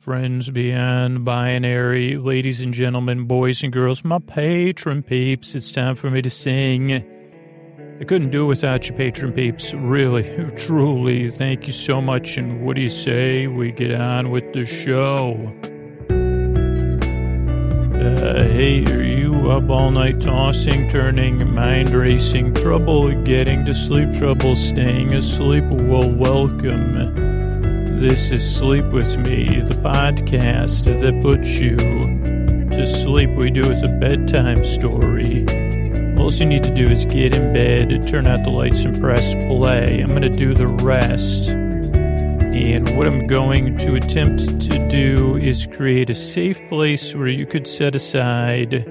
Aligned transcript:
friends 0.00 0.48
beyond 0.48 1.26
binary, 1.26 2.16
ladies 2.16 2.62
and 2.62 2.72
gentlemen, 2.72 3.26
boys 3.26 3.62
and 3.62 3.70
girls, 3.70 4.02
my 4.02 4.18
patron 4.18 5.02
peeps, 5.02 5.54
it's 5.54 5.70
time 5.72 5.94
for 5.94 6.10
me 6.10 6.22
to 6.22 6.30
sing. 6.30 7.04
I 8.00 8.04
couldn't 8.04 8.30
do 8.30 8.44
it 8.44 8.48
without 8.48 8.88
you, 8.88 8.94
patron 8.94 9.30
peeps. 9.30 9.74
Really, 9.74 10.22
truly, 10.56 11.30
thank 11.30 11.66
you 11.66 11.74
so 11.74 12.00
much. 12.00 12.38
And 12.38 12.64
what 12.64 12.76
do 12.76 12.82
you 12.82 12.88
say 12.88 13.46
we 13.46 13.72
get 13.72 13.92
on 13.92 14.30
with 14.30 14.50
the 14.54 14.64
show? 14.64 15.34
Uh, 18.00 18.44
hey, 18.44 18.82
are 18.86 19.02
you 19.02 19.50
up 19.50 19.68
all 19.68 19.90
night 19.90 20.18
tossing, 20.18 20.88
turning, 20.88 21.52
mind 21.52 21.90
racing, 21.90 22.54
trouble 22.54 23.12
getting 23.24 23.66
to 23.66 23.74
sleep, 23.74 24.10
trouble 24.14 24.56
staying 24.56 25.12
asleep? 25.12 25.64
Well, 25.64 26.10
welcome. 26.10 27.29
This 28.00 28.30
is 28.30 28.56
Sleep 28.56 28.86
With 28.86 29.18
Me, 29.18 29.60
the 29.60 29.74
podcast 29.74 30.84
that 30.84 31.20
puts 31.20 31.46
you 31.46 31.76
to 31.76 32.86
sleep. 32.86 33.28
We 33.32 33.50
do 33.50 33.60
it 33.60 33.68
with 33.68 33.84
a 33.84 33.94
bedtime 34.00 34.64
story. 34.64 35.44
All 36.16 36.32
you 36.32 36.46
need 36.46 36.62
to 36.62 36.74
do 36.74 36.86
is 36.86 37.04
get 37.04 37.34
in 37.34 37.52
bed, 37.52 38.08
turn 38.08 38.26
out 38.26 38.42
the 38.42 38.48
lights, 38.48 38.84
and 38.84 38.98
press 38.98 39.34
play. 39.44 40.00
I'm 40.00 40.08
going 40.08 40.22
to 40.22 40.30
do 40.30 40.54
the 40.54 40.66
rest. 40.66 41.50
And 41.50 42.96
what 42.96 43.06
I'm 43.06 43.26
going 43.26 43.76
to 43.76 43.96
attempt 43.96 44.48
to 44.70 44.88
do 44.88 45.36
is 45.36 45.66
create 45.66 46.08
a 46.08 46.14
safe 46.14 46.58
place 46.70 47.14
where 47.14 47.28
you 47.28 47.44
could 47.44 47.66
set 47.66 47.94
aside 47.94 48.82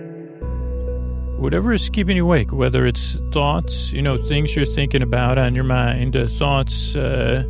whatever 1.39 1.73
is 1.73 1.89
keeping 1.89 2.15
you 2.15 2.25
awake, 2.25 2.53
whether 2.53 2.85
it's 2.85 3.17
thoughts, 3.31 3.91
you 3.91 4.03
know, 4.03 4.19
things 4.19 4.55
you're 4.55 4.65
thinking 4.65 5.01
about 5.01 5.39
on 5.39 5.55
your 5.55 5.63
mind, 5.63 6.15
uh, 6.15 6.27
thoughts, 6.27 6.95
uh, 6.95 7.43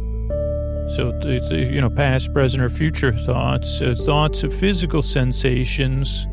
so, 0.95 1.17
you 1.51 1.81
know, 1.81 1.89
past, 1.89 2.33
present, 2.33 2.63
or 2.63 2.69
future 2.69 3.13
thoughts, 3.13 3.81
uh, 3.81 3.95
thoughts 4.05 4.43
of 4.43 4.53
physical 4.53 5.03
sensations. 5.03 6.27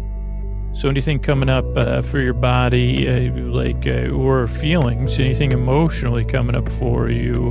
So, 0.72 0.88
anything 0.88 1.20
coming 1.20 1.48
up 1.48 1.64
uh, 1.76 2.02
for 2.02 2.20
your 2.20 2.34
body, 2.34 3.08
uh, 3.08 3.32
like, 3.34 3.86
uh, 3.86 4.10
or 4.10 4.48
feelings, 4.48 5.18
anything 5.18 5.52
emotionally 5.52 6.24
coming 6.24 6.54
up 6.54 6.70
for 6.72 7.10
you. 7.10 7.50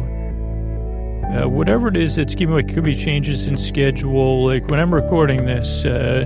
Uh, 1.31 1.47
whatever 1.47 1.87
it 1.87 1.97
is 1.97 2.15
that's 2.15 2.33
keeping 2.33 2.55
like, 2.55 2.73
could 2.73 2.83
be 2.83 2.95
changes 2.95 3.47
in 3.47 3.57
schedule. 3.57 4.45
Like, 4.45 4.67
when 4.69 4.79
I'm 4.79 4.93
recording 4.93 5.45
this, 5.45 5.85
uh, 5.85 6.25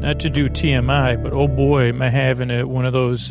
not 0.00 0.20
to 0.20 0.30
do 0.30 0.48
TMI, 0.48 1.22
but 1.22 1.32
oh 1.32 1.48
boy, 1.48 1.88
am 1.88 2.02
I 2.02 2.08
having 2.08 2.50
a, 2.50 2.64
one 2.64 2.86
of 2.86 2.92
those 2.92 3.30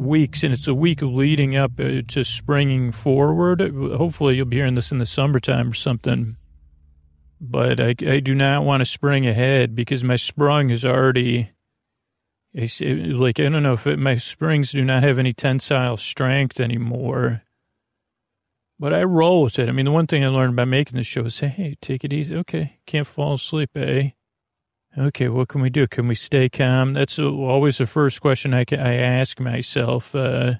weeks, 0.00 0.42
and 0.42 0.52
it's 0.52 0.66
a 0.66 0.74
week 0.74 1.02
leading 1.02 1.56
up 1.56 1.72
uh, 1.78 2.02
to 2.08 2.24
springing 2.24 2.90
forward. 2.92 3.60
Hopefully, 3.60 4.36
you'll 4.36 4.46
be 4.46 4.56
hearing 4.56 4.74
this 4.74 4.90
in 4.90 4.98
the 4.98 5.06
summertime 5.06 5.70
or 5.70 5.74
something. 5.74 6.36
But 7.40 7.80
I, 7.80 7.94
I 8.06 8.20
do 8.20 8.34
not 8.34 8.64
want 8.64 8.80
to 8.80 8.84
spring 8.84 9.26
ahead 9.26 9.74
because 9.74 10.04
my 10.04 10.16
sprung 10.16 10.70
is 10.70 10.84
already, 10.84 11.50
like, 12.54 13.40
I 13.40 13.48
don't 13.48 13.62
know 13.62 13.74
if 13.74 13.86
it, 13.86 13.98
my 13.98 14.16
springs 14.16 14.72
do 14.72 14.84
not 14.84 15.02
have 15.02 15.18
any 15.18 15.32
tensile 15.32 15.96
strength 15.96 16.60
anymore. 16.60 17.42
But 18.78 18.94
I 18.94 19.04
roll 19.04 19.42
with 19.42 19.58
it. 19.58 19.68
I 19.68 19.72
mean, 19.72 19.84
the 19.84 19.90
one 19.90 20.06
thing 20.06 20.24
I 20.24 20.28
learned 20.28 20.56
by 20.56 20.64
making 20.64 20.96
this 20.96 21.06
show 21.06 21.24
is 21.24 21.38
hey, 21.40 21.76
take 21.80 22.02
it 22.02 22.12
easy. 22.12 22.34
Okay, 22.36 22.78
can't 22.86 23.06
fall 23.06 23.34
asleep, 23.34 23.70
eh? 23.76 24.10
Okay, 24.98 25.28
what 25.28 25.46
can 25.46 25.60
we 25.60 25.70
do? 25.70 25.86
Can 25.86 26.08
we 26.08 26.16
stay 26.16 26.48
calm? 26.48 26.94
That's 26.94 27.16
always 27.16 27.78
the 27.78 27.86
first 27.86 28.20
question 28.20 28.52
I, 28.52 28.64
I 28.72 28.94
ask 28.94 29.38
myself. 29.38 30.16
Uh, 30.16 30.54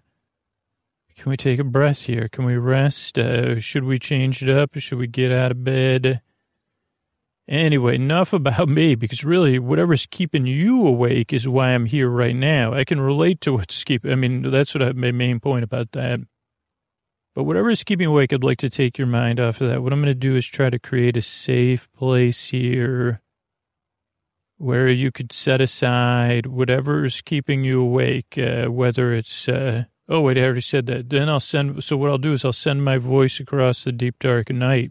can 1.17 1.31
we 1.31 1.37
take 1.37 1.59
a 1.59 1.65
breath 1.65 2.05
here? 2.05 2.29
Can 2.29 2.45
we 2.45 2.57
rest? 2.57 3.19
Uh, 3.19 3.59
should 3.59 3.83
we 3.83 3.99
change 3.99 4.41
it 4.41 4.49
up? 4.49 4.71
Should 4.77 4.99
we 4.99 5.09
get 5.09 5.33
out 5.33 5.51
of 5.51 5.65
bed? 5.65 6.21
Anyway, 7.49 7.97
enough 7.97 8.33
about 8.33 8.69
me 8.69 8.95
because 8.95 9.25
really, 9.25 9.59
whatever's 9.59 10.07
keeping 10.07 10.47
you 10.47 10.87
awake 10.87 11.33
is 11.33 11.49
why 11.49 11.71
I'm 11.71 11.87
here 11.87 12.09
right 12.09 12.37
now. 12.37 12.73
I 12.73 12.85
can 12.85 13.01
relate 13.01 13.41
to 13.41 13.55
what's 13.55 13.83
keeping. 13.83 14.13
I 14.13 14.15
mean, 14.15 14.49
that's 14.49 14.75
what 14.75 14.83
I, 14.83 14.93
my 14.93 15.11
main 15.11 15.41
point 15.41 15.65
about 15.65 15.91
that. 15.93 16.21
But 17.35 17.45
whatever 17.45 17.69
is 17.69 17.83
keeping 17.83 18.07
awake, 18.07 18.33
I'd 18.33 18.45
like 18.45 18.59
to 18.59 18.71
take 18.71 18.97
your 18.97 19.09
mind 19.09 19.41
off 19.41 19.61
of 19.61 19.69
that. 19.71 19.83
What 19.83 19.93
I'm 19.93 20.01
going 20.01 20.07
to 20.07 20.15
do 20.15 20.37
is 20.37 20.47
try 20.47 20.71
to 20.71 20.79
create 20.79 21.17
a 21.17 21.23
safe 21.23 21.91
place 21.93 22.51
here 22.51 23.21
where 24.61 24.89
you 24.89 25.11
could 25.11 25.33
set 25.33 25.59
aside 25.59 26.45
whatever's 26.45 27.23
keeping 27.23 27.65
you 27.65 27.81
awake, 27.81 28.37
uh, 28.37 28.67
whether 28.67 29.15
it's, 29.15 29.49
uh, 29.49 29.85
oh, 30.07 30.21
wait, 30.21 30.37
I 30.37 30.43
already 30.43 30.61
said 30.61 30.85
that. 30.85 31.09
Then 31.09 31.31
I'll 31.31 31.41
send, 31.41 31.83
so 31.83 31.97
what 31.97 32.11
I'll 32.11 32.19
do 32.19 32.35
is 32.35 32.45
I'll 32.45 32.53
send 32.53 32.85
my 32.85 32.99
voice 32.99 33.41
across 33.41 33.85
the 33.85 33.93
deep, 33.93 34.19
dark 34.19 34.51
night. 34.51 34.91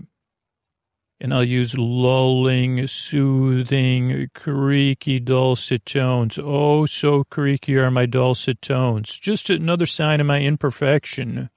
And 1.22 1.32
I'll 1.32 1.44
use 1.44 1.78
lulling, 1.78 2.88
soothing, 2.88 4.32
creaky, 4.34 5.20
dulcet 5.20 5.86
tones. 5.86 6.40
Oh, 6.42 6.88
so 6.88 7.24
creaky 7.26 7.78
are 7.78 7.92
my 7.92 8.08
dulcet 8.08 8.64
tones. 8.64 9.20
Just 9.20 9.52
another 9.52 9.86
sign 9.86 10.20
of 10.20 10.26
my 10.26 10.42
imperfection. 10.42 11.52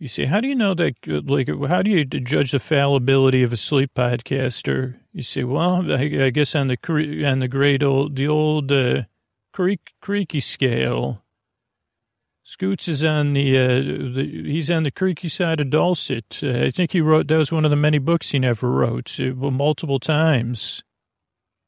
You 0.00 0.08
say, 0.08 0.24
how 0.24 0.40
do 0.40 0.48
you 0.48 0.56
know 0.56 0.74
that, 0.74 0.94
like, 1.06 1.48
how 1.68 1.82
do 1.82 1.90
you 1.90 2.04
judge 2.04 2.50
the 2.50 2.58
fallibility 2.58 3.44
of 3.44 3.52
a 3.52 3.56
sleep 3.56 3.92
podcaster? 3.94 4.96
You 5.18 5.24
say, 5.24 5.42
well, 5.42 5.90
I, 5.90 6.02
I 6.26 6.30
guess 6.30 6.54
on 6.54 6.68
the, 6.68 6.78
on 7.26 7.40
the 7.40 7.48
great 7.48 7.82
old, 7.82 8.14
the 8.14 8.28
old, 8.28 8.70
uh, 8.70 9.02
creak, 9.52 9.80
creaky 10.00 10.38
scale, 10.38 11.24
Scoots 12.44 12.86
is 12.86 13.02
on 13.02 13.32
the, 13.32 13.58
uh, 13.58 13.68
the, 14.14 14.44
he's 14.46 14.70
on 14.70 14.84
the 14.84 14.92
creaky 14.92 15.28
side 15.28 15.58
of 15.58 15.70
dulcet. 15.70 16.38
Uh, 16.40 16.60
I 16.60 16.70
think 16.70 16.92
he 16.92 17.00
wrote, 17.00 17.26
that 17.26 17.36
was 17.36 17.50
one 17.50 17.64
of 17.64 17.72
the 17.72 17.76
many 17.76 17.98
books 17.98 18.30
he 18.30 18.38
never 18.38 18.70
wrote, 18.70 19.18
uh, 19.18 19.32
multiple 19.50 19.98
times. 19.98 20.84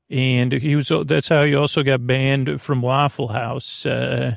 And 0.09 0.53
he 0.53 0.77
was, 0.77 0.93
that's 1.07 1.29
how 1.29 1.43
he 1.43 1.53
also 1.53 1.83
got 1.83 2.07
banned 2.07 2.61
from 2.61 2.83
Waffle 2.83 3.29
House. 3.33 3.85
Uh, 3.85 4.37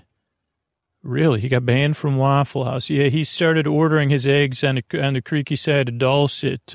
Really? 1.03 1.41
He 1.41 1.50
got 1.50 1.66
banned 1.68 1.97
from 1.97 2.16
Waffle 2.16 2.63
House. 2.63 2.90
Yeah, 2.90 3.09
he 3.09 3.25
started 3.25 3.68
ordering 3.68 4.09
his 4.09 4.25
eggs 4.25 4.63
on 4.63 4.75
the, 4.75 5.06
on 5.06 5.13
the 5.13 5.22
creaky 5.22 5.57
side 5.57 5.90
of 5.90 5.97
Dulcet. 6.00 6.73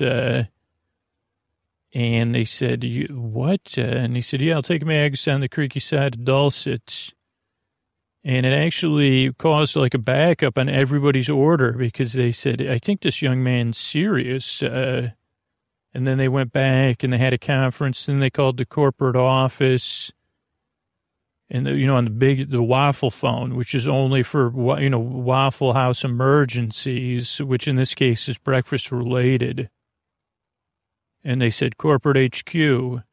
And 1.93 2.35
they 2.35 2.45
said, 2.45 2.85
what? 3.09 3.75
Uh, 3.77 3.81
and 3.81 4.15
he 4.15 4.21
said, 4.21 4.41
yeah, 4.41 4.55
I'll 4.55 4.61
take 4.61 4.85
my 4.85 4.95
eggs 4.95 5.27
on 5.27 5.41
the 5.41 5.49
creaky 5.49 5.79
side 5.79 6.15
of 6.15 6.23
Dulcet. 6.23 7.13
And 8.23 8.45
it 8.45 8.53
actually 8.53 9.33
caused 9.33 9.75
like 9.75 9.93
a 9.93 9.99
backup 9.99 10.57
on 10.57 10.69
everybody's 10.69 11.29
order 11.29 11.71
because 11.71 12.13
they 12.13 12.31
said, 12.31 12.61
I 12.61 12.77
think 12.77 13.01
this 13.01 13.21
young 13.21 13.41
man's 13.41 13.77
serious. 13.77 14.61
Uh, 14.61 15.11
and 15.93 16.05
then 16.05 16.17
they 16.17 16.27
went 16.27 16.51
back 16.51 17.03
and 17.03 17.11
they 17.11 17.17
had 17.17 17.33
a 17.33 17.39
conference 17.39 18.07
and 18.07 18.21
they 18.21 18.29
called 18.29 18.57
the 18.57 18.65
corporate 18.65 19.15
office 19.15 20.11
and 21.49 21.65
the, 21.65 21.73
you 21.75 21.87
know 21.87 21.95
on 21.95 22.05
the 22.05 22.11
big 22.11 22.51
the 22.51 22.61
waffle 22.61 23.09
phone 23.09 23.55
which 23.55 23.73
is 23.73 23.87
only 23.87 24.23
for 24.23 24.79
you 24.79 24.89
know 24.89 24.99
waffle 24.99 25.73
house 25.73 26.03
emergencies 26.03 27.39
which 27.39 27.67
in 27.67 27.75
this 27.75 27.95
case 27.95 28.29
is 28.29 28.37
breakfast 28.37 28.91
related 28.91 29.69
and 31.23 31.41
they 31.41 31.49
said 31.49 31.77
corporate 31.77 32.33
hq 32.35 33.03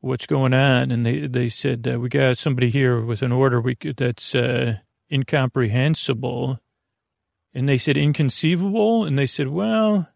what's 0.00 0.26
going 0.26 0.52
on 0.52 0.90
and 0.90 1.06
they 1.06 1.26
they 1.26 1.48
said 1.48 1.88
uh, 1.90 1.98
we 1.98 2.08
got 2.08 2.36
somebody 2.36 2.70
here 2.70 3.00
with 3.00 3.22
an 3.22 3.32
order 3.32 3.60
we 3.60 3.76
that's 3.96 4.34
uh, 4.34 4.76
incomprehensible 5.10 6.58
and 7.54 7.68
they 7.68 7.78
said 7.78 7.96
inconceivable 7.96 9.04
and 9.04 9.18
they 9.18 9.26
said 9.26 9.48
well 9.48 10.08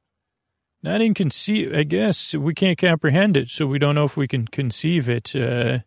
not 0.83 1.01
inconceive 1.01 1.75
i 1.75 1.83
guess 1.83 2.35
we 2.35 2.55
can't 2.55 2.79
comprehend 2.79 3.37
it 3.37 3.49
so 3.49 3.67
we 3.67 3.79
don't 3.79 3.95
know 3.95 4.05
if 4.05 4.17
we 4.17 4.27
can 4.27 4.47
conceive 4.47 5.09
it 5.09 5.35
uh, 5.37 5.79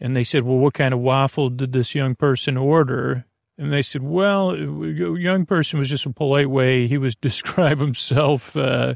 and 0.00 0.16
they 0.16 0.24
said, 0.24 0.44
well, 0.44 0.56
what 0.56 0.74
kind 0.74 0.94
of 0.94 1.00
waffle 1.00 1.50
did 1.50 1.72
this 1.72 1.94
young 1.94 2.14
person 2.14 2.56
order? 2.56 3.26
And 3.58 3.70
they 3.70 3.82
said, 3.82 4.02
well, 4.02 4.56
young 4.56 5.44
person 5.44 5.78
was 5.78 5.90
just 5.90 6.06
a 6.06 6.10
polite 6.10 6.48
way. 6.48 6.86
He 6.86 6.96
was 6.96 7.14
describe 7.20 7.78
himself 7.78 8.56
uh, 8.56 8.94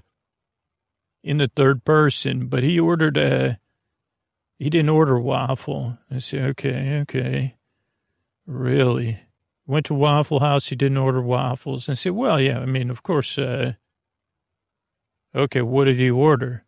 in 1.24 1.38
the 1.38 1.50
third 1.56 1.84
person, 1.84 2.46
but 2.46 2.62
he 2.62 2.78
ordered 2.78 3.16
a, 3.16 3.58
he 4.58 4.70
didn't 4.70 4.90
order 4.90 5.18
waffle. 5.18 5.98
I 6.10 6.18
said, 6.18 6.50
okay, 6.50 7.00
okay. 7.00 7.56
Really? 8.46 9.20
Went 9.66 9.86
to 9.86 9.94
Waffle 9.94 10.40
House. 10.40 10.68
He 10.68 10.76
didn't 10.76 10.98
order 10.98 11.22
waffles. 11.22 11.88
And 11.88 11.94
I 11.94 11.96
said, 11.96 12.12
well, 12.12 12.40
yeah, 12.40 12.60
I 12.60 12.66
mean, 12.66 12.90
of 12.90 13.02
course. 13.02 13.38
Uh, 13.38 13.72
okay, 15.34 15.62
what 15.62 15.84
did 15.84 15.96
he 15.96 16.10
order? 16.10 16.64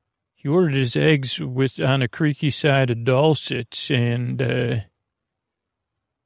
he 0.47 0.51
ordered 0.51 0.75
his 0.75 0.95
eggs 0.95 1.41
with 1.41 1.81
on 1.81 2.03
a 2.03 2.07
creaky 2.07 2.51
side 2.51 2.89
of 2.89 3.03
dulcets, 3.03 3.91
and 3.91 4.41
uh, 4.41 4.77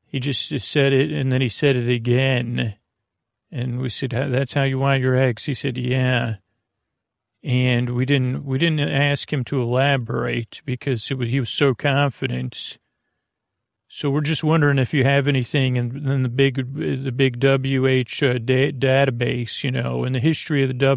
he 0.04 0.20
just 0.20 0.60
said 0.60 0.92
it, 0.92 1.10
and 1.10 1.32
then 1.32 1.40
he 1.40 1.48
said 1.48 1.74
it 1.74 1.88
again. 1.88 2.74
And 3.50 3.80
we 3.80 3.88
said, 3.88 4.10
"That's 4.10 4.52
how 4.52 4.64
you 4.64 4.78
want 4.78 5.00
your 5.00 5.16
eggs?" 5.16 5.46
He 5.46 5.54
said, 5.54 5.78
"Yeah." 5.78 6.36
And 7.42 7.90
we 7.90 8.04
didn't 8.04 8.44
we 8.44 8.58
didn't 8.58 8.80
ask 8.80 9.32
him 9.32 9.44
to 9.44 9.62
elaborate 9.62 10.60
because 10.64 11.10
it 11.10 11.18
was 11.18 11.28
he 11.28 11.40
was 11.40 11.48
so 11.48 11.74
confident. 11.74 12.78
So 13.88 14.10
we're 14.10 14.20
just 14.20 14.44
wondering 14.44 14.78
if 14.78 14.94
you 14.94 15.02
have 15.04 15.26
anything 15.26 15.76
in, 15.76 16.08
in 16.08 16.22
the 16.22 16.28
big 16.28 16.74
the 16.74 17.10
big 17.10 17.42
WH 17.42 18.22
uh, 18.22 18.38
da- 18.38 18.72
database, 18.72 19.64
you 19.64 19.70
know, 19.70 20.04
in 20.04 20.12
the 20.12 20.20
history 20.20 20.62
of 20.62 20.68
the 20.68 20.96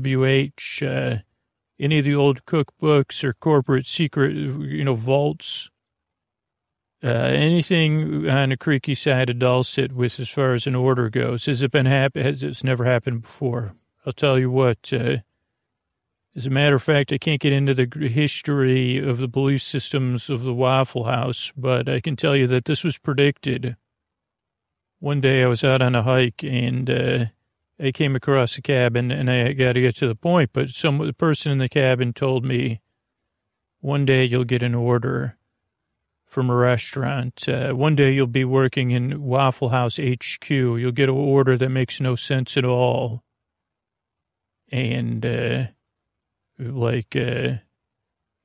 WH. 0.57 0.84
Uh, 0.84 1.19
any 1.80 2.00
of 2.00 2.06
the 2.06 2.16
old 2.16 2.45
cookbooks 2.45 3.24
or 3.24 3.34
corporate 3.34 3.88
secret, 3.88 4.34
you 4.34 4.84
know, 4.84 4.95
vaults. 4.95 5.69
Uh, 7.04 7.07
anything 7.07 8.30
on 8.30 8.50
the 8.50 8.57
creaky 8.57 8.95
side 8.95 9.30
of 9.30 9.38
Dulcet 9.38 9.92
with 9.92 10.19
as 10.22 10.30
far 10.30 10.54
as 10.54 10.68
an 10.68 10.75
order 10.75 11.10
goes. 11.10 11.48
Has 11.48 11.62
it 11.62 11.72
been 11.72 11.86
happen? 11.86 12.24
Has 12.24 12.44
it's 12.44 12.63
never 12.63 12.86
happened 12.86 13.24
before? 13.24 13.74
I'll 14.06 14.13
tell 14.13 14.40
you 14.40 14.50
what. 14.50 14.94
Uh, 14.94 15.18
as 16.35 16.47
a 16.47 16.50
matter 16.50 16.75
of 16.75 16.83
fact, 16.83 17.13
I 17.13 17.18
can't 17.18 17.41
get 17.41 17.53
into 17.53 17.74
the 17.74 18.07
history 18.07 18.97
of 18.97 19.19
the 19.19 19.27
belief 19.27 19.62
systems 19.62 20.30
of 20.30 20.44
the 20.44 20.53
Waffle 20.53 21.03
House, 21.03 21.51
but 21.56 21.88
I 21.88 22.00
can 22.00 22.15
tell 22.15 22.35
you 22.35 22.47
that 22.47 22.65
this 22.65 22.83
was 22.83 22.97
predicted. 22.97 23.77
One 25.00 25.21
day 25.21 25.44
I 25.44 25.47
was 25.47 25.63
out 25.63 25.81
on 25.81 25.94
a 25.94 26.01
hike 26.01 26.44
and 26.44 26.89
uh, 26.89 27.25
I 27.80 27.91
came 27.91 28.15
across 28.15 28.57
a 28.57 28.62
cabin, 28.62 29.12
and 29.12 29.30
I 29.30 29.53
got 29.53 29.74
to 29.74 29.81
get 29.81 29.95
to 29.97 30.07
the 30.07 30.15
point. 30.15 30.51
But 30.53 30.69
some 30.69 30.97
the 31.00 31.13
person 31.13 31.51
in 31.51 31.57
the 31.57 31.69
cabin 31.69 32.13
told 32.13 32.45
me, 32.45 32.81
one 33.81 34.06
day 34.06 34.24
you'll 34.24 34.45
get 34.45 34.63
an 34.63 34.74
order 34.74 35.38
from 36.25 36.50
a 36.50 36.56
restaurant. 36.56 37.47
Uh, 37.47 37.74
one 37.74 37.95
day 37.95 38.12
you'll 38.12 38.25
be 38.25 38.45
working 38.45 38.91
in 38.91 39.21
Waffle 39.21 39.69
House 39.69 39.97
HQ. 39.97 40.50
You'll 40.50 40.91
get 40.91 41.09
an 41.09 41.15
order 41.15 41.57
that 41.57 41.69
makes 41.69 42.01
no 42.01 42.15
sense 42.15 42.57
at 42.57 42.65
all. 42.65 43.24
And, 44.71 45.24
uh, 45.24 45.65
like, 46.71 47.15
uh, 47.15 47.56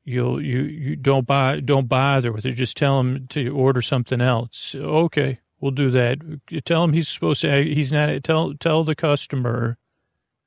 you'll, 0.05 0.43
you, 0.43 0.61
you 0.63 0.97
don't 0.97 1.27
buy, 1.27 1.61
don't 1.61 1.89
bother 1.89 2.33
with 2.33 2.47
it. 2.47 2.53
Just 2.53 2.77
tell 2.77 3.01
him 3.01 3.27
to 3.29 3.49
order 3.51 3.83
something 3.83 4.21
else. 4.21 4.75
Okay, 4.75 5.41
we'll 5.61 5.71
do 5.71 5.91
that. 5.91 6.19
Tell 6.65 6.85
him 6.85 6.93
he's 6.93 7.09
supposed 7.09 7.43
to, 7.43 7.63
he's 7.63 7.93
not, 7.93 8.23
tell, 8.25 8.55
tell 8.55 8.85
the 8.85 8.95
customer 8.95 9.79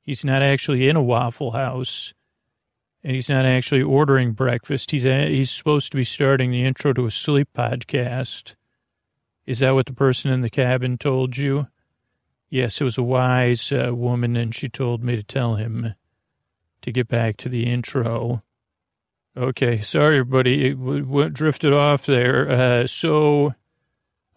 he's 0.02 0.24
not 0.24 0.42
actually 0.42 0.88
in 0.88 0.96
a 0.96 1.02
Waffle 1.02 1.52
House 1.52 2.12
and 3.04 3.14
he's 3.14 3.28
not 3.28 3.44
actually 3.44 3.82
ordering 3.82 4.32
breakfast. 4.32 4.90
He's 4.90 5.04
a, 5.04 5.28
he's 5.28 5.50
supposed 5.50 5.90
to 5.92 5.96
be 5.96 6.04
starting 6.04 6.50
the 6.50 6.64
intro 6.64 6.92
to 6.92 7.06
a 7.06 7.10
sleep 7.10 7.48
podcast. 7.54 8.54
Is 9.44 9.58
that 9.58 9.74
what 9.74 9.86
the 9.86 9.92
person 9.92 10.30
in 10.30 10.40
the 10.40 10.50
cabin 10.50 10.98
told 10.98 11.36
you? 11.36 11.66
Yes, 12.48 12.80
it 12.80 12.84
was 12.84 12.98
a 12.98 13.02
wise 13.02 13.72
uh, 13.72 13.92
woman, 13.94 14.36
and 14.36 14.54
she 14.54 14.68
told 14.68 15.02
me 15.02 15.16
to 15.16 15.22
tell 15.22 15.56
him 15.56 15.94
to 16.82 16.92
get 16.92 17.08
back 17.08 17.36
to 17.38 17.48
the 17.48 17.66
intro. 17.66 18.42
Okay, 19.36 19.78
sorry, 19.78 20.18
everybody, 20.18 20.66
it 20.66 20.74
w- 20.74 21.04
w- 21.04 21.30
drifted 21.30 21.72
off 21.72 22.04
there. 22.04 22.50
Uh, 22.50 22.86
so 22.86 23.54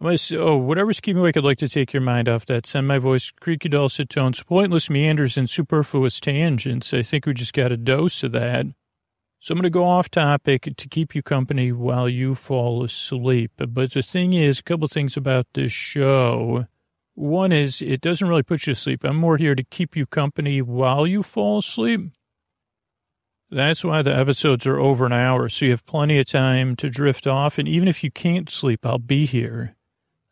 oh, 0.01 0.55
whatever's 0.57 0.99
keeping 0.99 1.19
awake, 1.19 1.37
I'd 1.37 1.43
like 1.43 1.57
to 1.59 1.69
take 1.69 1.93
your 1.93 2.01
mind 2.01 2.29
off 2.29 2.45
that. 2.45 2.65
Send 2.65 2.87
my 2.87 2.97
voice, 2.97 3.31
creaky 3.31 3.69
dulcet 3.69 4.09
tones, 4.09 4.43
pointless 4.43 4.89
meanders, 4.89 5.37
and 5.37 5.49
superfluous 5.49 6.19
tangents. 6.19 6.93
I 6.93 7.01
think 7.01 7.25
we 7.25 7.33
just 7.33 7.53
got 7.53 7.71
a 7.71 7.77
dose 7.77 8.23
of 8.23 8.31
that. 8.33 8.65
So 9.39 9.51
I'm 9.51 9.57
going 9.57 9.63
to 9.63 9.69
go 9.69 9.85
off 9.85 10.09
topic 10.09 10.69
to 10.75 10.87
keep 10.87 11.13
you 11.13 11.21
company 11.21 11.71
while 11.71 12.09
you 12.09 12.35
fall 12.35 12.83
asleep. 12.83 13.51
But 13.57 13.91
the 13.91 14.01
thing 14.01 14.33
is, 14.33 14.59
a 14.59 14.63
couple 14.63 14.87
things 14.87 15.17
about 15.17 15.47
this 15.53 15.71
show. 15.71 16.67
One 17.13 17.51
is 17.51 17.81
it 17.81 18.01
doesn't 18.01 18.27
really 18.27 18.43
put 18.43 18.65
you 18.65 18.73
to 18.73 18.79
sleep. 18.79 19.03
I'm 19.03 19.17
more 19.17 19.37
here 19.37 19.55
to 19.55 19.63
keep 19.63 19.95
you 19.95 20.05
company 20.05 20.61
while 20.61 21.05
you 21.05 21.21
fall 21.21 21.59
asleep. 21.59 22.11
That's 23.51 23.85
why 23.85 24.01
the 24.01 24.15
episodes 24.15 24.65
are 24.65 24.79
over 24.79 25.05
an 25.05 25.13
hour, 25.13 25.49
so 25.49 25.65
you 25.65 25.71
have 25.71 25.85
plenty 25.85 26.19
of 26.19 26.25
time 26.25 26.75
to 26.77 26.89
drift 26.89 27.27
off. 27.27 27.57
And 27.57 27.67
even 27.67 27.87
if 27.87 28.03
you 28.03 28.11
can't 28.11 28.49
sleep, 28.49 28.85
I'll 28.85 28.97
be 28.97 29.25
here. 29.25 29.75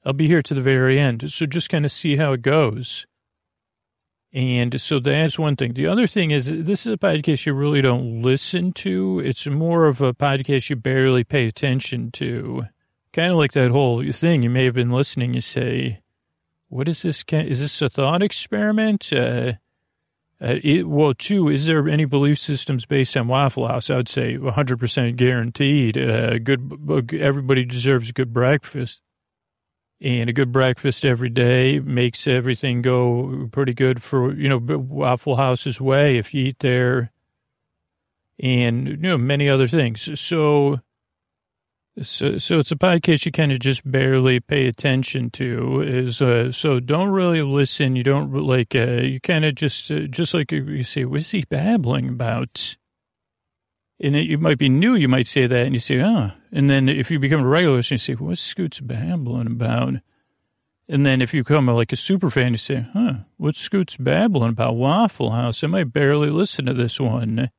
I'll 0.05 0.13
be 0.13 0.27
here 0.27 0.41
to 0.41 0.53
the 0.53 0.61
very 0.61 0.99
end. 0.99 1.31
So 1.31 1.45
just 1.45 1.69
kind 1.69 1.85
of 1.85 1.91
see 1.91 2.17
how 2.17 2.33
it 2.33 2.41
goes. 2.41 3.05
And 4.33 4.81
so 4.81 4.99
that's 4.99 5.37
one 5.37 5.55
thing. 5.55 5.73
The 5.73 5.85
other 5.85 6.07
thing 6.07 6.31
is 6.31 6.65
this 6.65 6.87
is 6.87 6.93
a 6.93 6.97
podcast 6.97 7.45
you 7.45 7.53
really 7.53 7.81
don't 7.81 8.23
listen 8.23 8.73
to. 8.73 9.21
It's 9.23 9.45
more 9.45 9.85
of 9.85 10.01
a 10.01 10.13
podcast 10.13 10.71
you 10.71 10.75
barely 10.75 11.23
pay 11.23 11.45
attention 11.45 12.09
to. 12.13 12.65
Kind 13.13 13.31
of 13.31 13.37
like 13.37 13.51
that 13.51 13.69
whole 13.69 14.03
thing. 14.11 14.41
You 14.41 14.49
may 14.49 14.65
have 14.65 14.73
been 14.73 14.91
listening. 14.91 15.35
You 15.35 15.41
say, 15.41 16.01
what 16.67 16.87
is 16.87 17.03
this? 17.03 17.23
Is 17.31 17.59
this 17.59 17.79
a 17.83 17.89
thought 17.89 18.23
experiment? 18.23 19.13
Uh, 19.13 19.53
uh, 20.41 20.59
it, 20.63 20.87
well, 20.87 21.13
two, 21.13 21.47
is 21.47 21.65
there 21.65 21.87
any 21.87 22.05
belief 22.05 22.37
systems 22.37 22.85
based 22.85 23.15
on 23.15 23.27
Waffle 23.27 23.67
House? 23.67 23.89
I 23.89 23.95
would 23.95 24.09
say 24.09 24.37
100% 24.37 25.15
guaranteed. 25.15 25.97
Uh, 25.97 26.37
good, 26.39 27.11
everybody 27.13 27.65
deserves 27.65 28.09
a 28.09 28.13
good 28.13 28.33
breakfast 28.33 29.01
and 30.03 30.29
a 30.29 30.33
good 30.33 30.51
breakfast 30.51 31.05
every 31.05 31.29
day 31.29 31.79
makes 31.79 32.27
everything 32.27 32.81
go 32.81 33.47
pretty 33.51 33.73
good 33.73 34.03
for, 34.03 34.33
you 34.33 34.49
know, 34.49 34.57
Waffle 34.57 35.37
House's 35.37 35.79
way 35.79 36.17
if 36.17 36.33
you 36.33 36.47
eat 36.47 36.59
there 36.59 37.11
and, 38.37 38.87
you 38.87 38.97
know, 38.97 39.17
many 39.17 39.47
other 39.47 39.67
things. 39.67 40.19
So, 40.19 40.81
so, 42.01 42.37
so 42.37 42.59
it's 42.59 42.71
a 42.71 42.75
podcast 42.75 43.25
you 43.25 43.31
kind 43.31 43.51
of 43.51 43.59
just 43.59 43.89
barely 43.89 44.39
pay 44.39 44.67
attention 44.67 45.29
to 45.31 45.81
is, 45.81 46.21
uh, 46.21 46.51
so 46.51 46.79
don't 46.79 47.09
really 47.09 47.41
listen. 47.41 47.95
You 47.95 48.03
don't 48.03 48.33
like, 48.33 48.75
uh, 48.75 49.01
you 49.01 49.19
kind 49.19 49.45
of 49.45 49.55
just, 49.55 49.91
uh, 49.91 50.01
just 50.01 50.33
like 50.33 50.51
you 50.51 50.83
say, 50.83 51.05
what's 51.05 51.31
he 51.31 51.43
babbling 51.49 52.09
about? 52.09 52.77
and 54.03 54.17
it, 54.17 54.27
you 54.27 54.37
might 54.37 54.57
be 54.57 54.69
new, 54.69 54.95
you 54.95 55.07
might 55.07 55.27
say 55.27 55.47
that, 55.47 55.65
and 55.65 55.73
you 55.73 55.79
say, 55.79 56.01
oh. 56.01 56.31
And 56.51 56.69
then 56.69 56.89
if 56.89 57.09
you 57.09 57.19
become 57.19 57.41
a 57.41 57.47
regular 57.47 57.77
listener, 57.77 57.95
you 57.95 57.99
say, 57.99 58.13
what's 58.13 58.41
Scoots 58.41 58.81
babbling 58.81 59.47
about? 59.47 59.95
And 60.89 61.05
then 61.05 61.21
if 61.21 61.33
you 61.33 61.43
become 61.43 61.67
like 61.67 61.93
a 61.93 61.95
super 61.95 62.29
fan, 62.29 62.51
you 62.51 62.57
say, 62.57 62.85
huh, 62.93 63.13
what's 63.37 63.59
Scoots 63.59 63.95
babbling 63.95 64.49
about 64.49 64.75
Waffle 64.75 65.31
House? 65.31 65.63
I 65.63 65.67
might 65.67 65.93
barely 65.93 66.29
listen 66.29 66.65
to 66.65 66.73
this 66.73 66.99
one. 66.99 67.49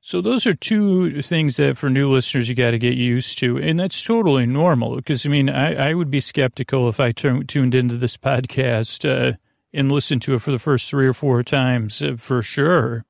So 0.00 0.20
those 0.20 0.46
are 0.46 0.54
two 0.54 1.20
things 1.22 1.56
that 1.56 1.76
for 1.76 1.90
new 1.90 2.10
listeners 2.10 2.48
you 2.48 2.54
got 2.54 2.70
to 2.70 2.78
get 2.78 2.94
used 2.94 3.38
to, 3.38 3.58
and 3.58 3.80
that's 3.80 4.02
totally 4.02 4.46
normal. 4.46 4.96
Because 4.96 5.26
I 5.26 5.28
mean, 5.28 5.48
I, 5.48 5.90
I 5.90 5.94
would 5.94 6.10
be 6.10 6.20
skeptical 6.20 6.88
if 6.88 7.00
I 7.00 7.10
t- 7.10 7.42
tuned 7.44 7.74
into 7.74 7.96
this 7.96 8.16
podcast 8.16 9.08
uh, 9.08 9.36
and 9.72 9.90
listened 9.90 10.22
to 10.22 10.34
it 10.34 10.42
for 10.42 10.52
the 10.52 10.60
first 10.60 10.88
three 10.88 11.06
or 11.08 11.12
four 11.12 11.42
times 11.42 12.00
uh, 12.00 12.14
for 12.18 12.40
sure 12.42 13.04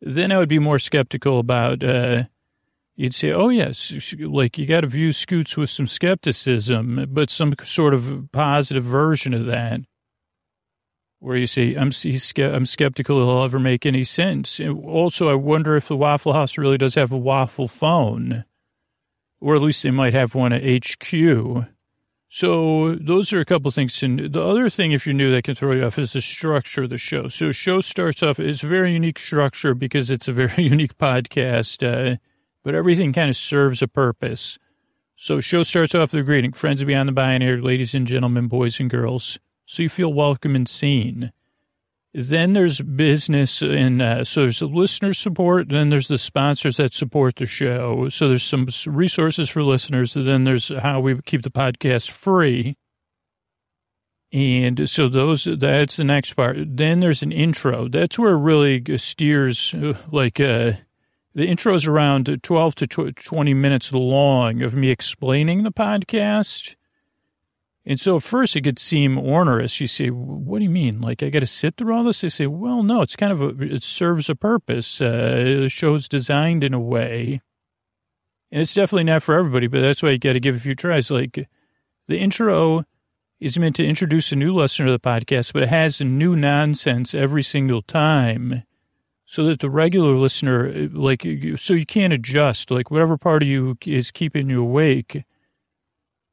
then 0.00 0.32
I 0.32 0.38
would 0.38 0.48
be 0.48 0.58
more 0.58 0.78
skeptical 0.78 1.38
about, 1.38 1.82
uh, 1.82 2.24
you'd 2.96 3.14
say, 3.14 3.32
oh, 3.32 3.48
yes, 3.48 4.14
like 4.18 4.58
you 4.58 4.66
got 4.66 4.80
to 4.80 4.86
view 4.86 5.12
Scoots 5.12 5.56
with 5.56 5.70
some 5.70 5.86
skepticism, 5.86 7.06
but 7.10 7.30
some 7.30 7.54
sort 7.62 7.94
of 7.94 8.28
positive 8.32 8.84
version 8.84 9.34
of 9.34 9.46
that. 9.46 9.80
Where 11.20 11.36
you 11.36 11.46
say, 11.46 11.74
I'm, 11.74 11.92
I'm 12.38 12.66
skeptical 12.66 13.18
he'll 13.18 13.44
ever 13.44 13.60
make 13.60 13.84
any 13.84 14.04
sense. 14.04 14.58
Also, 14.58 15.28
I 15.28 15.34
wonder 15.34 15.76
if 15.76 15.86
the 15.86 15.96
Waffle 15.96 16.32
House 16.32 16.56
really 16.56 16.78
does 16.78 16.94
have 16.94 17.12
a 17.12 17.18
waffle 17.18 17.68
phone, 17.68 18.44
or 19.38 19.54
at 19.54 19.62
least 19.62 19.82
they 19.82 19.90
might 19.90 20.14
have 20.14 20.34
one 20.34 20.52
at 20.52 20.62
HQ. 20.64 21.68
So 22.32 22.94
those 22.94 23.32
are 23.32 23.40
a 23.40 23.44
couple 23.44 23.72
things. 23.72 24.00
And 24.04 24.32
the 24.32 24.42
other 24.42 24.70
thing, 24.70 24.92
if 24.92 25.04
you're 25.04 25.14
new, 25.14 25.32
that 25.32 25.42
can 25.42 25.56
throw 25.56 25.72
you 25.72 25.84
off 25.84 25.98
is 25.98 26.12
the 26.12 26.22
structure 26.22 26.84
of 26.84 26.90
the 26.90 26.96
show. 26.96 27.26
So 27.26 27.50
show 27.50 27.80
starts 27.80 28.22
off, 28.22 28.38
it's 28.38 28.62
a 28.62 28.68
very 28.68 28.92
unique 28.92 29.18
structure 29.18 29.74
because 29.74 30.10
it's 30.10 30.28
a 30.28 30.32
very 30.32 30.62
unique 30.62 30.96
podcast, 30.96 31.82
uh, 31.84 32.16
but 32.62 32.76
everything 32.76 33.12
kind 33.12 33.30
of 33.30 33.36
serves 33.36 33.82
a 33.82 33.88
purpose. 33.88 34.58
So 35.16 35.40
show 35.40 35.64
starts 35.64 35.92
off 35.94 36.12
with 36.12 36.20
a 36.20 36.24
greeting, 36.24 36.52
friends 36.52 36.84
beyond 36.84 37.08
the 37.08 37.12
binary, 37.12 37.60
ladies 37.60 37.94
and 37.94 38.06
gentlemen, 38.06 38.46
boys 38.46 38.78
and 38.78 38.88
girls. 38.88 39.40
So 39.70 39.84
you 39.84 39.88
feel 39.88 40.12
welcome 40.12 40.56
and 40.56 40.68
seen. 40.68 41.30
Then 42.12 42.54
there's 42.54 42.80
business, 42.80 43.62
and 43.62 44.02
uh, 44.02 44.24
so 44.24 44.40
there's 44.40 44.58
the 44.58 44.66
listener 44.66 45.14
support. 45.14 45.68
Then 45.68 45.90
there's 45.90 46.08
the 46.08 46.18
sponsors 46.18 46.78
that 46.78 46.92
support 46.92 47.36
the 47.36 47.46
show. 47.46 48.08
So 48.08 48.28
there's 48.28 48.42
some 48.42 48.66
resources 48.86 49.48
for 49.48 49.62
listeners. 49.62 50.14
Then 50.14 50.42
there's 50.42 50.70
how 50.76 50.98
we 50.98 51.22
keep 51.22 51.44
the 51.44 51.52
podcast 51.52 52.10
free. 52.10 52.78
And 54.32 54.90
so 54.90 55.08
those, 55.08 55.44
that's 55.44 55.98
the 55.98 56.04
next 56.04 56.32
part. 56.32 56.56
Then 56.58 56.98
there's 56.98 57.22
an 57.22 57.30
intro. 57.30 57.86
That's 57.86 58.18
where 58.18 58.32
it 58.32 58.40
really 58.40 58.98
steers, 58.98 59.72
uh, 59.72 59.94
like, 60.10 60.40
uh, 60.40 60.72
the 61.32 61.46
intro 61.46 61.76
is 61.76 61.86
around 61.86 62.40
12 62.42 62.74
to 62.74 63.12
20 63.12 63.54
minutes 63.54 63.92
long 63.92 64.62
of 64.62 64.74
me 64.74 64.90
explaining 64.90 65.62
the 65.62 65.70
podcast. 65.70 66.74
And 67.86 67.98
so 67.98 68.16
at 68.16 68.22
first 68.22 68.56
it 68.56 68.62
could 68.62 68.78
seem 68.78 69.18
onerous. 69.18 69.80
You 69.80 69.86
say, 69.86 70.08
what 70.08 70.58
do 70.58 70.64
you 70.64 70.70
mean? 70.70 71.00
Like 71.00 71.22
I 71.22 71.30
got 71.30 71.40
to 71.40 71.46
sit 71.46 71.76
through 71.76 71.94
all 71.94 72.04
this? 72.04 72.20
They 72.20 72.28
say, 72.28 72.46
well, 72.46 72.82
no, 72.82 73.02
it's 73.02 73.16
kind 73.16 73.32
of 73.32 73.40
a, 73.40 73.48
it 73.62 73.82
serves 73.82 74.28
a 74.28 74.34
purpose. 74.34 75.00
Uh, 75.00 75.58
the 75.60 75.68
show's 75.68 76.08
designed 76.08 76.62
in 76.62 76.74
a 76.74 76.80
way. 76.80 77.40
And 78.52 78.60
it's 78.60 78.74
definitely 78.74 79.04
not 79.04 79.22
for 79.22 79.34
everybody, 79.34 79.66
but 79.66 79.80
that's 79.80 80.02
why 80.02 80.10
you 80.10 80.18
got 80.18 80.34
to 80.34 80.40
give 80.40 80.56
a 80.56 80.60
few 80.60 80.74
tries. 80.74 81.10
Like 81.10 81.48
the 82.06 82.18
intro 82.18 82.84
is 83.38 83.58
meant 83.58 83.76
to 83.76 83.86
introduce 83.86 84.30
a 84.32 84.36
new 84.36 84.54
listener 84.54 84.86
to 84.86 84.92
the 84.92 85.00
podcast, 85.00 85.52
but 85.54 85.62
it 85.62 85.70
has 85.70 86.00
new 86.00 86.36
nonsense 86.36 87.14
every 87.14 87.42
single 87.42 87.80
time 87.80 88.64
so 89.24 89.44
that 89.44 89.60
the 89.60 89.70
regular 89.70 90.16
listener, 90.16 90.88
like, 90.92 91.22
so 91.56 91.72
you 91.72 91.86
can't 91.86 92.12
adjust, 92.12 92.70
like 92.70 92.90
whatever 92.90 93.16
part 93.16 93.42
of 93.42 93.48
you 93.48 93.78
is 93.86 94.10
keeping 94.10 94.50
you 94.50 94.60
awake 94.60 95.24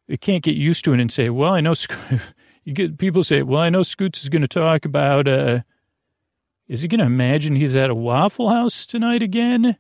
you 0.08 0.18
can't 0.18 0.44
get 0.44 0.56
used 0.56 0.86
to 0.86 0.94
it 0.94 1.00
and 1.00 1.12
say, 1.12 1.30
well, 1.30 1.54
I 1.54 1.62
know, 1.62 1.74
you 2.64 2.74
get 2.74 2.98
people 2.98 3.24
say, 3.24 3.44
well, 3.44 3.62
I 3.62 3.70
know 3.70 3.84
Scoots 3.84 4.24
is 4.24 4.30
going 4.30 4.42
to 4.42 4.48
talk 4.48 4.86
about, 4.86 5.28
uh, 5.28 5.62
is 6.68 6.82
he 6.82 6.88
going 6.88 7.00
to 7.00 7.06
imagine 7.06 7.56
he's 7.56 7.76
at 7.76 7.90
a 7.90 7.96
Waffle 7.96 8.50
House 8.50 8.86
tonight 8.86 9.22
again? 9.22 9.78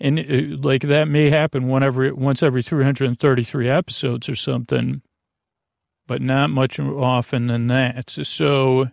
And 0.00 0.18
uh, 0.18 0.56
like 0.62 0.82
that 0.82 1.08
may 1.08 1.30
happen 1.30 1.68
whenever, 1.68 2.14
once 2.14 2.42
every 2.42 2.62
333 2.62 3.68
episodes 3.68 4.28
or 4.28 4.36
something, 4.36 5.02
but 6.06 6.22
not 6.22 6.50
much 6.50 6.78
often 6.78 7.48
than 7.48 7.66
that. 7.66 8.10
So, 8.10 8.90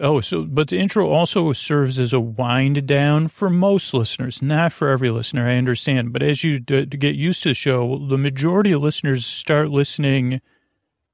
oh, 0.00 0.20
so, 0.20 0.44
but 0.44 0.68
the 0.68 0.78
intro 0.78 1.08
also 1.08 1.52
serves 1.52 1.98
as 1.98 2.12
a 2.12 2.20
wind 2.20 2.86
down 2.86 3.28
for 3.28 3.50
most 3.50 3.92
listeners, 3.94 4.42
not 4.42 4.72
for 4.72 4.88
every 4.88 5.10
listener, 5.10 5.48
I 5.48 5.56
understand. 5.56 6.12
But 6.12 6.22
as 6.22 6.44
you 6.44 6.60
d- 6.60 6.86
get 6.86 7.16
used 7.16 7.42
to 7.44 7.50
the 7.50 7.54
show, 7.54 7.98
the 7.98 8.18
majority 8.18 8.72
of 8.72 8.82
listeners 8.82 9.26
start 9.26 9.70
listening 9.70 10.40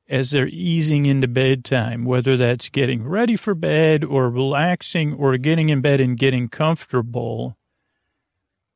as 0.08 0.30
they're 0.30 0.48
easing 0.48 1.06
into 1.06 1.26
bedtime, 1.26 2.04
whether 2.04 2.36
that's 2.36 2.68
getting 2.68 3.06
ready 3.06 3.36
for 3.36 3.54
bed 3.54 4.04
or 4.04 4.30
relaxing 4.30 5.14
or 5.14 5.36
getting 5.36 5.68
in 5.68 5.80
bed 5.80 6.00
and 6.00 6.18
getting 6.18 6.48
comfortable. 6.48 7.56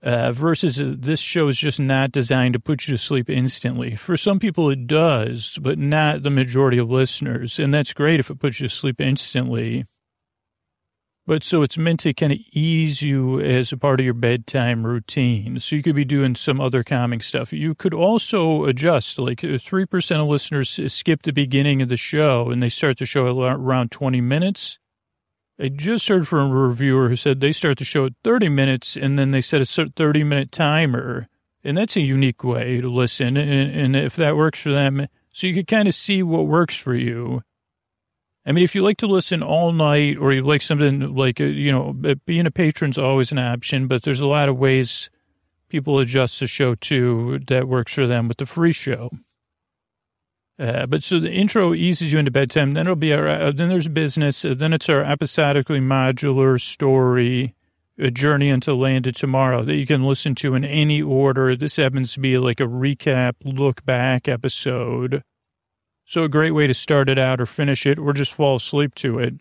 Uh, 0.02 0.33
versus 0.33 0.80
uh, 0.80 0.95
this 0.97 1.21
show 1.21 1.49
is 1.49 1.59
just 1.59 1.78
not 1.78 2.11
designed 2.11 2.54
to 2.54 2.61
put 2.61 2.88
you 2.88 2.95
to 2.95 2.99
sleep 2.99 3.28
instantly. 3.28 3.95
For 3.95 4.16
some 4.16 4.38
people, 4.38 4.71
it 4.71 4.87
does, 4.87 5.59
but 5.61 5.78
not 5.78 6.23
the 6.23 6.30
majority 6.30 6.78
of 6.78 6.90
listeners. 6.90 7.59
And 7.59 7.75
that's 7.75 7.92
great 7.92 8.19
if 8.19 8.30
it 8.30 8.38
puts 8.38 8.61
you 8.61 8.69
to 8.69 8.75
sleep 8.75 8.99
instantly. 8.99 9.85
But 11.30 11.45
so 11.45 11.62
it's 11.62 11.78
meant 11.78 12.00
to 12.00 12.12
kind 12.12 12.33
of 12.33 12.40
ease 12.52 13.02
you 13.02 13.40
as 13.40 13.71
a 13.71 13.76
part 13.76 14.00
of 14.00 14.04
your 14.04 14.14
bedtime 14.14 14.85
routine. 14.85 15.61
So 15.61 15.76
you 15.76 15.83
could 15.83 15.95
be 15.95 16.04
doing 16.04 16.35
some 16.35 16.61
other 16.61 16.83
calming 16.83 17.21
stuff. 17.21 17.52
You 17.52 17.76
could 17.76 17.95
also 17.95 18.64
adjust, 18.64 19.16
like 19.16 19.38
3% 19.38 20.19
uh, 20.19 20.23
of 20.23 20.28
listeners 20.28 20.80
skip 20.92 21.23
the 21.23 21.33
beginning 21.33 21.83
of 21.83 21.88
the 21.88 21.97
show 21.97 22.50
and 22.50 22.61
they 22.61 22.69
start 22.69 22.99
the 22.99 23.07
show 23.07 23.40
around 23.40 23.92
20 23.92 24.21
minutes. 24.21 24.80
I 25.61 25.69
just 25.69 26.09
heard 26.09 26.26
from 26.26 26.50
a 26.50 26.55
reviewer 26.55 27.11
who 27.11 27.17
said 27.17 27.40
they 27.40 27.52
start 27.52 27.79
the 27.79 27.85
show 27.85 28.07
at 28.07 28.12
30 28.25 28.49
minutes 28.49 28.97
and 28.97 29.19
then 29.19 29.31
they 29.31 29.43
set 29.43 29.61
a 29.61 29.64
30 29.64 30.25
minute 30.25 30.52
timer. 30.52 31.29
And 31.62 31.76
that's 31.76 31.97
a 31.97 32.00
unique 32.00 32.43
way 32.43 32.81
to 32.81 32.88
listen. 32.88 33.37
And, 33.37 33.71
and 33.71 33.95
if 33.95 34.17
that 34.17 34.37
works 34.37 34.62
for 34.62 34.73
them, 34.73 35.07
so 35.33 35.47
you 35.47 35.55
could 35.55 35.67
kind 35.67 35.87
of 35.87 35.95
see 35.95 36.23
what 36.23 36.47
works 36.47 36.76
for 36.76 36.95
you. 36.95 37.43
I 38.47 38.52
mean, 38.52 38.64
if 38.64 38.75
you 38.75 38.83
like 38.83 38.97
to 38.99 39.07
listen 39.07 39.43
all 39.43 39.71
night 39.73 40.17
or 40.17 40.33
you 40.33 40.43
like 40.43 40.62
something 40.62 41.14
like, 41.14 41.40
uh, 41.40 41.45
you 41.45 41.71
know, 41.71 41.93
being 42.25 42.47
a 42.47 42.50
patron's 42.50 42.97
always 42.97 43.31
an 43.31 43.38
option, 43.38 43.87
but 43.87 44.02
there's 44.02 44.21
a 44.21 44.26
lot 44.26 44.49
of 44.49 44.57
ways 44.57 45.11
people 45.69 45.99
adjust 45.99 46.40
the 46.40 46.47
show 46.47 46.75
too 46.75 47.40
that 47.49 47.69
works 47.69 47.93
for 47.93 48.07
them 48.07 48.29
with 48.29 48.38
the 48.38 48.47
free 48.47 48.73
show. 48.73 49.11
Uh, 50.61 50.85
but 50.85 51.02
so 51.02 51.19
the 51.19 51.33
intro 51.33 51.73
eases 51.73 52.12
you 52.12 52.19
into 52.19 52.31
bedtime. 52.31 52.73
Then 52.73 52.87
it'll 52.87 52.97
be 52.97 53.14
our, 53.14 53.26
uh, 53.26 53.50
then 53.50 53.71
there's 53.71 53.88
business. 53.88 54.45
Uh, 54.45 54.52
then 54.55 54.75
it's 54.75 54.90
our 54.90 55.02
episodically 55.02 55.81
modular 55.81 56.61
story, 56.61 57.55
a 57.99 58.11
journey 58.11 58.50
into 58.50 58.75
land 58.75 59.07
of 59.07 59.14
tomorrow 59.14 59.64
that 59.64 59.76
you 59.76 59.87
can 59.87 60.05
listen 60.05 60.35
to 60.35 60.55
in 60.55 60.64
any 60.64 61.00
order. 61.00 61.57
This 61.57 61.76
happens 61.76 62.12
to 62.12 62.21
be 62.21 62.37
like 62.37 62.61
a 62.61 62.64
recap, 62.64 63.37
look 63.43 63.87
back 63.87 64.29
episode. 64.29 65.23
So 66.05 66.25
a 66.25 66.29
great 66.29 66.50
way 66.50 66.67
to 66.67 66.75
start 66.75 67.09
it 67.09 67.19
out 67.19 67.40
or 67.40 67.47
finish 67.47 67.87
it 67.87 67.99
or 67.99 68.12
just 68.12 68.35
fall 68.35 68.57
asleep 68.57 68.95
to 68.97 69.19
it. 69.19 69.35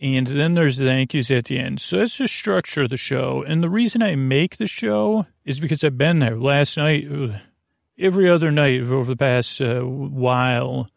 And 0.00 0.28
then 0.28 0.54
there's 0.54 0.76
the 0.76 0.84
thank 0.84 1.12
yous 1.14 1.30
at 1.30 1.46
the 1.46 1.58
end. 1.58 1.80
So 1.80 1.98
that's 1.98 2.18
the 2.18 2.28
structure 2.28 2.82
of 2.82 2.90
the 2.90 2.96
show. 2.96 3.42
And 3.42 3.62
the 3.62 3.70
reason 3.70 4.00
I 4.02 4.14
make 4.14 4.58
the 4.58 4.66
show 4.68 5.26
is 5.44 5.58
because 5.58 5.82
I've 5.82 5.98
been 5.98 6.20
there. 6.20 6.36
Last 6.36 6.76
night, 6.76 7.08
every 7.98 8.28
other 8.28 8.50
night 8.50 8.80
over 8.80 9.04
the 9.04 9.16
past 9.16 9.60
uh, 9.60 9.80
while, 9.80 10.88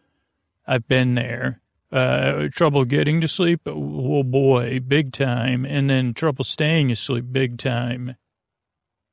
I've 0.67 0.87
been 0.87 1.15
there. 1.15 1.61
Uh, 1.91 2.49
trouble 2.49 2.83
getting 2.83 3.21
to 3.21 3.27
sleep, 3.27 3.61
oh 3.65 4.23
boy, 4.23 4.79
big 4.79 5.13
time. 5.13 5.65
And 5.65 5.89
then 5.89 6.13
trouble 6.13 6.43
staying 6.43 6.91
asleep, 6.91 7.25
big 7.31 7.57
time. 7.57 8.15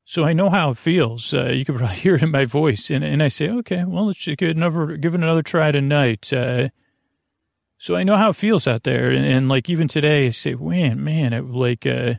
So 0.05 0.25
I 0.25 0.33
know 0.33 0.51
how 0.51 0.71
it 0.71 0.79
feels. 0.79 1.33
Uh, 1.33 1.51
you 1.51 1.65
can 1.65 1.77
probably 1.79 1.97
hear 1.97 2.17
it 2.17 2.23
in 2.23 2.31
my 2.31 2.45
voice. 2.45 2.91
And, 2.91 3.05
and 3.05 3.23
I 3.23 3.29
say, 3.29 3.49
okay, 3.49 3.85
well, 3.85 4.07
let's 4.07 4.19
just 4.19 4.39
give, 4.39 4.51
another, 4.51 4.97
give 4.97 5.15
it 5.15 5.21
another 5.21 5.43
try 5.43 5.71
tonight. 5.71 6.33
Uh, 6.33 6.71
so 7.79 7.95
I 7.95 8.03
know 8.03 8.17
how 8.17 8.31
it 8.31 8.37
feels 8.37 8.67
out 8.67 8.85
there. 8.85 9.11
And, 9.11 9.25
and 9.25 9.49
like 9.49 9.69
even 9.69 9.89
today, 9.89 10.27
I 10.27 10.31
say, 10.31 10.55
man, 10.55 11.03
man, 11.05 11.33
it, 11.33 11.51
like, 11.51 11.87
uh, 11.87 12.15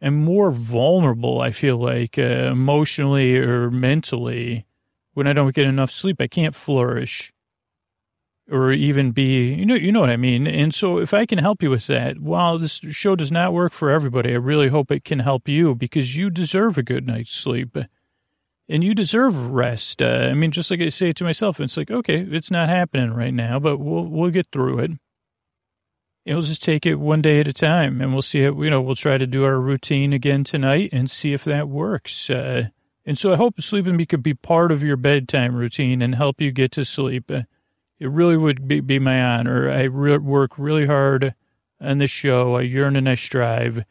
I'm 0.00 0.22
more 0.22 0.50
vulnerable, 0.50 1.40
I 1.40 1.50
feel 1.50 1.78
like, 1.78 2.18
uh, 2.18 2.50
emotionally 2.52 3.38
or 3.38 3.70
mentally 3.70 4.66
when 5.14 5.26
I 5.26 5.32
don't 5.32 5.54
get 5.54 5.66
enough 5.66 5.90
sleep. 5.90 6.20
I 6.20 6.26
can't 6.26 6.54
flourish 6.54 7.32
or 8.50 8.72
even 8.72 9.12
be, 9.12 9.54
you 9.54 9.64
know, 9.64 9.74
you 9.74 9.90
know 9.90 10.00
what 10.00 10.10
I 10.10 10.16
mean. 10.16 10.46
And 10.46 10.74
so 10.74 10.98
if 10.98 11.14
I 11.14 11.24
can 11.24 11.38
help 11.38 11.62
you 11.62 11.70
with 11.70 11.86
that, 11.86 12.20
while 12.20 12.58
this 12.58 12.80
show 12.90 13.16
does 13.16 13.32
not 13.32 13.54
work 13.54 13.72
for 13.72 13.90
everybody, 13.90 14.32
I 14.32 14.36
really 14.36 14.68
hope 14.68 14.90
it 14.90 15.04
can 15.04 15.20
help 15.20 15.48
you 15.48 15.74
because 15.74 16.16
you 16.16 16.28
deserve 16.28 16.76
a 16.76 16.82
good 16.82 17.06
night's 17.06 17.32
sleep 17.32 17.76
and 18.68 18.84
you 18.84 18.94
deserve 18.94 19.52
rest. 19.52 20.02
Uh, 20.02 20.28
I 20.30 20.34
mean, 20.34 20.50
just 20.50 20.70
like 20.70 20.80
I 20.80 20.90
say 20.90 21.12
to 21.12 21.24
myself, 21.24 21.58
it's 21.58 21.76
like, 21.76 21.90
okay, 21.90 22.18
it's 22.18 22.50
not 22.50 22.68
happening 22.68 23.14
right 23.14 23.32
now, 23.32 23.58
but 23.58 23.78
we'll, 23.78 24.04
we'll 24.04 24.30
get 24.30 24.48
through 24.52 24.78
it. 24.80 24.90
We'll 26.26 26.42
just 26.42 26.62
take 26.62 26.86
it 26.86 26.94
one 26.96 27.20
day 27.22 27.40
at 27.40 27.48
a 27.48 27.52
time 27.52 28.00
and 28.00 28.12
we'll 28.12 28.22
see 28.22 28.44
it, 28.44 28.54
you 28.56 28.70
know, 28.70 28.80
we'll 28.80 28.94
try 28.94 29.18
to 29.18 29.26
do 29.26 29.44
our 29.44 29.60
routine 29.60 30.12
again 30.12 30.44
tonight 30.44 30.90
and 30.92 31.10
see 31.10 31.34
if 31.34 31.44
that 31.44 31.68
works. 31.68 32.30
Uh, 32.30 32.68
and 33.06 33.18
so 33.18 33.32
I 33.32 33.36
hope 33.36 33.60
sleeping 33.60 34.04
could 34.06 34.22
be 34.22 34.34
part 34.34 34.72
of 34.72 34.82
your 34.82 34.96
bedtime 34.96 35.54
routine 35.54 36.02
and 36.02 36.14
help 36.14 36.40
you 36.40 36.52
get 36.52 36.72
to 36.72 36.84
sleep. 36.84 37.30
Uh, 37.30 37.42
it 37.98 38.10
really 38.10 38.36
would 38.36 38.66
be, 38.66 38.80
be 38.80 38.98
my 38.98 39.22
honor. 39.22 39.70
I 39.70 39.82
re- 39.82 40.18
work 40.18 40.58
really 40.58 40.86
hard 40.86 41.34
on 41.80 41.98
this 41.98 42.10
show. 42.10 42.56
I 42.56 42.62
yearn 42.62 42.96
and 42.96 43.08
I 43.08 43.14
strive, 43.14 43.84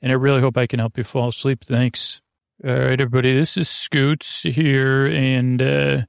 and 0.00 0.12
I 0.12 0.14
really 0.14 0.40
hope 0.40 0.56
I 0.56 0.66
can 0.66 0.78
help 0.78 0.98
you 0.98 1.04
fall 1.04 1.28
asleep. 1.28 1.64
Thanks. 1.64 2.20
All 2.64 2.70
right, 2.72 3.00
everybody. 3.00 3.34
This 3.34 3.56
is 3.56 3.68
Scoots 3.68 4.42
here, 4.42 5.06
and 5.06 5.62
uh, 5.62 6.02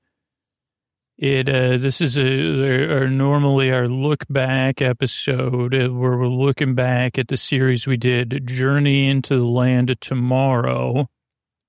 it 1.17 1.47
uh, 1.47 1.77
this 1.77 2.01
is 2.01 2.17
a, 2.17 3.03
a, 3.03 3.07
normally 3.07 3.71
our 3.71 3.87
look 3.87 4.25
back 4.29 4.81
episode 4.81 5.75
uh, 5.75 5.89
where 5.89 6.17
we're 6.17 6.27
looking 6.27 6.75
back 6.75 7.19
at 7.19 7.27
the 7.27 7.37
series 7.37 7.85
we 7.85 7.97
did, 7.97 8.47
Journey 8.47 9.09
into 9.09 9.37
the 9.37 9.45
Land 9.45 9.91
of 9.91 9.99
Tomorrow, 9.99 11.09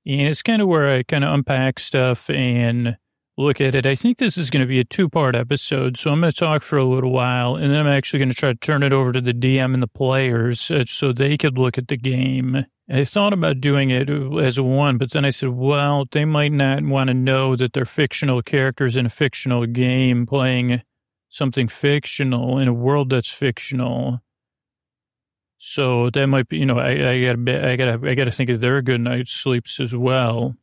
and 0.07 0.28
it's 0.28 0.42
kind 0.42 0.62
of 0.62 0.69
where 0.69 0.90
I 0.90 1.02
kind 1.02 1.25
of 1.25 1.33
unpack 1.33 1.78
stuff 1.78 2.30
and 2.30 2.97
look 3.37 3.61
at 3.61 3.75
it. 3.75 3.87
I 3.87 3.95
think 3.95 4.19
this 4.19 4.37
is 4.37 4.50
going 4.50 4.61
to 4.61 4.66
be 4.66 4.80
a 4.80 4.85
two 4.85 5.09
part 5.09 5.35
episode. 5.35 5.97
So 5.97 6.12
I'm 6.12 6.21
going 6.21 6.33
to 6.33 6.38
talk 6.38 6.62
for 6.62 6.78
a 6.78 6.85
little 6.85 7.11
while 7.11 7.57
and 7.57 7.73
then 7.73 7.80
I'm 7.80 7.87
actually 7.87 8.19
going 8.19 8.30
to 8.30 8.35
try 8.35 8.52
to 8.52 8.59
turn 8.59 8.83
it 8.83 8.92
over 8.92 9.12
to 9.12 9.21
the 9.21 9.33
DM 9.33 9.75
and 9.75 9.83
the 9.83 9.88
players 9.88 10.71
uh, 10.71 10.85
so 10.87 11.12
they 11.12 11.37
could 11.37 11.59
look 11.59 11.78
at 11.78 11.88
the 11.88 11.97
game. 11.97 12.66
I 12.88 13.04
thought 13.04 13.33
about 13.33 13.61
doing 13.61 13.90
it 13.90 14.11
as 14.11 14.59
a 14.59 14.64
one, 14.64 14.99
but 14.99 15.12
then 15.12 15.25
I 15.25 15.30
said, 15.30 15.50
well, 15.50 16.07
they 16.11 16.25
might 16.25 16.52
not 16.52 16.83
want 16.83 17.09
to 17.09 17.14
know 17.14 17.54
that 17.54 17.73
they're 17.73 17.85
fictional 17.85 18.42
characters 18.42 18.97
in 18.97 19.07
a 19.07 19.11
fictional 19.11 19.64
game 19.66 20.26
playing 20.26 20.83
something 21.28 21.69
fictional 21.69 22.59
in 22.59 22.66
a 22.66 22.75
world 22.75 23.11
that's 23.11 23.33
fictional. 23.33 24.21
So 25.62 26.09
that 26.09 26.26
might 26.26 26.49
be, 26.49 26.57
you 26.57 26.64
know, 26.64 26.79
I, 26.79 27.11
I 27.11 27.21
gotta, 27.21 27.69
I 27.71 27.76
gotta, 27.76 28.11
I 28.11 28.14
gotta 28.14 28.31
think 28.31 28.49
of 28.49 28.61
their 28.61 28.81
good 28.81 29.02
night's 29.02 29.31
sleeps 29.31 29.79
as 29.79 29.95
well. 29.95 30.57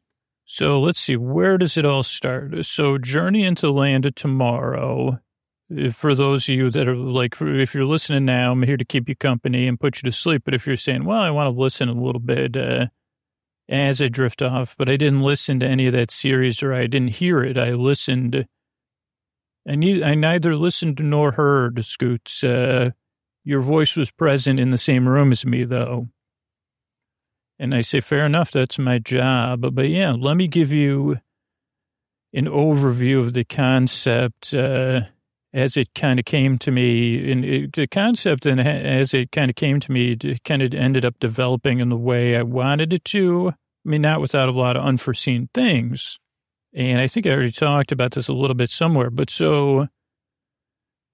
So 0.43 0.79
let's 0.79 0.99
see, 0.99 1.15
where 1.15 1.59
does 1.59 1.77
it 1.77 1.85
all 1.85 2.01
start? 2.01 2.65
So 2.65 2.97
Journey 2.97 3.45
into 3.45 3.69
Land 3.69 4.07
of 4.07 4.15
Tomorrow. 4.15 5.19
For 5.91 6.15
those 6.15 6.49
of 6.49 6.55
you 6.55 6.71
that 6.71 6.87
are 6.87 6.95
like, 6.95 7.35
if 7.39 7.75
you're 7.75 7.85
listening 7.85 8.25
now, 8.25 8.53
I'm 8.53 8.63
here 8.63 8.75
to 8.75 8.83
keep 8.83 9.07
you 9.07 9.15
company 9.15 9.67
and 9.67 9.79
put 9.79 9.97
you 9.97 10.09
to 10.09 10.11
sleep. 10.11 10.41
But 10.43 10.55
if 10.55 10.65
you're 10.65 10.75
saying, 10.75 11.05
well, 11.05 11.19
I 11.19 11.29
want 11.29 11.53
to 11.53 11.61
listen 11.61 11.89
a 11.89 11.93
little 11.93 12.19
bit 12.19 12.57
uh, 12.57 12.87
as 13.69 14.01
I 14.01 14.07
drift 14.07 14.41
off, 14.41 14.75
but 14.79 14.89
I 14.89 14.97
didn't 14.97 15.21
listen 15.21 15.59
to 15.59 15.67
any 15.67 15.85
of 15.85 15.93
that 15.93 16.09
series 16.09 16.63
or 16.63 16.73
I 16.73 16.87
didn't 16.87 17.09
hear 17.09 17.43
it. 17.43 17.55
I 17.55 17.73
listened. 17.73 18.47
I, 19.69 19.75
need, 19.75 20.01
I 20.01 20.15
neither 20.15 20.55
listened 20.55 20.99
nor 21.03 21.33
heard, 21.33 21.85
Scoots. 21.85 22.43
Uh, 22.43 22.91
your 23.47 23.61
voice 23.61 23.95
was 23.95 24.11
present 24.11 24.59
in 24.59 24.71
the 24.71 24.77
same 24.77 25.07
room 25.07 25.31
as 25.31 25.45
me, 25.45 25.63
though. 25.63 26.09
And 27.57 27.73
I 27.73 27.79
say, 27.79 28.01
fair 28.01 28.25
enough, 28.25 28.51
that's 28.51 28.77
my 28.77 28.99
job. 28.99 29.73
But 29.73 29.87
yeah, 29.87 30.11
let 30.11 30.35
me 30.35 30.49
give 30.49 30.73
you 30.73 31.21
an 32.33 32.45
overview 32.45 33.21
of 33.21 33.31
the 33.31 33.45
concept 33.45 34.53
uh, 34.53 35.03
as 35.53 35.77
it 35.77 35.93
kind 35.95 36.19
of 36.19 36.25
came 36.25 36.57
to 36.57 36.71
me. 36.71 37.31
And 37.31 37.45
it, 37.45 37.73
the 37.73 37.87
concept, 37.87 38.45
and 38.45 38.59
as 38.59 39.13
it 39.13 39.31
kind 39.31 39.49
of 39.49 39.55
came 39.55 39.79
to 39.79 39.93
me, 39.93 40.17
it 40.21 40.43
kind 40.43 40.61
of 40.61 40.73
ended 40.73 41.05
up 41.05 41.15
developing 41.17 41.79
in 41.79 41.87
the 41.87 41.95
way 41.95 42.35
I 42.35 42.43
wanted 42.43 42.91
it 42.91 43.05
to. 43.05 43.53
I 43.85 43.89
mean, 43.89 44.01
not 44.01 44.19
without 44.19 44.49
a 44.49 44.51
lot 44.51 44.75
of 44.75 44.83
unforeseen 44.83 45.47
things. 45.53 46.19
And 46.73 46.99
I 46.99 47.07
think 47.07 47.25
I 47.25 47.29
already 47.29 47.53
talked 47.53 47.93
about 47.93 48.11
this 48.11 48.27
a 48.27 48.33
little 48.33 48.55
bit 48.55 48.69
somewhere. 48.69 49.09
But 49.09 49.29
so 49.29 49.87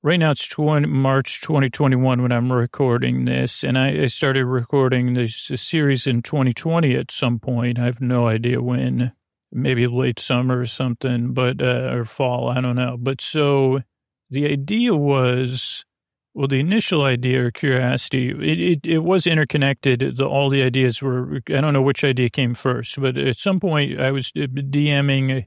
right 0.04 0.20
now 0.20 0.32
it's 0.32 0.48
20, 0.48 0.88
March 0.88 1.42
2021 1.42 2.22
when 2.22 2.32
I'm 2.32 2.52
recording 2.52 3.26
this, 3.26 3.64
and 3.64 3.78
I, 3.78 4.04
I 4.04 4.08
started 4.08 4.46
recording 4.46 5.14
this 5.14 5.52
series 5.56 6.08
in 6.08 6.22
2020 6.22 6.96
at 6.96 7.12
some 7.12 7.40
point. 7.40 7.80
I 7.80 7.86
have 7.86 8.02
no 8.02 8.28
idea 8.28 8.62
when, 8.62 9.14
maybe 9.52 9.88
late 9.88 10.20
summer 10.20 10.60
or 10.60 10.66
something, 10.66 11.34
but 11.34 11.62
uh, 11.62 11.92
or 11.94 12.06
fall, 12.06 12.50
I 12.50 12.62
don't 12.62 12.76
know. 12.76 12.98
But 13.00 13.22
so 13.22 13.82
the 14.30 14.48
idea 14.52 14.96
was 14.96 15.86
Well, 16.34 16.48
the 16.48 16.60
initial 16.60 17.04
idea 17.04 17.46
or 17.46 17.52
curiosity, 17.52 18.30
it, 18.30 18.60
it, 18.60 18.86
it 18.86 19.00
was 19.00 19.28
interconnected. 19.28 20.18
The, 20.18 20.26
all 20.28 20.50
the 20.50 20.64
ideas 20.64 21.02
were, 21.02 21.42
I 21.50 21.62
don't 21.62 21.74
know 21.74 21.82
which 21.84 22.04
idea 22.04 22.30
came 22.30 22.56
first, 22.56 23.00
but 23.00 23.18
at 23.18 23.38
some 23.38 23.60
point 23.60 24.00
I 24.02 24.12
was 24.12 24.32
DMing 24.32 25.46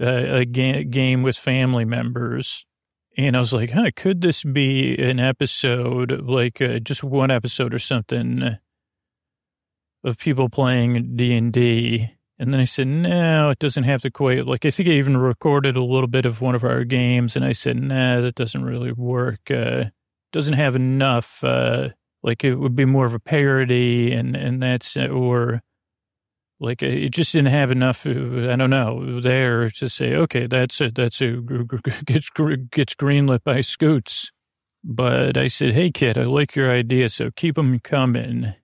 a, 0.00 0.38
a 0.40 0.44
ga- 0.44 0.84
game 0.84 1.22
with 1.22 1.36
family 1.36 1.84
members. 1.84 2.66
And 3.16 3.36
I 3.36 3.40
was 3.40 3.52
like, 3.52 3.70
huh, 3.70 3.90
could 3.96 4.20
this 4.20 4.44
be 4.44 4.94
an 4.98 5.18
episode, 5.18 6.20
like 6.28 6.60
uh, 6.60 6.78
just 6.80 7.02
one 7.02 7.30
episode 7.30 7.72
or 7.72 7.78
something 7.78 8.58
of 10.04 10.18
people 10.18 10.50
playing 10.50 11.16
D&D? 11.16 12.10
And 12.38 12.52
then 12.52 12.60
I 12.60 12.64
said, 12.64 12.86
no, 12.86 13.48
it 13.48 13.58
doesn't 13.58 13.84
have 13.84 14.02
to 14.02 14.10
quite, 14.10 14.46
like, 14.46 14.66
I 14.66 14.70
think 14.70 14.90
I 14.90 14.92
even 14.92 15.16
recorded 15.16 15.76
a 15.76 15.82
little 15.82 16.08
bit 16.08 16.26
of 16.26 16.42
one 16.42 16.54
of 16.54 16.64
our 16.64 16.84
games. 16.84 17.34
And 17.34 17.44
I 17.44 17.52
said, 17.52 17.80
nah, 17.80 18.20
that 18.20 18.34
doesn't 18.34 18.64
really 18.64 18.92
work. 18.92 19.50
Uh, 19.50 19.84
doesn't 20.32 20.54
have 20.54 20.76
enough, 20.76 21.42
uh, 21.42 21.90
like 22.22 22.44
it 22.44 22.56
would 22.56 22.76
be 22.76 22.84
more 22.84 23.06
of 23.06 23.14
a 23.14 23.18
parody 23.18 24.12
and, 24.12 24.36
and 24.36 24.62
that's, 24.62 24.94
or 24.98 25.62
like 26.58 26.82
it 26.82 27.10
just 27.10 27.32
didn't 27.32 27.52
have 27.52 27.70
enough, 27.70 28.06
uh, 28.06 28.50
I 28.50 28.56
don't 28.56 28.70
know, 28.70 29.20
there 29.20 29.68
to 29.70 29.88
say, 29.88 30.14
okay, 30.14 30.46
that's 30.46 30.80
it. 30.80 30.94
That's 30.94 31.20
a, 31.20 31.36
gets, 32.06 32.30
gets 32.30 32.94
greenlit 32.94 33.44
by 33.44 33.60
Scoots. 33.60 34.32
But 34.82 35.36
I 35.36 35.48
said, 35.48 35.74
hey 35.74 35.90
kid, 35.90 36.16
I 36.16 36.24
like 36.24 36.54
your 36.54 36.70
idea. 36.70 37.08
So 37.08 37.30
keep 37.30 37.56
them 37.56 37.78
coming. 37.80 38.54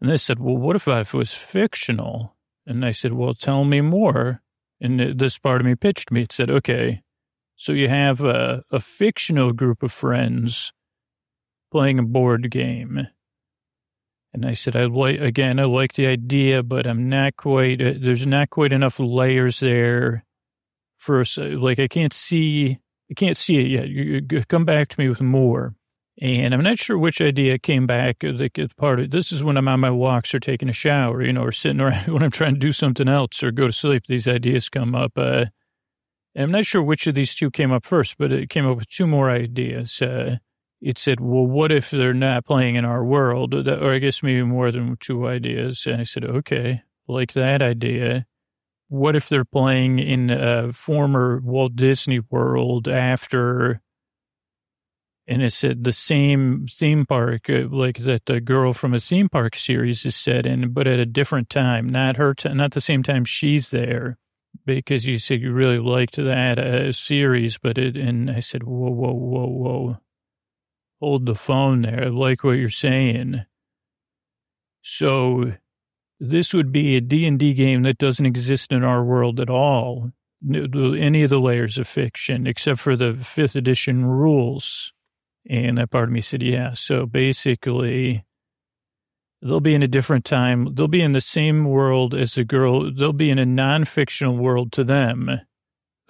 And 0.00 0.10
they 0.10 0.16
said, 0.16 0.40
well, 0.40 0.56
what 0.56 0.76
if, 0.76 0.88
if 0.88 1.14
it 1.14 1.16
was 1.16 1.32
fictional? 1.32 2.36
And 2.66 2.84
I 2.84 2.90
said, 2.90 3.12
well, 3.12 3.34
tell 3.34 3.64
me 3.64 3.80
more. 3.80 4.42
And 4.80 5.18
this 5.18 5.38
part 5.38 5.60
of 5.60 5.66
me 5.66 5.76
pitched 5.76 6.10
me. 6.10 6.22
It 6.22 6.32
said, 6.32 6.50
okay, 6.50 7.02
so 7.54 7.72
you 7.72 7.88
have 7.88 8.20
a, 8.20 8.64
a 8.72 8.80
fictional 8.80 9.52
group 9.52 9.84
of 9.84 9.92
friends 9.92 10.72
playing 11.70 12.00
a 12.00 12.02
board 12.02 12.50
game. 12.50 13.06
And 14.34 14.46
I 14.46 14.54
said, 14.54 14.76
I 14.76 14.86
like, 14.86 15.20
again, 15.20 15.60
I 15.60 15.64
like 15.64 15.92
the 15.92 16.06
idea, 16.06 16.62
but 16.62 16.86
I'm 16.86 17.08
not 17.08 17.36
quite, 17.36 17.82
uh, 17.82 17.94
there's 17.98 18.26
not 18.26 18.50
quite 18.50 18.72
enough 18.72 18.98
layers 18.98 19.60
there 19.60 20.24
for 20.96 21.20
us. 21.20 21.36
Like, 21.36 21.78
I 21.78 21.86
can't 21.86 22.14
see, 22.14 22.78
I 23.10 23.14
can't 23.14 23.36
see 23.36 23.58
it 23.58 23.66
yet. 23.66 23.88
You, 23.88 24.22
you 24.30 24.44
come 24.44 24.64
back 24.64 24.88
to 24.88 25.00
me 25.00 25.08
with 25.08 25.20
more. 25.20 25.74
And 26.20 26.54
I'm 26.54 26.62
not 26.62 26.78
sure 26.78 26.96
which 26.96 27.20
idea 27.20 27.58
came 27.58 27.86
back. 27.86 28.18
Like, 28.22 28.58
part 28.76 29.00
of 29.00 29.10
this 29.10 29.32
is 29.32 29.44
when 29.44 29.56
I'm 29.56 29.68
on 29.68 29.80
my 29.80 29.90
walks 29.90 30.34
or 30.34 30.40
taking 30.40 30.68
a 30.68 30.74
shower, 30.74 31.22
you 31.22 31.32
know, 31.32 31.42
or 31.42 31.52
sitting 31.52 31.80
around 31.82 32.08
when 32.08 32.22
I'm 32.22 32.30
trying 32.30 32.54
to 32.54 32.60
do 32.60 32.72
something 32.72 33.08
else 33.08 33.42
or 33.42 33.50
go 33.50 33.66
to 33.66 33.72
sleep. 33.72 34.04
These 34.06 34.28
ideas 34.28 34.68
come 34.68 34.94
up. 34.94 35.12
Uh, 35.16 35.46
and 36.34 36.44
I'm 36.44 36.50
not 36.50 36.64
sure 36.64 36.82
which 36.82 37.06
of 37.06 37.14
these 37.14 37.34
two 37.34 37.50
came 37.50 37.72
up 37.72 37.84
first, 37.84 38.16
but 38.16 38.32
it 38.32 38.48
came 38.48 38.66
up 38.66 38.78
with 38.78 38.88
two 38.88 39.06
more 39.06 39.30
ideas. 39.30 40.00
Uh, 40.00 40.38
it 40.82 40.98
said, 40.98 41.20
well, 41.20 41.46
what 41.46 41.70
if 41.70 41.90
they're 41.90 42.12
not 42.12 42.44
playing 42.44 42.74
in 42.74 42.84
our 42.84 43.04
world? 43.04 43.54
Or 43.54 43.94
I 43.94 44.00
guess 44.00 44.22
maybe 44.22 44.42
more 44.42 44.72
than 44.72 44.96
two 44.98 45.28
ideas. 45.28 45.86
And 45.86 46.00
I 46.00 46.04
said, 46.04 46.24
okay, 46.24 46.82
like 47.06 47.32
that 47.34 47.62
idea. 47.62 48.26
What 48.88 49.14
if 49.14 49.28
they're 49.28 49.44
playing 49.44 50.00
in 50.00 50.30
a 50.30 50.72
former 50.72 51.40
Walt 51.42 51.76
Disney 51.76 52.18
World 52.18 52.88
after, 52.88 53.80
and 55.26 55.40
it 55.40 55.52
said 55.52 55.84
the 55.84 55.92
same 55.92 56.66
theme 56.68 57.06
park, 57.06 57.48
uh, 57.48 57.68
like 57.70 57.98
that 57.98 58.26
the 58.26 58.40
girl 58.40 58.74
from 58.74 58.92
a 58.92 59.00
theme 59.00 59.28
park 59.28 59.54
series 59.54 60.04
is 60.04 60.16
set 60.16 60.46
in, 60.46 60.72
but 60.72 60.88
at 60.88 60.98
a 60.98 61.06
different 61.06 61.48
time, 61.48 61.88
not 61.88 62.16
her, 62.16 62.34
t- 62.34 62.52
not 62.52 62.72
the 62.72 62.80
same 62.80 63.04
time 63.04 63.24
she's 63.24 63.70
there 63.70 64.18
because 64.66 65.06
you 65.06 65.18
said 65.18 65.40
you 65.40 65.52
really 65.52 65.78
liked 65.78 66.16
that 66.16 66.58
uh, 66.58 66.92
series, 66.92 67.56
but 67.56 67.78
it, 67.78 67.96
and 67.96 68.30
I 68.30 68.40
said, 68.40 68.64
whoa, 68.64 68.90
whoa, 68.90 69.12
whoa, 69.12 69.46
whoa, 69.46 69.98
hold 71.02 71.26
the 71.26 71.34
phone 71.34 71.82
there. 71.82 72.10
Like 72.10 72.44
what 72.44 72.52
you're 72.52 72.70
saying. 72.70 73.44
So 74.82 75.54
this 76.20 76.54
would 76.54 76.70
be 76.70 76.96
a 76.96 77.00
D&D 77.00 77.54
game 77.54 77.82
that 77.82 77.98
doesn't 77.98 78.26
exist 78.26 78.70
in 78.70 78.84
our 78.84 79.02
world 79.02 79.40
at 79.40 79.50
all. 79.50 80.12
Any 80.48 81.24
of 81.24 81.30
the 81.30 81.40
layers 81.40 81.76
of 81.78 81.88
fiction, 81.88 82.46
except 82.46 82.80
for 82.80 82.96
the 82.96 83.14
fifth 83.14 83.56
edition 83.56 84.04
rules. 84.06 84.92
And 85.48 85.78
that 85.78 85.90
part 85.90 86.04
of 86.04 86.12
me 86.12 86.20
said, 86.20 86.42
yeah. 86.42 86.72
So 86.74 87.06
basically, 87.06 88.24
They'll 89.44 89.58
be 89.58 89.74
in 89.74 89.82
a 89.82 89.88
different 89.88 90.24
time. 90.24 90.72
They'll 90.72 90.86
be 90.86 91.02
in 91.02 91.10
the 91.10 91.20
same 91.20 91.64
world 91.64 92.14
as 92.14 92.34
the 92.34 92.44
girl. 92.44 92.92
They'll 92.92 93.12
be 93.12 93.28
in 93.28 93.40
a 93.40 93.44
non-fictional 93.44 94.36
world 94.36 94.70
to 94.72 94.84
them 94.84 95.40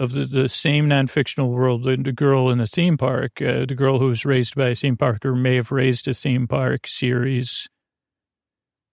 of 0.02 0.12
the, 0.12 0.24
the 0.24 0.48
same 0.48 0.88
non-fictional 0.88 1.50
world. 1.50 1.84
The, 1.84 1.96
the 1.96 2.12
girl 2.12 2.50
in 2.50 2.58
the 2.58 2.66
theme 2.66 2.98
park, 2.98 3.40
uh, 3.40 3.66
the 3.66 3.74
girl 3.76 3.98
who 3.98 4.08
was 4.08 4.24
raised 4.24 4.54
by 4.54 4.68
a 4.68 4.74
theme 4.74 4.96
park 4.96 5.24
or 5.24 5.34
may 5.34 5.56
have 5.56 5.72
raised 5.72 6.08
a 6.08 6.14
theme 6.14 6.46
park 6.46 6.86
series 6.86 7.68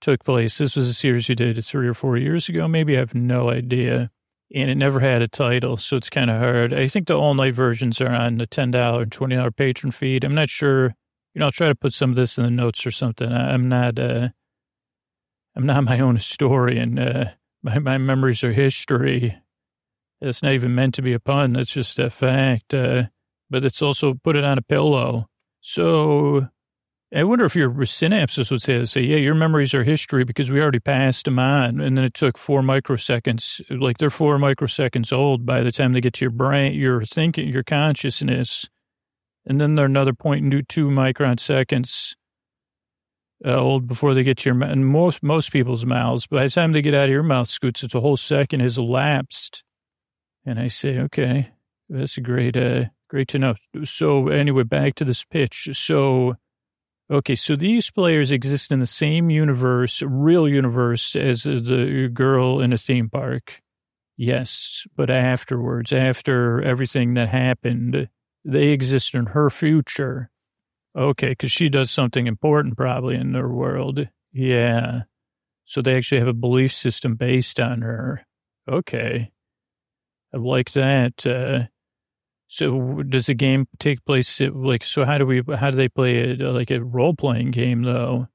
took 0.02 0.24
place. 0.24 0.58
This 0.58 0.76
was 0.76 0.88
a 0.88 0.94
series 0.94 1.28
you 1.28 1.36
did 1.36 1.64
three 1.66 1.88
or 1.88 1.94
four 1.94 2.16
years 2.18 2.48
ago. 2.48 2.68
Maybe 2.68 2.96
I 2.96 3.00
have 3.00 3.16
no 3.16 3.50
idea. 3.50 4.12
And 4.54 4.72
it 4.72 4.76
never 4.76 5.00
had 5.00 5.22
a 5.22 5.28
title, 5.28 5.78
so 5.78 5.98
it's 5.98 6.10
kind 6.10 6.32
of 6.32 6.40
hard. 6.40 6.74
I 6.74 6.88
think 6.88 7.08
the 7.08 7.16
all 7.16 7.36
night 7.36 7.54
versions 7.54 8.02
are 8.02 8.10
on 8.10 8.38
the 8.38 8.48
$10 8.48 9.02
and 9.02 9.12
$20 9.12 9.56
patron 9.56 9.92
feed. 9.92 10.24
I'm 10.24 10.34
not 10.34 10.50
sure 10.50 10.96
you 11.34 11.40
know, 11.40 11.46
I'll 11.46 11.52
try 11.52 11.68
to 11.68 11.76
put 11.76 11.94
some 11.94 12.10
of 12.10 12.16
this 12.16 12.38
in 12.38 12.44
the 12.44 12.52
notes 12.52 12.86
or 12.86 12.92
something. 12.92 13.32
I'm 13.32 13.70
not, 13.70 14.00
uh, 14.00 14.30
I'm 15.56 15.66
not 15.66 15.84
my 15.84 16.00
own 16.00 16.16
historian. 16.16 16.98
Uh, 16.98 17.32
my, 17.62 17.80
my 17.80 17.98
memories 17.98 18.44
are 18.44 18.52
history. 18.52 19.38
It's 20.22 20.44
not 20.44 20.54
even 20.54 20.76
meant 20.76 20.96
to 20.96 21.02
be 21.02 21.14
a 21.14 21.20
pun. 21.20 21.54
That's 21.54 21.72
just 21.72 21.98
a 22.00 22.10
fact. 22.10 22.74
Uh, 22.74 23.06
but 23.50 23.66
it's 23.66 23.82
also 23.82 24.14
put 24.14 24.36
it 24.36 24.44
on 24.44 24.58
a 24.58 24.62
pillow. 24.62 25.28
So 25.62 26.48
I 27.16 27.24
wonder 27.24 27.46
if 27.46 27.56
your 27.56 27.72
synapses 27.72 28.52
would 28.52 28.62
say, 28.62 28.86
say, 28.86 29.02
yeah, 29.02 29.18
your 29.18 29.36
memories 29.36 29.74
are 29.74 29.84
history 29.84 30.24
because 30.24 30.52
we 30.52 30.62
already 30.62 30.80
passed 30.80 31.26
them 31.26 31.40
on. 31.40 31.80
And 31.80 31.98
then 31.98 32.06
it 32.06 32.14
took 32.14 32.38
four 32.38 32.62
microseconds, 32.62 33.62
like 33.82 33.98
they're 33.98 34.10
four 34.10 34.38
microseconds 34.38 35.12
old 35.12 35.46
by 35.46 35.62
the 35.62 35.72
time 35.72 35.94
they 35.94 36.02
get 36.02 36.14
to 36.16 36.26
your 36.26 36.32
brain, 36.32 36.74
your 36.74 37.04
thinking, 37.06 37.48
your 37.48 37.64
consciousness 37.64 38.70
and 39.50 39.60
then 39.60 39.76
they're 39.76 39.86
another 39.86 40.14
point 40.14 40.70
two 40.70 40.88
micron 40.88 41.40
seconds 41.40 42.16
uh, 43.46 43.56
old 43.56 43.88
before 43.88 44.14
they 44.14 44.24
get 44.24 44.38
to 44.38 44.50
your 44.50 44.64
and 44.64 44.86
most 44.86 45.24
most 45.24 45.52
people's 45.52 45.86
mouths. 45.86 46.28
By 46.28 46.44
the 46.44 46.50
time 46.50 46.72
they 46.72 46.82
get 46.82 46.94
out 46.94 47.06
of 47.06 47.10
your 47.10 47.24
mouth, 47.24 47.48
Scoots, 47.48 47.84
it's 47.84 47.96
a 47.96 48.02
whole 48.02 48.18
second 48.18 48.60
has 48.60 48.78
elapsed. 48.78 49.64
And 50.46 50.60
I 50.60 50.68
say, 50.68 51.00
okay, 51.00 51.52
that's 51.90 52.18
a 52.18 52.22
great, 52.22 52.56
uh, 52.56 52.86
great 53.10 53.28
to 53.30 53.40
know. 53.40 53.56
So 53.84 54.30
anyway, 54.30 54.64
back 54.64 54.96
to 54.96 55.06
this 55.06 55.24
pitch. 55.24 55.70
So, 55.74 56.36
okay, 57.12 57.36
so 57.36 57.56
these 57.56 57.92
players 57.92 58.32
exist 58.32 58.72
in 58.72 58.80
the 58.80 58.88
same 58.88 59.30
universe, 59.30 60.02
real 60.02 60.48
universe, 60.48 61.16
as 61.16 61.44
the 61.44 62.10
girl 62.14 62.62
in 62.62 62.74
a 62.74 62.78
theme 62.78 63.10
park. 63.10 63.62
Yes, 64.18 64.86
but 64.98 65.10
afterwards, 65.10 65.94
after 65.94 66.62
everything 66.62 67.14
that 67.14 67.30
happened, 67.30 68.10
they 68.44 68.70
exist 68.70 69.16
in 69.16 69.28
her 69.28 69.50
future. 69.50 70.30
Okay, 70.98 71.30
because 71.30 71.52
she 71.52 71.70
does 71.70 71.92
something 71.92 72.28
important 72.28 72.76
probably 72.76 73.16
in 73.16 73.32
their 73.32 73.48
world. 73.48 74.08
Yeah. 74.34 75.04
So 75.66 75.82
they 75.82 75.96
actually 75.96 76.20
have 76.20 76.28
a 76.28 76.34
belief 76.34 76.74
system 76.74 77.16
based 77.16 77.60
on 77.60 77.82
her. 77.82 78.26
Okay. 78.70 79.32
Like 80.34 80.72
that. 80.74 81.26
Uh, 81.26 81.68
so 82.48 83.04
does 83.04 83.28
the 83.28 83.34
game 83.34 83.68
take 83.80 84.04
place 84.06 84.40
like, 84.42 84.84
so 84.84 85.06
how 85.06 85.18
do 85.18 85.26
we, 85.26 85.44
how 85.56 85.72
do 85.72 85.78
they 85.78 85.90
play 85.90 86.18
it? 86.18 86.40
Like 86.40 86.72
a 86.72 86.84
role 86.84 87.14
playing 87.16 87.52
game 87.52 87.84
though? 87.84 88.28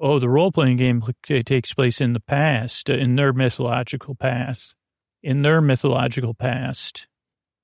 Oh, 0.00 0.18
the 0.18 0.28
role 0.28 0.50
playing 0.50 0.78
game 0.78 1.02
takes 1.24 1.74
place 1.74 2.00
in 2.00 2.12
the 2.12 2.20
past, 2.20 2.88
in 2.88 3.16
their 3.16 3.32
mythological 3.32 4.14
past, 4.14 4.74
in 5.22 5.42
their 5.42 5.60
mythological 5.60 6.34
past. 6.34 7.06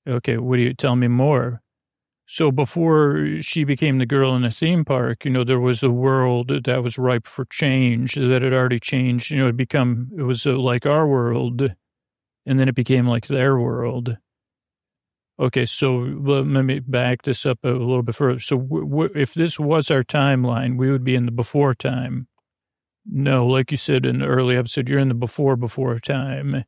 Okay. 0.07 0.37
What 0.37 0.57
do 0.57 0.63
you 0.63 0.73
tell 0.73 0.95
me 0.95 1.07
more? 1.07 1.61
So 2.31 2.51
before 2.51 3.41
she 3.41 3.63
became 3.63 3.97
the 3.97 4.05
girl 4.05 4.35
in 4.35 4.43
the 4.43 4.51
theme 4.51 4.85
park, 4.85 5.25
you 5.25 5.31
know, 5.31 5.43
there 5.43 5.59
was 5.59 5.81
a 5.81 5.89
world 5.89 6.63
that 6.65 6.83
was 6.83 6.99
ripe 6.99 7.27
for 7.27 7.45
change, 7.45 8.13
that 8.13 8.43
had 8.43 8.53
already 8.53 8.77
changed. 8.77 9.31
You 9.31 9.39
know, 9.39 9.47
it 9.47 9.57
become, 9.57 10.11
it 10.15 10.21
was 10.21 10.45
uh, 10.45 10.55
like 10.55 10.85
our 10.85 11.07
world, 11.07 11.73
and 12.49 12.59
then 12.59 12.67
it 12.67 12.73
became 12.73 13.05
like 13.05 13.27
their 13.27 13.59
world. 13.59 14.17
Okay, 15.39 15.67
so 15.67 15.97
let 15.97 16.45
me 16.45 16.79
back 16.79 17.21
this 17.21 17.45
up 17.45 17.59
a 17.63 17.67
little 17.67 18.01
bit 18.01 18.15
further. 18.15 18.39
So 18.39 18.57
w- 18.57 18.89
w- 18.89 19.11
if 19.13 19.35
this 19.35 19.59
was 19.59 19.91
our 19.91 20.03
timeline, 20.03 20.75
we 20.75 20.91
would 20.91 21.03
be 21.03 21.13
in 21.13 21.27
the 21.27 21.31
before 21.31 21.75
time. 21.75 22.27
No, 23.05 23.45
like 23.45 23.69
you 23.69 23.77
said 23.77 24.03
in 24.03 24.19
the 24.19 24.25
early 24.25 24.57
episode, 24.57 24.89
you're 24.89 24.97
in 24.97 25.09
the 25.09 25.13
before 25.13 25.55
before 25.55 25.99
time. 25.99 26.65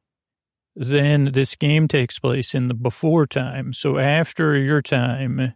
Then 0.75 1.31
this 1.33 1.55
game 1.55 1.87
takes 1.87 2.19
place 2.19 2.53
in 2.53 2.67
the 2.67 2.75
before 2.75 3.25
time. 3.25 3.73
So 3.73 3.97
after 3.97 4.55
your 4.55 4.83
time, 4.83 5.55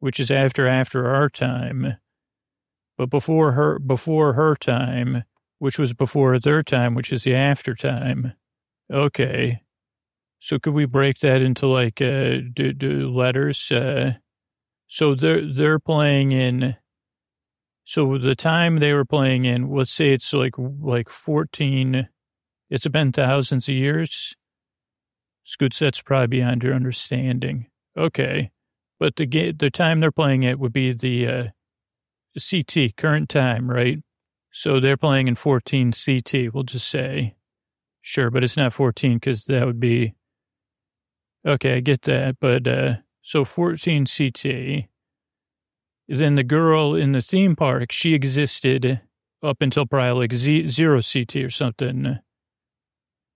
which 0.00 0.20
is 0.20 0.30
after 0.30 0.68
after 0.68 1.08
our 1.08 1.30
time, 1.30 1.96
but 2.98 3.08
before 3.08 3.52
her 3.52 3.78
before 3.78 4.34
her 4.34 4.54
time, 4.54 5.24
which 5.58 5.78
was 5.78 5.94
before 5.94 6.38
their 6.38 6.62
time, 6.62 6.94
which 6.94 7.10
is 7.10 7.24
the 7.24 7.34
after 7.34 7.74
time. 7.74 8.34
Okay. 8.92 9.61
So 10.44 10.58
could 10.58 10.74
we 10.74 10.86
break 10.86 11.20
that 11.20 11.40
into 11.40 11.68
like 11.68 12.02
uh, 12.02 12.38
do, 12.52 12.72
do 12.72 13.08
letters? 13.14 13.70
Uh, 13.70 14.14
So 14.88 15.14
they're 15.14 15.46
they're 15.46 15.78
playing 15.78 16.32
in. 16.32 16.76
So 17.84 18.18
the 18.18 18.34
time 18.34 18.80
they 18.80 18.92
were 18.92 19.04
playing 19.04 19.44
in, 19.44 19.72
let's 19.72 19.92
say 19.92 20.10
it's 20.10 20.32
like 20.32 20.54
like 20.58 21.08
fourteen. 21.08 22.08
It's 22.68 22.88
been 22.88 23.12
thousands 23.12 23.68
of 23.68 23.76
years. 23.76 24.34
Scoots, 25.44 25.78
that's 25.78 26.02
probably 26.02 26.38
beyond 26.38 26.64
your 26.64 26.74
understanding. 26.74 27.68
Okay, 27.96 28.50
but 28.98 29.14
the 29.14 29.52
the 29.52 29.70
time 29.70 30.00
they're 30.00 30.10
playing 30.10 30.42
it 30.42 30.58
would 30.58 30.72
be 30.72 30.92
the 30.92 31.28
uh, 31.28 31.44
CT 32.36 32.96
current 32.96 33.28
time, 33.28 33.70
right? 33.70 33.98
So 34.50 34.80
they're 34.80 34.96
playing 34.96 35.28
in 35.28 35.36
14 35.36 35.92
CT. 35.92 36.52
We'll 36.52 36.64
just 36.64 36.88
say, 36.88 37.36
sure, 38.00 38.28
but 38.28 38.42
it's 38.42 38.56
not 38.56 38.72
14 38.72 39.18
because 39.18 39.44
that 39.44 39.66
would 39.66 39.78
be 39.78 40.14
okay. 41.46 41.76
I 41.76 41.80
get 41.80 42.02
that, 42.02 42.36
but 42.40 42.66
uh, 42.66 42.94
so 43.22 43.44
14 43.44 44.06
CT. 44.06 44.88
Then 46.08 46.34
the 46.34 46.44
girl 46.44 46.94
in 46.94 47.12
the 47.12 47.22
theme 47.22 47.56
park, 47.56 47.92
she 47.92 48.14
existed 48.14 49.00
up 49.42 49.60
until 49.60 49.86
probably 49.86 50.24
like 50.24 50.32
Z- 50.32 50.68
zero 50.68 51.00
CT 51.00 51.36
or 51.36 51.50
something. 51.50 52.18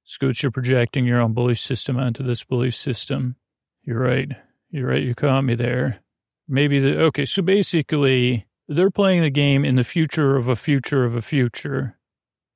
Scoots, 0.05 0.42
you're 0.42 0.53
projecting 0.53 1.05
your 1.05 1.21
own 1.21 1.35
belief 1.35 1.59
system 1.59 1.97
onto 1.97 2.23
this 2.23 2.45
belief 2.45 2.75
system. 2.75 3.37
You're 3.83 4.01
right. 4.01 4.31
You're 4.71 4.88
right. 4.88 5.03
You 5.03 5.14
caught 5.14 5.42
me 5.42 5.55
there. 5.55 6.01
Maybe 6.49 6.79
the, 6.79 7.01
okay. 7.05 7.25
So 7.25 7.42
basically, 7.42 8.47
they're 8.69 8.90
playing 8.90 9.23
the 9.23 9.31
game 9.31 9.64
in 9.64 9.77
the 9.77 9.85
future 9.85 10.37
of 10.37 10.49
a 10.49 10.57
future 10.57 11.05
of 11.05 11.14
a 11.14 11.23
future. 11.23 11.99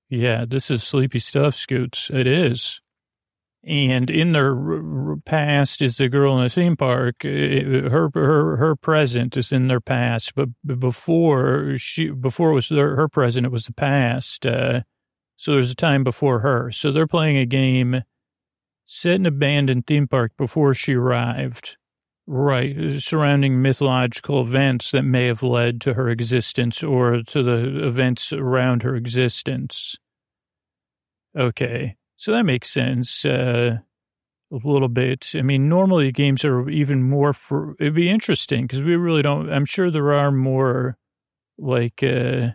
Yeah, 0.09 0.45
this 0.45 0.71
is 0.71 0.83
sleepy 0.83 1.21
stuff, 1.21 1.55
Scoots. 1.55 2.11
It 2.13 2.27
is. 2.27 2.81
And 3.63 4.09
in 4.09 4.33
their 4.33 5.17
past 5.27 5.83
is 5.83 5.99
the 5.99 6.09
girl 6.09 6.39
in 6.39 6.45
the 6.45 6.51
theme 6.51 6.77
park. 6.77 7.17
Her 7.23 8.11
her 8.15 8.57
her 8.57 8.75
present 8.75 9.37
is 9.37 9.53
in 9.53 9.69
their 9.69 9.83
past, 9.83 10.35
but 10.35 10.49
before 10.65 11.77
she 11.77 12.09
before 12.09 12.53
it 12.53 12.55
was 12.55 12.69
their, 12.71 12.97
her 12.97 13.09
present, 13.09 13.45
it 13.45 13.53
was 13.53 13.67
the 13.67 13.75
past. 13.75 14.47
Uh, 14.47 14.81
so 15.37 15.53
there's 15.53 15.71
a 15.71 15.77
time 15.77 16.05
before 16.05 16.41
her. 16.41 16.71
So 16.71 16.91
they're 16.91 17.07
playing 17.07 17.37
a 17.37 17.45
game 17.45 18.03
set 18.87 19.17
in 19.17 19.23
an 19.23 19.27
abandoned 19.27 19.87
theme 19.87 20.09
park 20.09 20.33
before 20.39 20.73
she 20.73 20.95
arrived. 20.95 21.77
Right, 22.27 23.01
surrounding 23.03 23.61
mythological 23.61 24.41
events 24.41 24.93
that 24.93 25.03
may 25.03 25.27
have 25.27 25.43
led 25.43 25.81
to 25.81 25.95
her 25.95 26.09
existence 26.09 26.83
or 26.83 27.23
to 27.25 27.43
the 27.43 27.87
events 27.87 28.33
around 28.33 28.85
her 28.85 28.95
existence. 28.95 29.97
Okay. 31.37 31.97
So 32.21 32.33
that 32.33 32.45
makes 32.45 32.69
sense 32.69 33.25
uh, 33.25 33.79
a 34.53 34.57
little 34.63 34.89
bit. 34.89 35.33
I 35.35 35.41
mean, 35.41 35.71
normally 35.71 36.13
games 36.13 36.45
are 36.45 36.69
even 36.69 37.03
more 37.03 37.33
for, 37.33 37.75
it'd 37.81 37.95
be 37.95 38.11
interesting 38.11 38.67
because 38.67 38.83
we 38.83 38.95
really 38.95 39.23
don't, 39.23 39.51
I'm 39.51 39.65
sure 39.65 39.91
there 39.91 40.13
are 40.13 40.31
more 40.31 40.99
like, 41.57 42.03
uh, 42.03 42.49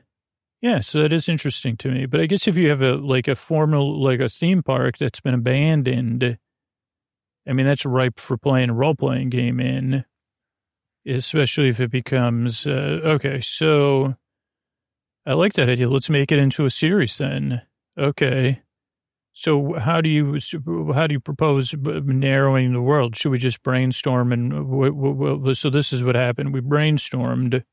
yeah, 0.62 0.82
so 0.82 1.01
that 1.01 1.12
is 1.12 1.28
interesting 1.28 1.78
to 1.78 1.89
me. 1.89 2.06
But 2.06 2.21
I 2.21 2.28
guess 2.28 2.47
if 2.47 2.56
you 2.58 2.69
have 2.69 2.84
a, 2.84 2.93
like 2.93 3.28
a 3.28 3.36
formal, 3.36 4.04
like 4.04 4.19
a 4.19 4.30
theme 4.30 4.62
park 4.62 4.99
that's 4.99 5.19
been 5.19 5.34
abandoned, 5.34 6.38
I 7.49 7.54
mean, 7.54 7.65
that's 7.65 7.88
ripe 7.88 8.19
for 8.19 8.38
playing 8.38 8.69
a 8.69 8.73
role 8.73 8.93
playing 8.93 9.32
game 9.32 9.60
in, 9.60 10.06
especially 11.08 11.69
if 11.69 11.80
it 11.80 11.89
becomes, 11.89 12.67
uh, 12.67 12.99
okay, 13.04 13.41
so 13.41 14.13
I 15.25 15.34
like 15.34 15.54
that 15.54 15.69
idea. 15.69 15.89
Let's 15.89 16.12
make 16.12 16.32
it 16.32 16.38
into 16.38 16.65
a 16.65 16.69
series 16.69 17.17
then. 17.17 17.63
Okay. 17.97 18.62
So 19.37 19.73
how 19.73 19.99
do 19.99 20.07
you 20.07 20.39
how 20.93 21.07
do 21.07 21.13
you 21.13 21.19
propose 21.19 21.75
narrowing 21.77 22.71
the 22.71 22.81
world? 22.81 23.17
Should 23.17 23.31
we 23.31 23.37
just 23.37 23.61
brainstorm 23.63 24.31
and 24.31 25.57
so 25.57 25.69
this 25.69 25.91
is 25.91 26.05
what 26.05 26.15
happened. 26.15 26.53
We 26.53 26.61
brainstormed, 26.61 27.65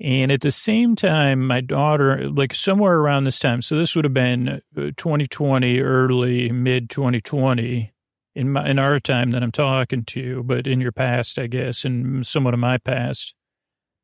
and 0.00 0.32
at 0.32 0.40
the 0.40 0.50
same 0.50 0.96
time, 0.96 1.46
my 1.46 1.60
daughter, 1.60 2.28
like 2.28 2.52
somewhere 2.52 2.96
around 2.98 3.22
this 3.22 3.38
time, 3.38 3.62
so 3.62 3.76
this 3.76 3.94
would 3.94 4.04
have 4.04 4.14
been 4.14 4.60
2020, 4.74 5.78
uh, 5.78 5.82
early 5.84 6.50
mid 6.50 6.90
2020, 6.90 7.92
in 8.34 8.50
my 8.50 8.68
in 8.68 8.80
our 8.80 8.98
time 8.98 9.30
that 9.30 9.44
I'm 9.44 9.52
talking 9.52 10.04
to 10.06 10.20
you, 10.20 10.42
but 10.42 10.66
in 10.66 10.80
your 10.80 10.90
past, 10.90 11.38
I 11.38 11.46
guess, 11.46 11.84
and 11.84 12.26
somewhat 12.26 12.52
of 12.52 12.58
my 12.58 12.78
past. 12.78 13.32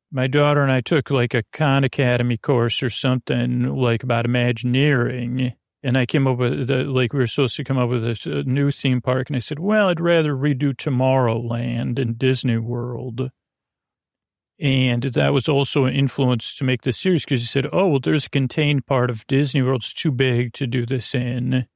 My 0.09 0.27
daughter 0.27 0.63
and 0.63 0.71
I 0.71 0.79
took 0.79 1.09
like 1.09 1.33
a 1.33 1.43
Khan 1.51 1.83
Academy 1.83 2.37
course 2.37 2.81
or 2.81 2.89
something 2.89 3.75
like 3.75 4.03
about 4.03 4.23
Imagineering 4.23 5.53
and 5.83 5.97
I 5.97 6.05
came 6.05 6.27
up 6.27 6.37
with 6.37 6.67
the, 6.67 6.85
like 6.85 7.11
we 7.11 7.19
were 7.19 7.27
supposed 7.27 7.57
to 7.57 7.63
come 7.63 7.77
up 7.77 7.89
with 7.89 8.05
a, 8.05 8.39
a 8.39 8.43
new 8.43 8.71
theme 8.71 9.01
park, 9.01 9.29
and 9.29 9.35
I 9.35 9.39
said, 9.39 9.59
well, 9.59 9.89
I'd 9.89 9.99
rather 9.99 10.33
redo 10.33 10.73
Tomorrowland 10.73 11.99
and 11.99 12.17
Disney 12.17 12.57
World. 12.57 13.31
And 14.59 15.03
that 15.03 15.33
was 15.33 15.49
also 15.49 15.85
an 15.85 15.93
influence 15.93 16.55
to 16.55 16.63
make 16.63 16.83
this 16.83 16.97
series 16.97 17.25
because 17.25 17.41
he 17.41 17.47
said, 17.47 17.67
oh, 17.73 17.87
well, 17.87 17.99
there's 17.99 18.27
a 18.27 18.29
contained 18.29 18.85
part 18.85 19.09
of 19.09 19.27
Disney 19.27 19.61
World. 19.61 19.81
It's 19.81 19.93
too 19.93 20.11
big 20.11 20.53
to 20.53 20.67
do 20.67 20.85
this 20.85 21.13
in. 21.13 21.67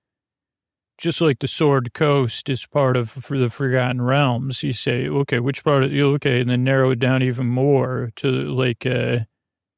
Just 0.97 1.19
like 1.19 1.39
the 1.39 1.47
Sword 1.47 1.93
Coast 1.93 2.49
is 2.49 2.65
part 2.65 2.95
of 2.95 3.09
for 3.09 3.37
the 3.37 3.49
Forgotten 3.49 4.01
Realms. 4.01 4.63
You 4.63 4.73
say, 4.73 5.07
okay, 5.07 5.39
which 5.39 5.63
part 5.63 5.83
of, 5.83 5.91
okay, 5.91 6.39
and 6.39 6.49
then 6.49 6.63
narrow 6.63 6.91
it 6.91 6.99
down 6.99 7.21
even 7.23 7.47
more 7.47 8.11
to 8.15 8.29
like, 8.29 8.85
uh, 8.85 9.19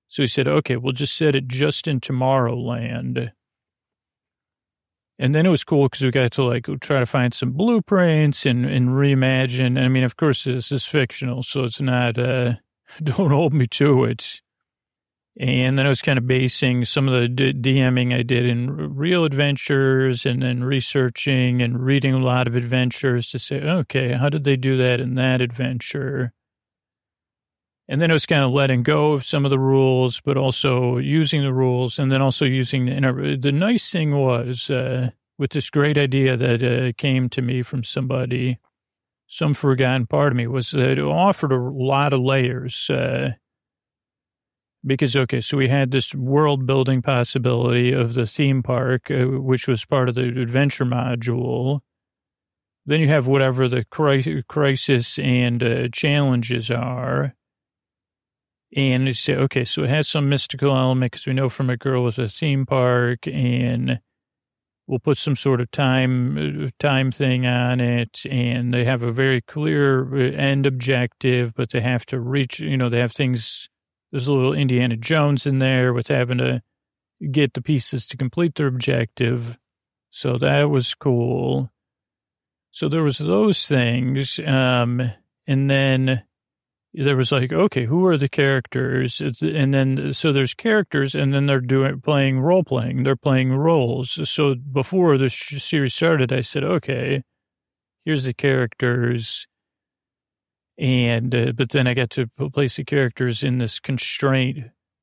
so 0.07 0.23
he 0.23 0.27
said, 0.27 0.47
okay, 0.47 0.77
we'll 0.77 0.93
just 0.93 1.15
set 1.15 1.35
it 1.35 1.47
just 1.47 1.87
in 1.87 1.99
Tomorrowland. 1.99 3.31
And 5.21 5.35
then 5.35 5.45
it 5.45 5.49
was 5.49 5.65
cool 5.65 5.89
because 5.89 6.01
we 6.01 6.11
got 6.11 6.31
to 6.31 6.43
like 6.43 6.65
try 6.79 6.99
to 6.99 7.05
find 7.05 7.33
some 7.33 7.51
blueprints 7.51 8.45
and, 8.45 8.65
and 8.65 8.89
reimagine. 8.89 9.77
I 9.77 9.89
mean, 9.89 10.05
of 10.05 10.15
course, 10.15 10.45
this 10.45 10.71
is 10.71 10.85
fictional, 10.85 11.43
so 11.43 11.65
it's 11.65 11.81
not, 11.81 12.17
uh, 12.17 12.53
don't 13.03 13.31
hold 13.31 13.53
me 13.53 13.67
to 13.67 14.05
it. 14.05 14.41
And 15.37 15.77
then 15.77 15.85
I 15.85 15.89
was 15.89 16.01
kind 16.01 16.17
of 16.17 16.25
basing 16.25 16.85
some 16.85 17.07
of 17.07 17.13
the 17.13 17.27
D- 17.27 17.53
DMing 17.53 18.13
I 18.13 18.23
did 18.23 18.45
in 18.45 18.95
real 18.95 19.25
adventures 19.25 20.25
and 20.25 20.41
then 20.41 20.63
researching 20.63 21.61
and 21.61 21.83
reading 21.83 22.13
a 22.13 22.19
lot 22.19 22.47
of 22.47 22.55
adventures 22.55 23.29
to 23.31 23.39
say, 23.39 23.61
okay, 23.61 24.13
how 24.13 24.29
did 24.29 24.45
they 24.45 24.55
do 24.55 24.77
that 24.77 24.99
in 24.99 25.15
that 25.15 25.41
adventure? 25.41 26.33
And 27.91 27.99
then 27.99 28.11
it 28.11 28.13
was 28.13 28.27
kind 28.27 28.43
of 28.43 28.51
letting 28.51 28.83
go 28.83 29.13
of 29.13 29.25
some 29.25 29.45
of 29.45 29.49
the 29.49 29.57
rules, 29.57 30.21
but 30.21 30.37
also 30.37 30.97
using 30.97 31.41
the 31.41 31.51
rules 31.51 31.97
and 31.97 32.11
then 32.11 32.21
also 32.21 32.45
using 32.45 32.85
the, 32.85 33.37
the 33.41 33.51
nice 33.51 33.91
thing 33.91 34.15
was, 34.15 34.69
uh, 34.69 35.09
with 35.39 35.51
this 35.51 35.71
great 35.71 35.97
idea 35.97 36.37
that 36.37 36.61
uh, 36.61 36.91
came 36.99 37.29
to 37.29 37.41
me 37.41 37.63
from 37.63 37.83
somebody, 37.83 38.59
some 39.25 39.55
forgotten 39.55 40.05
part 40.05 40.33
of 40.33 40.37
me 40.37 40.45
was 40.45 40.69
that 40.69 40.99
it 40.99 40.99
offered 40.99 41.51
a 41.51 41.57
lot 41.57 42.13
of 42.13 42.21
layers, 42.21 42.91
uh, 42.91 43.31
because, 44.85 45.15
okay, 45.15 45.41
so 45.41 45.57
we 45.57 45.67
had 45.67 45.89
this 45.89 46.13
world 46.13 46.67
building 46.67 47.01
possibility 47.01 47.91
of 47.91 48.13
the 48.13 48.27
theme 48.27 48.61
park, 48.61 49.09
uh, 49.09 49.25
which 49.25 49.67
was 49.67 49.83
part 49.83 50.09
of 50.09 50.15
the 50.15 50.27
adventure 50.27 50.85
module. 50.85 51.79
Then 52.85 53.01
you 53.01 53.07
have 53.07 53.25
whatever 53.25 53.67
the 53.67 53.83
crisis 53.83 55.17
and 55.17 55.63
uh, 55.63 55.87
challenges 55.91 56.69
are. 56.69 57.33
And 58.75 59.07
you 59.07 59.13
say, 59.13 59.35
okay, 59.35 59.65
so 59.65 59.83
it 59.83 59.89
has 59.89 60.07
some 60.07 60.29
mystical 60.29 60.75
element 60.75 61.11
because 61.11 61.25
we 61.25 61.33
know 61.33 61.49
from 61.49 61.69
a 61.69 61.77
girl 61.77 62.03
with 62.03 62.19
a 62.19 62.27
theme 62.27 62.67
park, 62.67 63.27
and 63.27 63.99
we'll 64.85 64.99
put 64.99 65.17
some 65.17 65.35
sort 65.35 65.59
of 65.59 65.71
time 65.71 66.65
uh, 66.65 66.69
time 66.79 67.11
thing 67.11 67.47
on 67.47 67.79
it, 67.79 68.25
and 68.29 68.73
they 68.73 68.83
have 68.83 69.01
a 69.01 69.11
very 69.11 69.41
clear 69.41 70.15
uh, 70.15 70.35
end 70.35 70.67
objective, 70.67 71.53
but 71.55 71.71
they 71.71 71.81
have 71.81 72.05
to 72.07 72.19
reach. 72.19 72.59
You 72.59 72.77
know, 72.77 72.89
they 72.89 72.99
have 72.99 73.11
things. 73.11 73.69
There's 74.11 74.27
a 74.27 74.33
little 74.33 74.53
Indiana 74.53 74.97
Jones 74.97 75.47
in 75.47 75.59
there 75.59 75.91
with 75.91 76.07
having 76.07 76.37
to 76.37 76.61
get 77.31 77.53
the 77.53 77.61
pieces 77.61 78.05
to 78.07 78.17
complete 78.17 78.55
their 78.55 78.67
objective. 78.67 79.57
So 80.11 80.37
that 80.37 80.69
was 80.69 80.95
cool. 80.95 81.71
So 82.71 82.87
there 82.87 83.03
was 83.03 83.17
those 83.17 83.67
things, 83.67 84.39
um, 84.45 85.11
and 85.47 85.69
then 85.69 86.23
there 86.93 87.15
was 87.15 87.31
like, 87.31 87.53
okay, 87.53 87.85
who 87.85 88.05
are 88.05 88.17
the 88.17 88.29
characters? 88.29 89.21
And 89.41 89.73
then, 89.73 90.13
so 90.13 90.31
there's 90.31 90.53
characters 90.53 91.13
and 91.13 91.33
then 91.33 91.45
they're 91.45 91.61
doing, 91.61 92.01
playing 92.01 92.39
role 92.39 92.63
playing. 92.63 93.03
They're 93.03 93.15
playing 93.15 93.53
roles. 93.53 94.29
So 94.29 94.55
before 94.55 95.17
the 95.17 95.29
series 95.29 95.93
started, 95.93 96.33
I 96.33 96.41
said, 96.41 96.63
okay, 96.63 97.23
here's 98.05 98.23
the 98.23 98.33
characters. 98.33 99.47
And, 100.79 101.35
uh, 101.35 101.51
but 101.51 101.69
then 101.69 101.87
I 101.87 101.93
got 101.93 102.09
to 102.11 102.27
place 102.53 102.77
the 102.77 102.85
characters 102.85 103.43
in 103.43 103.59
this 103.59 103.79
constraint 103.79 104.59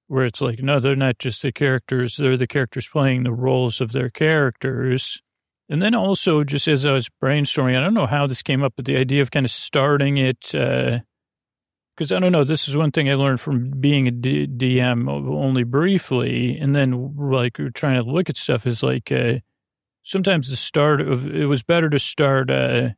where 0.09 0.25
it's 0.25 0.40
like, 0.40 0.61
no, 0.61 0.81
they're 0.81 0.96
not 0.96 1.18
just 1.18 1.42
the 1.42 1.53
characters. 1.53 2.16
They're 2.16 2.37
the 2.37 2.46
characters 2.46 2.88
playing 2.88 3.25
the 3.25 3.33
roles 3.33 3.81
of 3.81 3.92
their 3.92 4.09
characters. 4.09 5.20
And 5.68 5.83
then 5.83 5.94
also, 5.94 6.44
just 6.44 6.68
as 6.68 6.87
I 6.87 6.92
was 6.92 7.11
brainstorming, 7.22 7.77
I 7.77 7.81
don't 7.81 7.94
know 7.94 8.07
how 8.07 8.27
this 8.27 8.42
came 8.42 8.62
up, 8.62 8.75
but 8.77 8.85
the 8.85 8.96
idea 8.96 9.20
of 9.22 9.31
kind 9.31 9.44
of 9.44 9.51
starting 9.51 10.16
it, 10.16 10.55
uh, 10.55 11.01
because 11.96 12.12
I 12.12 12.18
don't 12.18 12.32
know. 12.32 12.44
This 12.44 12.68
is 12.68 12.76
one 12.76 12.92
thing 12.92 13.09
I 13.09 13.14
learned 13.14 13.40
from 13.40 13.70
being 13.70 14.06
a 14.06 14.11
D- 14.11 14.46
DM 14.46 15.09
only 15.09 15.64
briefly, 15.64 16.59
and 16.59 16.74
then 16.74 17.14
like 17.16 17.59
trying 17.74 18.02
to 18.02 18.11
look 18.11 18.28
at 18.28 18.37
stuff 18.37 18.66
is 18.66 18.82
like 18.82 19.11
uh, 19.11 19.38
sometimes 20.02 20.50
the 20.50 20.56
start 20.56 21.00
of 21.00 21.26
it 21.26 21.46
was 21.46 21.62
better 21.62 21.88
to 21.88 21.98
start 21.98 22.50
uh, 22.50 22.90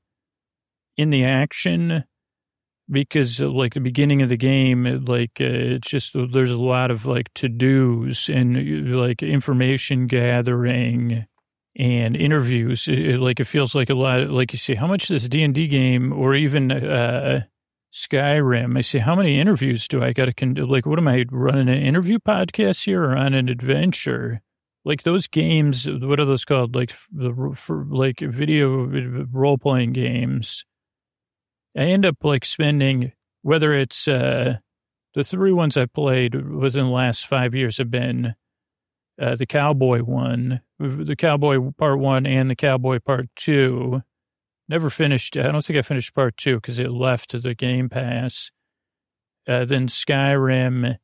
in 0.97 1.11
the 1.11 1.25
action 1.25 2.05
because 2.91 3.41
like 3.41 3.75
the 3.75 3.81
beginning 3.81 4.23
of 4.23 4.29
the 4.29 4.37
game, 4.37 4.87
it, 4.87 5.05
like 5.05 5.41
uh, 5.41 5.45
it's 5.45 5.89
just 5.89 6.15
there's 6.33 6.51
a 6.51 6.61
lot 6.61 6.91
of 6.91 7.07
like 7.07 7.33
to 7.35 7.49
dos 7.49 8.29
and 8.29 8.97
like 8.97 9.23
information 9.23 10.09
gathering 10.09 11.27
and 11.77 12.17
interviews. 12.17 12.89
It, 12.89 12.99
it, 12.99 13.21
like 13.21 13.39
it 13.39 13.45
feels 13.45 13.75
like 13.77 13.91
a 13.91 13.95
lot. 13.95 14.29
Like 14.29 14.53
you 14.53 14.59
say, 14.59 14.75
how 14.75 14.89
much 14.89 15.07
this 15.07 15.29
D 15.29 15.45
and 15.45 15.55
D 15.55 15.69
game 15.69 16.13
or 16.13 16.35
even 16.35 16.73
uh, 16.73 17.45
Skyrim? 17.93 18.77
I 18.77 18.81
say, 18.83 18.99
how 18.99 19.15
many 19.15 19.41
interviews 19.41 19.89
do 19.89 20.03
I 20.03 20.13
got 20.13 20.27
to 20.27 20.35
con- 20.35 20.55
like? 20.55 20.87
What 20.87 20.99
am 20.99 21.09
I 21.09 21.25
running 21.31 21.69
an 21.69 21.83
interview 21.83 22.19
podcast 22.19 22.85
here 22.85 23.05
or 23.05 23.17
on 23.17 23.35
an 23.35 23.49
adventure? 23.49 24.43
Like 24.85 25.03
those 25.03 25.27
games, 25.27 25.89
what 25.89 26.21
are 26.21 26.25
those 26.25 26.45
called? 26.45 26.75
Like 26.75 26.93
the 27.11 27.53
for 27.55 27.85
like 27.89 28.21
video 28.21 28.87
role 29.33 29.59
playing 29.59 29.93
games 29.93 30.65
I 31.79 31.83
end 31.83 32.05
up 32.05 32.17
like 32.25 32.45
spending, 32.45 33.13
whether 33.43 33.73
it's 33.73 34.09
uh, 34.09 34.59
the 35.15 35.23
three 35.23 35.53
ones 35.53 35.77
I 35.77 35.87
played 35.87 36.35
within 36.35 36.87
the 36.87 36.93
last 36.93 37.27
five 37.27 37.55
years 37.55 37.79
have 37.79 37.91
been 37.91 38.35
uh, 39.21 39.37
the 39.37 39.47
Cowboy 39.47 40.01
one, 40.01 40.61
the 40.81 41.17
Cowboy 41.17 41.59
Part 41.79 42.01
One, 42.01 42.27
and 42.27 42.51
the 42.51 42.57
Cowboy 42.57 42.99
Part 42.99 43.29
Two. 43.37 44.03
Never 44.69 44.91
finished. 44.91 45.37
I 45.37 45.51
don't 45.51 45.65
think 45.65 45.79
I 45.79 45.83
finished 45.83 46.15
Part 46.15 46.37
Two 46.37 46.57
because 46.57 46.79
it 46.79 46.91
left 46.91 47.41
the 47.41 47.55
Game 47.55 47.89
Pass. 47.89 48.51
Uh, 49.47 49.65
then 49.65 49.89
Skyrim, 49.89 50.99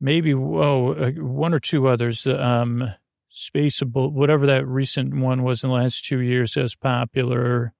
maybe 0.00 0.34
oh 0.34 0.92
uh, 0.94 1.10
one 1.12 1.54
or 1.54 1.60
two 1.60 1.86
others. 1.86 2.26
Um, 2.26 2.88
Spaceable, 3.32 4.12
whatever 4.12 4.46
that 4.46 4.66
recent 4.66 5.14
one 5.14 5.42
was 5.42 5.64
in 5.64 5.70
the 5.70 5.74
last 5.74 6.04
two 6.04 6.20
years, 6.20 6.56
as 6.56 6.76
popular 6.76 7.74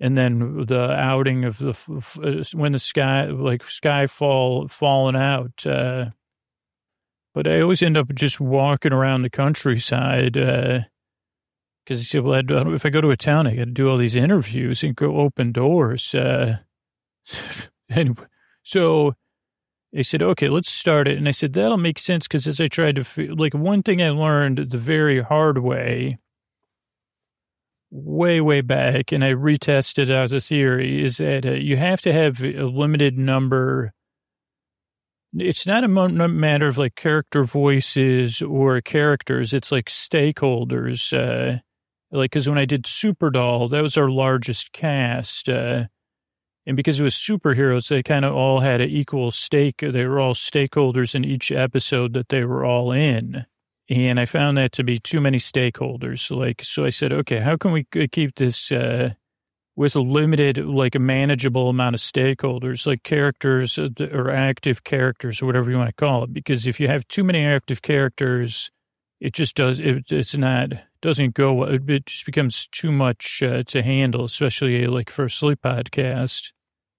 and 0.00 0.16
then 0.16 0.64
the 0.66 0.90
outing 0.92 1.44
of 1.44 1.58
the 1.58 1.70
uh, 2.22 2.44
when 2.56 2.72
the 2.72 2.78
sky 2.78 3.26
like 3.26 3.62
skyfall 3.62 4.70
falling 4.70 5.16
out 5.16 5.66
uh 5.66 6.06
but 7.34 7.46
i 7.46 7.60
always 7.60 7.82
end 7.82 7.96
up 7.96 8.14
just 8.14 8.40
walking 8.40 8.92
around 8.92 9.22
the 9.22 9.30
countryside 9.30 10.36
uh 10.36 10.80
because 11.86 12.00
he 12.00 12.04
said 12.04 12.22
well 12.22 12.34
I'd, 12.34 12.50
if 12.50 12.84
i 12.84 12.90
go 12.90 13.00
to 13.00 13.10
a 13.10 13.16
town 13.16 13.46
i 13.46 13.54
got 13.54 13.66
to 13.66 13.70
do 13.70 13.88
all 13.88 13.96
these 13.96 14.16
interviews 14.16 14.82
and 14.82 14.96
go 14.96 15.16
open 15.18 15.52
doors 15.52 16.14
uh 16.14 16.58
anyway 17.90 18.26
so 18.62 19.14
they 19.92 20.02
said 20.02 20.22
okay 20.22 20.48
let's 20.48 20.70
start 20.70 21.08
it 21.08 21.16
and 21.16 21.28
i 21.28 21.30
said 21.30 21.52
that'll 21.52 21.76
make 21.76 21.98
sense 21.98 22.26
because 22.26 22.46
as 22.46 22.60
i 22.60 22.68
tried 22.68 22.96
to 22.96 23.34
like 23.34 23.54
one 23.54 23.82
thing 23.82 24.02
i 24.02 24.10
learned 24.10 24.70
the 24.70 24.78
very 24.78 25.22
hard 25.22 25.58
way 25.58 26.18
way, 27.90 28.40
way 28.40 28.60
back, 28.60 29.12
and 29.12 29.24
I 29.24 29.32
retested 29.32 30.10
out 30.10 30.30
the 30.30 30.40
theory, 30.40 31.02
is 31.02 31.18
that 31.18 31.46
uh, 31.46 31.52
you 31.52 31.76
have 31.76 32.00
to 32.02 32.12
have 32.12 32.42
a 32.42 32.64
limited 32.64 33.18
number. 33.18 33.92
It's 35.34 35.66
not 35.66 35.84
a 35.84 35.88
matter 35.88 36.68
of 36.68 36.78
like 36.78 36.94
character 36.94 37.44
voices 37.44 38.40
or 38.42 38.80
characters. 38.80 39.52
It's 39.52 39.70
like 39.70 39.86
stakeholders. 39.86 41.12
Uh, 41.12 41.60
like, 42.10 42.30
cause 42.30 42.48
when 42.48 42.58
I 42.58 42.64
did 42.64 42.84
Superdoll, 42.84 43.70
that 43.70 43.82
was 43.82 43.96
our 43.96 44.10
largest 44.10 44.72
cast. 44.72 45.48
Uh, 45.48 45.86
and 46.66 46.76
because 46.76 46.98
it 46.98 47.04
was 47.04 47.14
superheroes, 47.14 47.88
they 47.88 48.02
kind 48.02 48.24
of 48.24 48.34
all 48.34 48.60
had 48.60 48.80
an 48.80 48.90
equal 48.90 49.30
stake. 49.30 49.76
They 49.78 50.04
were 50.06 50.18
all 50.18 50.34
stakeholders 50.34 51.14
in 51.14 51.24
each 51.24 51.52
episode 51.52 52.12
that 52.14 52.28
they 52.28 52.44
were 52.44 52.64
all 52.64 52.92
in. 52.92 53.46
And 53.88 54.18
I 54.18 54.24
found 54.24 54.56
that 54.58 54.72
to 54.72 54.82
be 54.82 54.98
too 54.98 55.20
many 55.20 55.38
stakeholders. 55.38 56.36
Like, 56.36 56.62
so 56.62 56.84
I 56.84 56.90
said, 56.90 57.12
okay, 57.12 57.38
how 57.38 57.56
can 57.56 57.70
we 57.70 57.84
keep 57.84 58.34
this, 58.34 58.72
uh, 58.72 59.14
with 59.76 59.94
a 59.94 60.00
limited, 60.00 60.56
like 60.56 60.94
a 60.94 60.98
manageable 60.98 61.68
amount 61.68 61.94
of 61.94 62.00
stakeholders, 62.00 62.86
like 62.86 63.02
characters 63.02 63.78
uh, 63.78 63.90
or 64.10 64.30
active 64.30 64.82
characters 64.82 65.42
or 65.42 65.46
whatever 65.46 65.70
you 65.70 65.76
want 65.76 65.90
to 65.90 65.94
call 65.94 66.24
it. 66.24 66.32
Because 66.32 66.66
if 66.66 66.80
you 66.80 66.88
have 66.88 67.06
too 67.08 67.22
many 67.22 67.44
active 67.44 67.82
characters, 67.82 68.70
it 69.20 69.34
just 69.34 69.54
does, 69.54 69.78
it, 69.78 70.10
it's 70.10 70.36
not, 70.36 70.70
doesn't 71.00 71.34
go, 71.34 71.64
it 71.64 72.06
just 72.06 72.26
becomes 72.26 72.68
too 72.68 72.92
much 72.92 73.42
uh, 73.42 73.62
to 73.64 73.82
handle, 73.82 74.24
especially 74.24 74.86
like 74.86 75.10
for 75.10 75.24
a 75.24 75.30
sleep 75.30 75.60
podcast. 75.64 76.52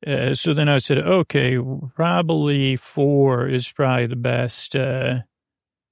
Uh, 0.05 0.35
so 0.35 0.53
then 0.53 0.69
I 0.69 0.77
said, 0.77 0.99
okay, 0.99 1.57
probably 1.95 2.75
four 2.75 3.47
is 3.47 3.71
probably 3.71 4.07
the 4.07 4.15
best, 4.15 4.75
uh, 4.75 5.19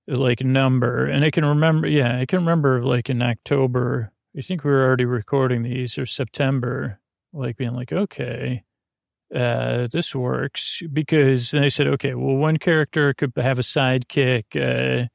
like 0.08 0.42
number. 0.42 1.06
And 1.06 1.26
I 1.26 1.32
can 1.32 1.46
remember, 1.46 1.88
yeah, 1.88 2.20
I 2.20 2.26
can 2.26 2.40
remember 2.40 2.84
like 2.84 3.10
in 3.10 3.22
October, 3.22 4.12
I 4.38 4.42
think 4.42 4.64
we 4.64 4.72
were 4.72 4.86
already 4.86 5.06
recording 5.06 5.64
these 5.64 5.98
or 5.98 6.06
September, 6.06 7.00
like 7.34 7.58
being 7.58 7.74
like, 7.74 7.92
okay, 7.92 8.64
uh, 9.34 9.88
this 9.92 10.14
works 10.14 10.82
because 10.94 11.52
they 11.52 11.70
said, 11.70 11.88
okay, 11.88 12.14
well, 12.14 12.36
one 12.36 12.58
character 12.58 13.14
could 13.14 13.34
have 13.38 13.60
a 13.60 13.64
sidekick. 13.64 14.56
Uh, 14.56 15.08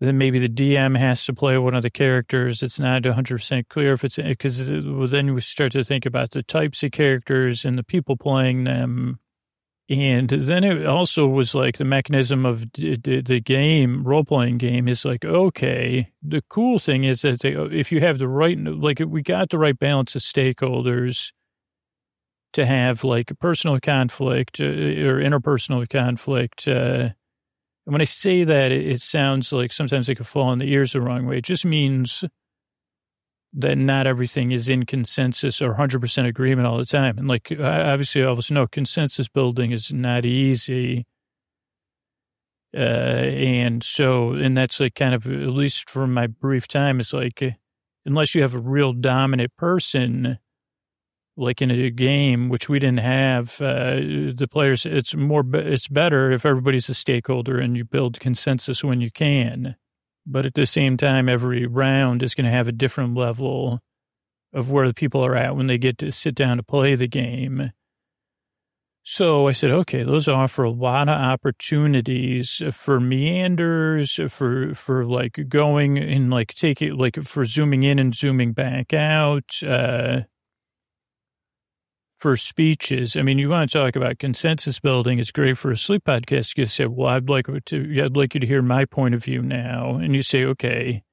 then 0.00 0.18
maybe 0.18 0.38
the 0.38 0.48
DM 0.48 0.96
has 0.96 1.24
to 1.26 1.34
play 1.34 1.58
one 1.58 1.74
of 1.74 1.82
the 1.82 1.90
characters. 1.90 2.62
It's 2.62 2.78
not 2.78 3.02
100% 3.02 3.68
clear 3.68 3.94
if 3.94 4.04
it's 4.04 4.16
because 4.16 4.66
then 5.10 5.34
we 5.34 5.40
start 5.40 5.72
to 5.72 5.84
think 5.84 6.06
about 6.06 6.30
the 6.30 6.42
types 6.42 6.82
of 6.82 6.92
characters 6.92 7.64
and 7.64 7.76
the 7.76 7.84
people 7.84 8.16
playing 8.16 8.64
them 8.64 9.18
and 9.90 10.28
then 10.28 10.64
it 10.64 10.84
also 10.84 11.26
was 11.26 11.54
like 11.54 11.78
the 11.78 11.84
mechanism 11.84 12.44
of 12.44 12.70
the 12.74 13.42
game, 13.42 14.04
role 14.04 14.24
playing 14.24 14.58
game 14.58 14.86
is 14.86 15.04
like, 15.04 15.24
okay, 15.24 16.12
the 16.22 16.42
cool 16.50 16.78
thing 16.78 17.04
is 17.04 17.22
that 17.22 17.40
they, 17.40 17.52
if 17.52 17.90
you 17.90 18.00
have 18.00 18.18
the 18.18 18.28
right, 18.28 18.58
like 18.58 19.00
we 19.06 19.22
got 19.22 19.48
the 19.48 19.58
right 19.58 19.78
balance 19.78 20.14
of 20.14 20.20
stakeholders 20.20 21.32
to 22.52 22.66
have 22.66 23.02
like 23.02 23.32
personal 23.38 23.80
conflict 23.80 24.60
uh, 24.60 24.64
or 24.64 25.22
interpersonal 25.22 25.88
conflict. 25.88 26.68
Uh, 26.68 27.10
and 27.88 27.94
when 27.94 28.02
I 28.02 28.04
say 28.04 28.44
that, 28.44 28.70
it, 28.70 29.00
sounds 29.00 29.50
like 29.50 29.72
sometimes 29.72 30.10
it 30.10 30.16
could 30.16 30.26
fall 30.26 30.52
in 30.52 30.58
the 30.58 30.70
ears 30.70 30.92
the 30.92 31.00
wrong 31.00 31.24
way. 31.24 31.38
It 31.38 31.44
just 31.44 31.64
means 31.64 32.22
that 33.54 33.78
not 33.78 34.06
everything 34.06 34.52
is 34.52 34.68
in 34.68 34.84
consensus 34.84 35.62
or 35.62 35.72
100% 35.72 36.26
agreement 36.26 36.66
all 36.66 36.76
the 36.76 36.84
time. 36.84 37.16
And 37.16 37.26
like, 37.26 37.50
obviously, 37.50 38.22
all 38.22 38.34
of 38.34 38.38
us 38.38 38.50
know 38.50 38.66
consensus 38.66 39.26
building 39.26 39.70
is 39.70 39.90
not 39.90 40.26
easy. 40.26 41.06
Uh, 42.76 42.80
and 42.80 43.82
so, 43.82 44.32
and 44.34 44.54
that's 44.54 44.80
like 44.80 44.94
kind 44.94 45.14
of, 45.14 45.26
at 45.26 45.48
least 45.48 45.88
for 45.88 46.06
my 46.06 46.26
brief 46.26 46.68
time, 46.68 47.00
it's 47.00 47.14
like, 47.14 47.42
unless 48.04 48.34
you 48.34 48.42
have 48.42 48.52
a 48.52 48.58
real 48.58 48.92
dominant 48.92 49.56
person, 49.56 50.38
like 51.38 51.62
in 51.62 51.70
a 51.70 51.90
game, 51.90 52.48
which 52.48 52.68
we 52.68 52.80
didn't 52.80 52.98
have, 52.98 53.60
uh, 53.62 53.94
the 54.34 54.48
players, 54.50 54.84
it's 54.84 55.14
more, 55.14 55.44
it's 55.54 55.86
better 55.86 56.32
if 56.32 56.44
everybody's 56.44 56.88
a 56.88 56.94
stakeholder 56.94 57.58
and 57.58 57.76
you 57.76 57.84
build 57.84 58.18
consensus 58.18 58.82
when 58.82 59.00
you 59.00 59.10
can. 59.10 59.76
But 60.26 60.44
at 60.44 60.54
the 60.54 60.66
same 60.66 60.96
time, 60.96 61.28
every 61.28 61.64
round 61.66 62.22
is 62.22 62.34
going 62.34 62.44
to 62.44 62.50
have 62.50 62.68
a 62.68 62.72
different 62.72 63.14
level 63.14 63.80
of 64.52 64.70
where 64.70 64.88
the 64.88 64.94
people 64.94 65.24
are 65.24 65.36
at 65.36 65.56
when 65.56 65.68
they 65.68 65.78
get 65.78 65.96
to 65.98 66.10
sit 66.10 66.34
down 66.34 66.56
to 66.56 66.62
play 66.62 66.96
the 66.96 67.08
game. 67.08 67.70
So 69.04 69.46
I 69.48 69.52
said, 69.52 69.70
okay, 69.70 70.02
those 70.02 70.28
offer 70.28 70.64
a 70.64 70.70
lot 70.70 71.08
of 71.08 71.18
opportunities 71.18 72.62
for 72.72 73.00
meanders, 73.00 74.20
for, 74.28 74.74
for 74.74 75.06
like 75.06 75.46
going 75.48 75.96
and 75.96 76.30
like 76.30 76.52
taking, 76.52 76.94
like 76.96 77.22
for 77.22 77.46
zooming 77.46 77.84
in 77.84 77.98
and 77.98 78.14
zooming 78.14 78.52
back 78.52 78.92
out. 78.92 79.62
Uh, 79.66 80.22
for 82.18 82.36
speeches. 82.36 83.16
I 83.16 83.22
mean, 83.22 83.38
you 83.38 83.48
want 83.48 83.70
to 83.70 83.78
talk 83.78 83.94
about 83.94 84.18
consensus 84.18 84.80
building. 84.80 85.18
It's 85.18 85.30
great 85.30 85.56
for 85.56 85.70
a 85.70 85.76
sleep 85.76 86.04
podcast. 86.04 86.56
You 86.56 86.66
say, 86.66 86.86
well, 86.86 87.08
I'd 87.08 87.28
like 87.28 87.46
to, 87.66 88.02
I'd 88.02 88.16
like 88.16 88.34
you 88.34 88.40
to 88.40 88.46
hear 88.46 88.60
my 88.60 88.84
point 88.84 89.14
of 89.14 89.22
view 89.22 89.40
now. 89.40 89.94
And 89.94 90.14
you 90.14 90.22
say, 90.22 90.44
okay. 90.44 91.04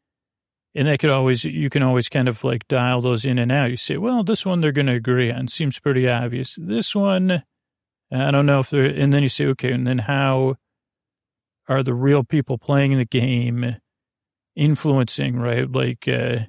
And 0.73 0.87
that 0.87 0.99
could 0.99 1.11
always, 1.11 1.45
you 1.45 1.69
can 1.69 1.83
always 1.83 2.09
kind 2.09 2.27
of 2.27 2.43
like 2.43 2.67
dial 2.67 3.01
those 3.01 3.23
in 3.23 3.37
and 3.37 3.51
out. 3.51 3.69
You 3.69 3.77
say, 3.77 3.97
well, 3.97 4.23
this 4.23 4.45
one 4.45 4.61
they're 4.61 4.71
going 4.71 4.87
to 4.87 4.93
agree 4.93 5.31
on. 5.31 5.47
Seems 5.47 5.79
pretty 5.79 6.09
obvious. 6.09 6.57
This 6.59 6.95
one, 6.95 7.43
I 8.11 8.31
don't 8.31 8.47
know 8.47 8.59
if 8.59 8.71
they're, 8.71 8.85
and 8.85 9.13
then 9.13 9.23
you 9.23 9.29
say, 9.29 9.45
okay, 9.45 9.71
and 9.71 9.85
then 9.85 9.99
how 9.99 10.55
are 11.67 11.83
the 11.83 11.93
real 11.93 12.23
people 12.23 12.57
playing 12.57 12.97
the 12.97 13.05
game 13.05 13.77
influencing, 14.55 15.37
right? 15.37 15.71
Like, 15.71 16.07
uh, 16.07 16.39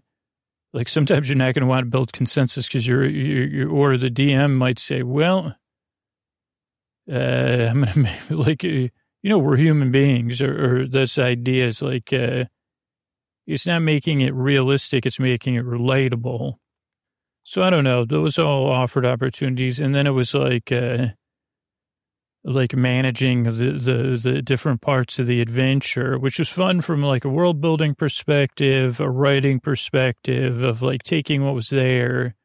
like 0.76 0.90
sometimes 0.90 1.26
you're 1.26 1.38
not 1.38 1.54
going 1.54 1.62
to 1.62 1.66
want 1.66 1.86
to 1.86 1.90
build 1.90 2.12
consensus 2.12 2.68
because 2.68 2.86
you're, 2.86 3.08
you're, 3.08 3.70
or 3.70 3.96
the 3.96 4.10
DM 4.10 4.56
might 4.56 4.78
say, 4.78 5.02
well, 5.02 5.56
uh, 7.10 7.14
I'm 7.14 7.82
going 7.82 8.08
to 8.28 8.36
like, 8.36 8.62
uh, 8.62 8.68
you 8.68 8.90
know, 9.24 9.38
we're 9.38 9.56
human 9.56 9.90
beings 9.90 10.42
or, 10.42 10.82
or 10.82 10.86
this 10.86 11.18
idea 11.18 11.66
is 11.66 11.80
like, 11.80 12.12
uh, 12.12 12.44
it's 13.46 13.66
not 13.66 13.80
making 13.80 14.20
it 14.20 14.34
realistic. 14.34 15.06
It's 15.06 15.18
making 15.18 15.54
it 15.54 15.64
relatable. 15.64 16.56
So 17.42 17.62
I 17.62 17.70
don't 17.70 17.84
know. 17.84 18.04
Those 18.04 18.38
all 18.38 18.68
offered 18.68 19.06
opportunities. 19.06 19.80
And 19.80 19.94
then 19.94 20.06
it 20.06 20.10
was 20.10 20.34
like, 20.34 20.70
uh, 20.70 21.08
like 22.46 22.76
managing 22.76 23.42
the, 23.42 23.50
the, 23.50 24.20
the 24.22 24.40
different 24.40 24.80
parts 24.80 25.18
of 25.18 25.26
the 25.26 25.40
adventure, 25.40 26.16
which 26.16 26.38
was 26.38 26.48
fun 26.48 26.80
from 26.80 27.02
like 27.02 27.24
a 27.24 27.28
world 27.28 27.60
building 27.60 27.92
perspective, 27.92 29.00
a 29.00 29.10
writing 29.10 29.58
perspective 29.58 30.62
of 30.62 30.80
like 30.80 31.02
taking 31.02 31.44
what 31.44 31.56
was 31.56 31.70
there, 31.70 32.36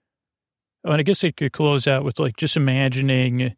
and 0.84 0.96
I 0.96 1.04
guess 1.04 1.24
I 1.24 1.30
could 1.30 1.54
close 1.54 1.88
out 1.88 2.04
with 2.04 2.20
like 2.20 2.36
just 2.36 2.58
imagining. 2.58 3.56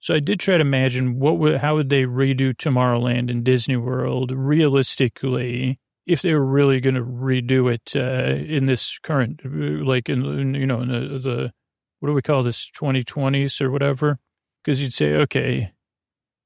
So 0.00 0.14
I 0.14 0.18
did 0.18 0.40
try 0.40 0.56
to 0.56 0.62
imagine 0.62 1.20
what 1.20 1.38
would, 1.38 1.58
how 1.58 1.76
would 1.76 1.88
they 1.88 2.02
redo 2.02 2.52
Tomorrowland 2.52 3.30
in 3.30 3.44
Disney 3.44 3.76
World 3.76 4.32
realistically 4.32 5.78
if 6.06 6.22
they 6.22 6.34
were 6.34 6.44
really 6.44 6.80
going 6.80 6.96
to 6.96 7.04
redo 7.04 7.72
it 7.72 7.92
uh, 7.94 8.42
in 8.42 8.66
this 8.66 8.98
current, 8.98 9.40
like 9.44 10.08
in, 10.08 10.24
in 10.24 10.54
you 10.54 10.66
know, 10.66 10.80
in 10.80 10.88
the, 10.88 11.18
the, 11.18 11.52
what 12.00 12.08
do 12.08 12.14
we 12.14 12.22
call 12.22 12.42
this, 12.42 12.68
2020s 12.76 13.60
or 13.60 13.70
whatever? 13.70 14.18
Because 14.62 14.80
you'd 14.80 14.92
say, 14.92 15.14
okay, 15.14 15.72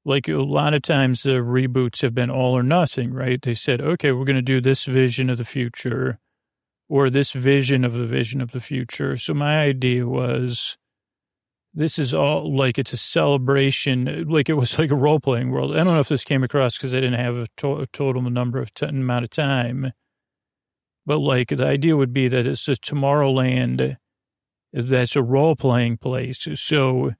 like 0.05 0.27
a 0.27 0.37
lot 0.37 0.73
of 0.73 0.81
times 0.83 1.23
the 1.23 1.31
reboots 1.31 2.01
have 2.01 2.13
been 2.13 2.29
all 2.29 2.55
or 2.55 2.63
nothing, 2.63 3.11
right? 3.13 3.41
They 3.41 3.55
said, 3.55 3.81
okay, 3.81 4.11
we're 4.11 4.25
going 4.25 4.35
to 4.35 4.41
do 4.41 4.61
this 4.61 4.85
vision 4.85 5.29
of 5.29 5.37
the 5.37 5.45
future 5.45 6.19
or 6.87 7.09
this 7.09 7.31
vision 7.31 7.83
of 7.83 7.93
the 7.93 8.05
vision 8.05 8.39
of 8.41 8.51
the 8.51 8.59
future. 8.61 9.17
So 9.17 9.33
my 9.33 9.59
idea 9.59 10.07
was 10.07 10.77
this 11.73 11.99
is 11.99 12.13
all 12.13 12.55
like 12.55 12.77
it's 12.77 12.93
a 12.93 12.97
celebration, 12.97 14.25
like 14.29 14.47
it 14.47 14.53
was 14.53 14.79
like 14.79 14.91
a 14.91 14.95
role 14.95 15.19
playing 15.19 15.51
world. 15.51 15.75
I 15.75 15.83
don't 15.83 15.93
know 15.93 15.99
if 15.99 16.07
this 16.07 16.23
came 16.23 16.43
across 16.43 16.77
because 16.77 16.93
I 16.93 17.01
didn't 17.01 17.19
have 17.19 17.35
a, 17.35 17.47
to- 17.57 17.81
a 17.81 17.87
total 17.87 18.21
number 18.21 18.59
of 18.59 18.73
t- 18.73 18.85
amount 18.85 19.25
of 19.25 19.31
time, 19.31 19.91
but 21.05 21.17
like 21.17 21.49
the 21.49 21.67
idea 21.67 21.97
would 21.97 22.13
be 22.13 22.27
that 22.27 22.47
it's 22.47 22.67
a 22.67 22.75
Tomorrowland 22.75 23.97
that's 24.71 25.15
a 25.15 25.23
role 25.23 25.55
playing 25.55 25.97
place. 25.97 26.47
So 26.55 27.11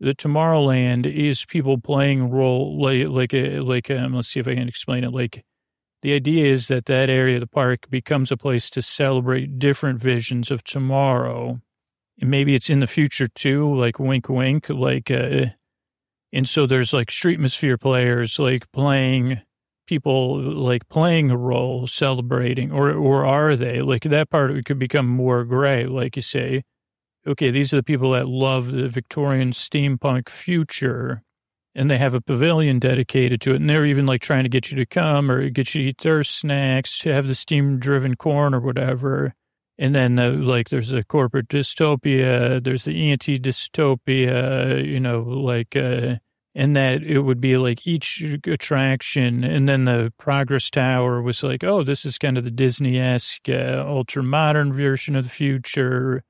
the 0.00 0.14
Tomorrowland 0.14 1.06
is 1.06 1.44
people 1.44 1.78
playing 1.78 2.30
role 2.30 2.80
like 2.80 3.08
like 3.08 3.34
a, 3.34 3.60
like 3.60 3.90
um, 3.90 4.14
let's 4.14 4.28
see 4.28 4.40
if 4.40 4.48
I 4.48 4.54
can 4.54 4.68
explain 4.68 5.04
it 5.04 5.12
like 5.12 5.44
the 6.04 6.12
idea 6.12 6.46
is 6.52 6.68
that 6.68 6.84
that 6.84 7.08
area 7.08 7.36
of 7.36 7.40
the 7.40 7.46
park 7.46 7.88
becomes 7.88 8.30
a 8.30 8.36
place 8.36 8.68
to 8.68 8.82
celebrate 8.82 9.58
different 9.58 9.98
visions 10.00 10.50
of 10.50 10.62
tomorrow. 10.62 11.62
And 12.20 12.30
maybe 12.30 12.54
it's 12.54 12.68
in 12.68 12.80
the 12.80 12.86
future 12.86 13.26
too, 13.26 13.74
like 13.74 13.98
wink, 13.98 14.28
wink, 14.28 14.68
like, 14.68 15.10
uh, 15.10 15.46
and 16.30 16.46
so 16.46 16.66
there's 16.66 16.92
like 16.92 17.08
streetmosphere 17.08 17.80
players 17.80 18.38
like 18.38 18.70
playing 18.70 19.40
people 19.86 20.42
like 20.42 20.86
playing 20.90 21.30
a 21.30 21.38
role, 21.38 21.86
celebrating, 21.86 22.70
or, 22.70 22.92
or 22.92 23.24
are 23.24 23.56
they 23.56 23.80
like 23.80 24.02
that 24.02 24.28
part 24.28 24.50
it 24.50 24.66
could 24.66 24.78
become 24.78 25.08
more 25.08 25.42
gray, 25.44 25.86
like 25.86 26.16
you 26.16 26.22
say. 26.22 26.64
Okay, 27.26 27.50
these 27.50 27.72
are 27.72 27.76
the 27.76 27.82
people 27.82 28.10
that 28.10 28.28
love 28.28 28.70
the 28.70 28.88
Victorian 28.88 29.52
steampunk 29.52 30.28
future 30.28 31.22
and 31.74 31.90
they 31.90 31.98
have 31.98 32.14
a 32.14 32.20
pavilion 32.20 32.78
dedicated 32.78 33.40
to 33.42 33.52
it. 33.52 33.56
And 33.56 33.68
they're 33.68 33.86
even 33.86 34.06
like 34.06 34.22
trying 34.22 34.44
to 34.44 34.48
get 34.48 34.70
you 34.70 34.76
to 34.76 34.86
come 34.86 35.30
or 35.30 35.48
get 35.50 35.74
you 35.74 35.82
to 35.82 35.88
eat 35.88 35.98
their 35.98 36.22
snacks, 36.22 36.98
to 37.00 37.12
have 37.12 37.26
the 37.26 37.34
steam 37.34 37.78
driven 37.78 38.14
corn 38.14 38.54
or 38.54 38.60
whatever. 38.60 39.34
And 39.76 39.94
then 39.94 40.14
the, 40.14 40.30
like 40.30 40.68
there's 40.68 40.92
a 40.92 41.02
corporate 41.02 41.48
dystopia, 41.48 42.62
there's 42.62 42.84
the 42.84 43.10
anti 43.10 43.38
dystopia, 43.38 44.86
you 44.86 45.00
know, 45.00 45.22
like, 45.22 45.74
uh, 45.74 46.16
and 46.54 46.76
that 46.76 47.02
it 47.02 47.20
would 47.20 47.40
be 47.40 47.56
like 47.56 47.84
each 47.84 48.22
attraction. 48.46 49.42
And 49.42 49.68
then 49.68 49.84
the 49.86 50.12
Progress 50.16 50.70
Tower 50.70 51.20
was 51.20 51.42
like, 51.42 51.64
oh, 51.64 51.82
this 51.82 52.04
is 52.04 52.18
kind 52.18 52.38
of 52.38 52.44
the 52.44 52.52
Disney 52.52 53.00
esque, 53.00 53.48
uh, 53.48 53.82
ultra 53.84 54.22
modern 54.22 54.72
version 54.72 55.16
of 55.16 55.24
the 55.24 55.30
future. 55.30 56.22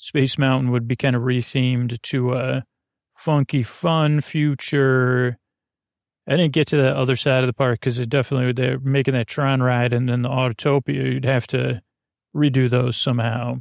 Space 0.00 0.38
Mountain 0.38 0.70
would 0.70 0.88
be 0.88 0.96
kind 0.96 1.14
of 1.14 1.22
rethemed 1.22 2.00
to, 2.00 2.32
a 2.32 2.64
funky, 3.14 3.62
fun 3.62 4.22
future. 4.22 5.38
I 6.26 6.36
didn't 6.36 6.54
get 6.54 6.68
to 6.68 6.78
the 6.78 6.96
other 6.96 7.16
side 7.16 7.44
of 7.44 7.46
the 7.48 7.52
park 7.52 7.80
because 7.80 7.98
it 7.98 8.08
definitely 8.08 8.52
they're 8.52 8.80
making 8.80 9.12
that 9.12 9.26
Tron 9.26 9.62
ride 9.62 9.92
and 9.92 10.08
then 10.08 10.22
the 10.22 10.30
Autotopia. 10.30 10.94
You'd 10.94 11.26
have 11.26 11.46
to 11.48 11.82
redo 12.34 12.70
those 12.70 12.96
somehow. 12.96 13.56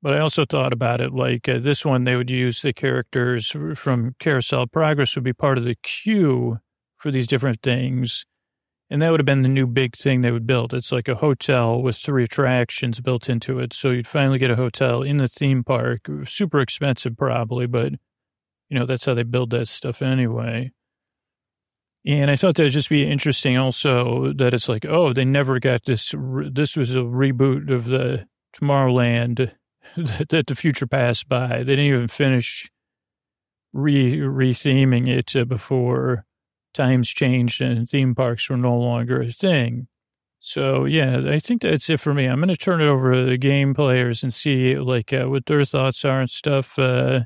But 0.00 0.14
I 0.14 0.20
also 0.20 0.44
thought 0.44 0.72
about 0.72 1.00
it 1.00 1.12
like 1.12 1.48
uh, 1.48 1.58
this 1.58 1.84
one, 1.84 2.04
they 2.04 2.14
would 2.14 2.30
use 2.30 2.62
the 2.62 2.72
characters 2.72 3.50
from 3.74 4.14
Carousel 4.20 4.68
Progress 4.68 5.16
would 5.16 5.24
be 5.24 5.32
part 5.32 5.58
of 5.58 5.64
the 5.64 5.76
queue 5.82 6.58
for 6.96 7.10
these 7.10 7.26
different 7.26 7.60
things. 7.60 8.24
And 8.92 9.00
that 9.00 9.10
would 9.10 9.20
have 9.20 9.26
been 9.26 9.40
the 9.40 9.48
new 9.48 9.66
big 9.66 9.96
thing 9.96 10.20
they 10.20 10.30
would 10.30 10.46
build. 10.46 10.74
It's 10.74 10.92
like 10.92 11.08
a 11.08 11.14
hotel 11.14 11.80
with 11.80 11.96
three 11.96 12.24
attractions 12.24 13.00
built 13.00 13.30
into 13.30 13.58
it. 13.58 13.72
So 13.72 13.88
you'd 13.88 14.06
finally 14.06 14.38
get 14.38 14.50
a 14.50 14.56
hotel 14.56 15.00
in 15.00 15.16
the 15.16 15.28
theme 15.28 15.64
park, 15.64 16.06
super 16.26 16.60
expensive 16.60 17.16
probably, 17.16 17.66
but 17.66 17.92
you 18.68 18.78
know, 18.78 18.84
that's 18.84 19.06
how 19.06 19.14
they 19.14 19.22
build 19.22 19.48
that 19.52 19.68
stuff 19.68 20.02
anyway. 20.02 20.72
And 22.04 22.30
I 22.30 22.36
thought 22.36 22.56
that 22.56 22.64
would 22.64 22.72
just 22.72 22.90
be 22.90 23.10
interesting 23.10 23.56
also 23.56 24.34
that 24.34 24.52
it's 24.52 24.68
like, 24.68 24.84
oh, 24.84 25.14
they 25.14 25.24
never 25.24 25.58
got 25.58 25.86
this. 25.86 26.14
This 26.52 26.76
was 26.76 26.94
a 26.94 26.98
reboot 26.98 27.72
of 27.72 27.86
the 27.86 28.28
Tomorrowland 28.54 29.54
that 29.96 30.44
the 30.48 30.54
future 30.54 30.86
passed 30.86 31.30
by. 31.30 31.48
They 31.48 31.76
didn't 31.76 31.86
even 31.86 32.08
finish 32.08 32.70
re 33.72 34.18
retheming 34.18 35.08
it 35.08 35.34
uh, 35.34 35.46
before 35.46 36.26
times 36.72 37.08
changed 37.08 37.60
and 37.60 37.88
theme 37.88 38.14
parks 38.14 38.48
were 38.48 38.56
no 38.56 38.76
longer 38.76 39.20
a 39.20 39.30
thing. 39.30 39.88
So 40.40 40.86
yeah, 40.86 41.22
I 41.28 41.38
think 41.38 41.62
that's 41.62 41.88
it 41.88 42.00
for 42.00 42.12
me. 42.12 42.26
I'm 42.26 42.40
going 42.40 42.48
to 42.48 42.56
turn 42.56 42.80
it 42.80 42.88
over 42.88 43.14
to 43.14 43.24
the 43.24 43.36
game 43.36 43.74
players 43.74 44.22
and 44.22 44.34
see 44.34 44.76
like 44.76 45.12
uh, 45.12 45.26
what 45.26 45.46
their 45.46 45.64
thoughts 45.64 46.04
are 46.04 46.20
and 46.20 46.30
stuff. 46.30 46.78
Uh, 46.78 47.20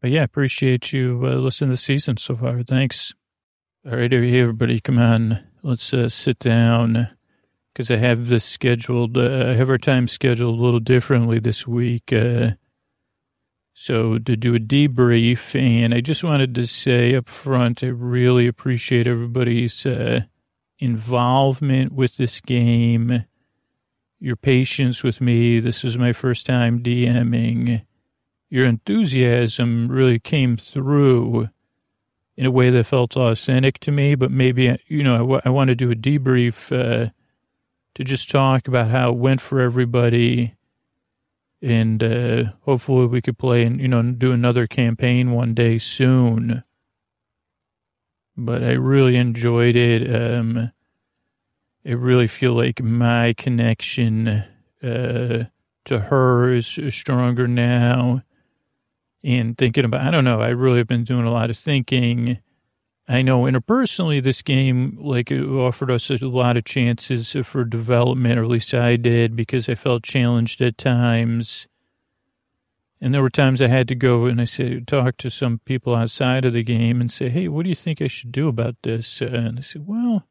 but 0.00 0.10
yeah, 0.10 0.22
appreciate 0.22 0.92
you 0.92 1.20
uh, 1.24 1.34
listening 1.34 1.70
the 1.70 1.76
season 1.76 2.16
so 2.16 2.36
far. 2.36 2.62
Thanks. 2.62 3.12
All 3.84 3.96
right, 3.96 4.12
everybody, 4.12 4.80
come 4.80 4.98
on. 4.98 5.44
Let's 5.62 5.92
uh, 5.92 6.08
sit 6.08 6.38
down 6.38 7.08
because 7.72 7.90
I 7.90 7.96
have 7.96 8.28
this 8.28 8.44
scheduled. 8.44 9.16
Uh, 9.16 9.46
I 9.48 9.54
have 9.54 9.70
our 9.70 9.78
time 9.78 10.06
scheduled 10.06 10.58
a 10.58 10.62
little 10.62 10.80
differently 10.80 11.40
this 11.40 11.66
week. 11.66 12.12
So 13.80 14.18
to 14.18 14.36
do 14.36 14.56
a 14.56 14.58
debrief, 14.58 15.54
and 15.54 15.94
I 15.94 16.00
just 16.00 16.24
wanted 16.24 16.52
to 16.56 16.66
say 16.66 17.14
up 17.14 17.28
front, 17.28 17.84
I 17.84 17.86
really 17.86 18.48
appreciate 18.48 19.06
everybody's 19.06 19.86
uh, 19.86 20.22
involvement 20.80 21.92
with 21.92 22.16
this 22.16 22.40
game, 22.40 23.24
your 24.18 24.34
patience 24.34 25.04
with 25.04 25.20
me. 25.20 25.60
This 25.60 25.84
is 25.84 25.96
my 25.96 26.12
first 26.12 26.44
time 26.44 26.82
DMing 26.82 27.82
your 28.50 28.66
enthusiasm 28.66 29.88
really 29.88 30.18
came 30.18 30.56
through 30.56 31.48
in 32.36 32.46
a 32.46 32.50
way 32.50 32.70
that 32.70 32.84
felt 32.84 33.16
authentic 33.16 33.78
to 33.80 33.92
me. 33.92 34.14
But 34.14 34.30
maybe, 34.30 34.76
you 34.86 35.02
know, 35.02 35.14
I, 35.14 35.18
w- 35.18 35.40
I 35.44 35.50
want 35.50 35.68
to 35.68 35.74
do 35.74 35.90
a 35.90 35.94
debrief 35.94 36.72
uh, 36.72 37.10
to 37.94 38.04
just 38.04 38.30
talk 38.30 38.68
about 38.68 38.90
how 38.90 39.10
it 39.10 39.16
went 39.18 39.40
for 39.40 39.60
everybody. 39.60 40.54
And 41.60 42.02
uh, 42.02 42.44
hopefully 42.62 43.06
we 43.06 43.20
could 43.20 43.36
play 43.36 43.64
and, 43.64 43.80
you 43.80 43.88
know, 43.88 44.00
do 44.02 44.32
another 44.32 44.66
campaign 44.66 45.32
one 45.32 45.54
day 45.54 45.78
soon. 45.78 46.62
But 48.36 48.62
I 48.62 48.72
really 48.72 49.16
enjoyed 49.16 49.74
it. 49.74 50.14
Um, 50.14 50.70
I 51.84 51.90
really 51.90 52.28
feel 52.28 52.52
like 52.52 52.80
my 52.80 53.34
connection 53.36 54.28
uh, 54.82 55.44
to 55.84 55.98
her 55.98 56.50
is 56.50 56.78
stronger 56.90 57.48
now 57.48 58.22
and 59.24 59.58
thinking 59.58 59.84
about, 59.84 60.06
I 60.06 60.10
don't 60.10 60.24
know, 60.24 60.40
I 60.40 60.50
really 60.50 60.78
have 60.78 60.86
been 60.86 61.04
doing 61.04 61.24
a 61.24 61.32
lot 61.32 61.50
of 61.50 61.58
thinking. 61.58 62.38
I 63.10 63.22
know 63.22 63.42
interpersonally, 63.44 64.22
this 64.22 64.42
game, 64.42 64.98
like, 65.00 65.30
it 65.30 65.42
offered 65.42 65.90
us 65.90 66.10
a 66.10 66.28
lot 66.28 66.58
of 66.58 66.64
chances 66.64 67.34
for 67.44 67.64
development, 67.64 68.38
or 68.38 68.42
at 68.42 68.50
least 68.50 68.74
I 68.74 68.96
did, 68.96 69.34
because 69.34 69.66
I 69.68 69.74
felt 69.74 70.02
challenged 70.02 70.60
at 70.60 70.76
times. 70.76 71.66
And 73.00 73.14
there 73.14 73.22
were 73.22 73.30
times 73.30 73.62
I 73.62 73.68
had 73.68 73.88
to 73.88 73.94
go 73.94 74.26
and 74.26 74.40
I 74.40 74.44
said, 74.44 74.86
talk 74.86 75.16
to 75.18 75.30
some 75.30 75.60
people 75.64 75.94
outside 75.94 76.44
of 76.44 76.52
the 76.52 76.64
game 76.64 77.00
and 77.00 77.10
say, 77.10 77.28
hey, 77.28 77.48
what 77.48 77.62
do 77.62 77.68
you 77.68 77.74
think 77.74 78.02
I 78.02 78.08
should 78.08 78.32
do 78.32 78.48
about 78.48 78.76
this? 78.82 79.22
And 79.22 79.58
they 79.58 79.62
said, 79.62 79.86
well, 79.86 80.26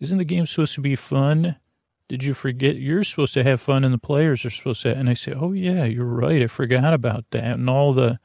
isn't 0.00 0.18
the 0.18 0.24
game 0.24 0.46
supposed 0.46 0.76
to 0.76 0.80
be 0.80 0.96
fun? 0.96 1.56
Did 2.08 2.24
you 2.24 2.32
forget 2.32 2.76
you're 2.76 3.04
supposed 3.04 3.34
to 3.34 3.44
have 3.44 3.60
fun 3.60 3.84
and 3.84 3.92
the 3.92 3.98
players 3.98 4.44
are 4.44 4.50
supposed 4.50 4.82
to? 4.82 4.94
And 4.94 5.10
I 5.10 5.14
said, 5.14 5.36
oh, 5.38 5.52
yeah, 5.52 5.84
you're 5.84 6.04
right. 6.04 6.42
I 6.42 6.46
forgot 6.46 6.94
about 6.94 7.24
that. 7.32 7.58
And 7.58 7.68
all 7.68 7.92
the 7.92 8.20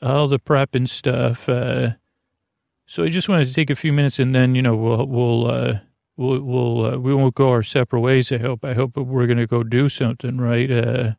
all 0.00 0.28
the 0.28 0.38
prep 0.38 0.74
and 0.74 0.88
stuff. 0.88 1.48
Uh, 1.48 1.90
so 2.90 3.04
I 3.04 3.08
just 3.08 3.28
wanted 3.28 3.46
to 3.46 3.54
take 3.54 3.70
a 3.70 3.76
few 3.76 3.92
minutes, 3.92 4.18
and 4.18 4.34
then 4.34 4.56
you 4.56 4.62
know 4.62 4.74
we'll 4.74 5.06
we'll 5.06 5.48
uh, 5.48 5.78
we'll 6.16 6.40
we'll 6.40 6.86
uh, 6.86 6.98
we 6.98 7.14
won't 7.14 7.36
go 7.36 7.50
our 7.50 7.62
separate 7.62 8.00
ways. 8.00 8.32
I 8.32 8.38
hope. 8.38 8.64
I 8.64 8.74
hope 8.74 8.96
we're 8.96 9.28
going 9.28 9.38
to 9.38 9.46
go 9.46 9.62
do 9.62 9.88
something, 9.88 10.38
right? 10.38 10.68
Uh, 10.68 11.12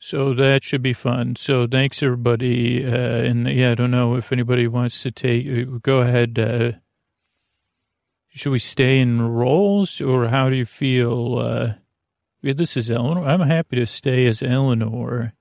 so 0.00 0.34
that 0.34 0.64
should 0.64 0.82
be 0.82 0.94
fun. 0.94 1.36
So 1.36 1.64
thanks 1.68 2.02
everybody, 2.02 2.84
uh, 2.84 2.90
and 2.90 3.48
yeah, 3.48 3.70
I 3.70 3.74
don't 3.76 3.92
know 3.92 4.16
if 4.16 4.32
anybody 4.32 4.66
wants 4.66 5.00
to 5.04 5.12
take. 5.12 5.46
Uh, 5.46 5.78
go 5.80 6.00
ahead. 6.00 6.36
Uh, 6.40 6.72
should 8.30 8.50
we 8.50 8.58
stay 8.58 8.98
in 8.98 9.22
roles, 9.22 10.00
or 10.00 10.26
how 10.26 10.50
do 10.50 10.56
you 10.56 10.66
feel? 10.66 11.76
Yeah, 12.42 12.54
this 12.54 12.76
is 12.76 12.90
Eleanor. 12.90 13.28
I'm 13.28 13.42
happy 13.42 13.76
to 13.76 13.86
stay 13.86 14.26
as 14.26 14.42
Eleanor. 14.42 15.34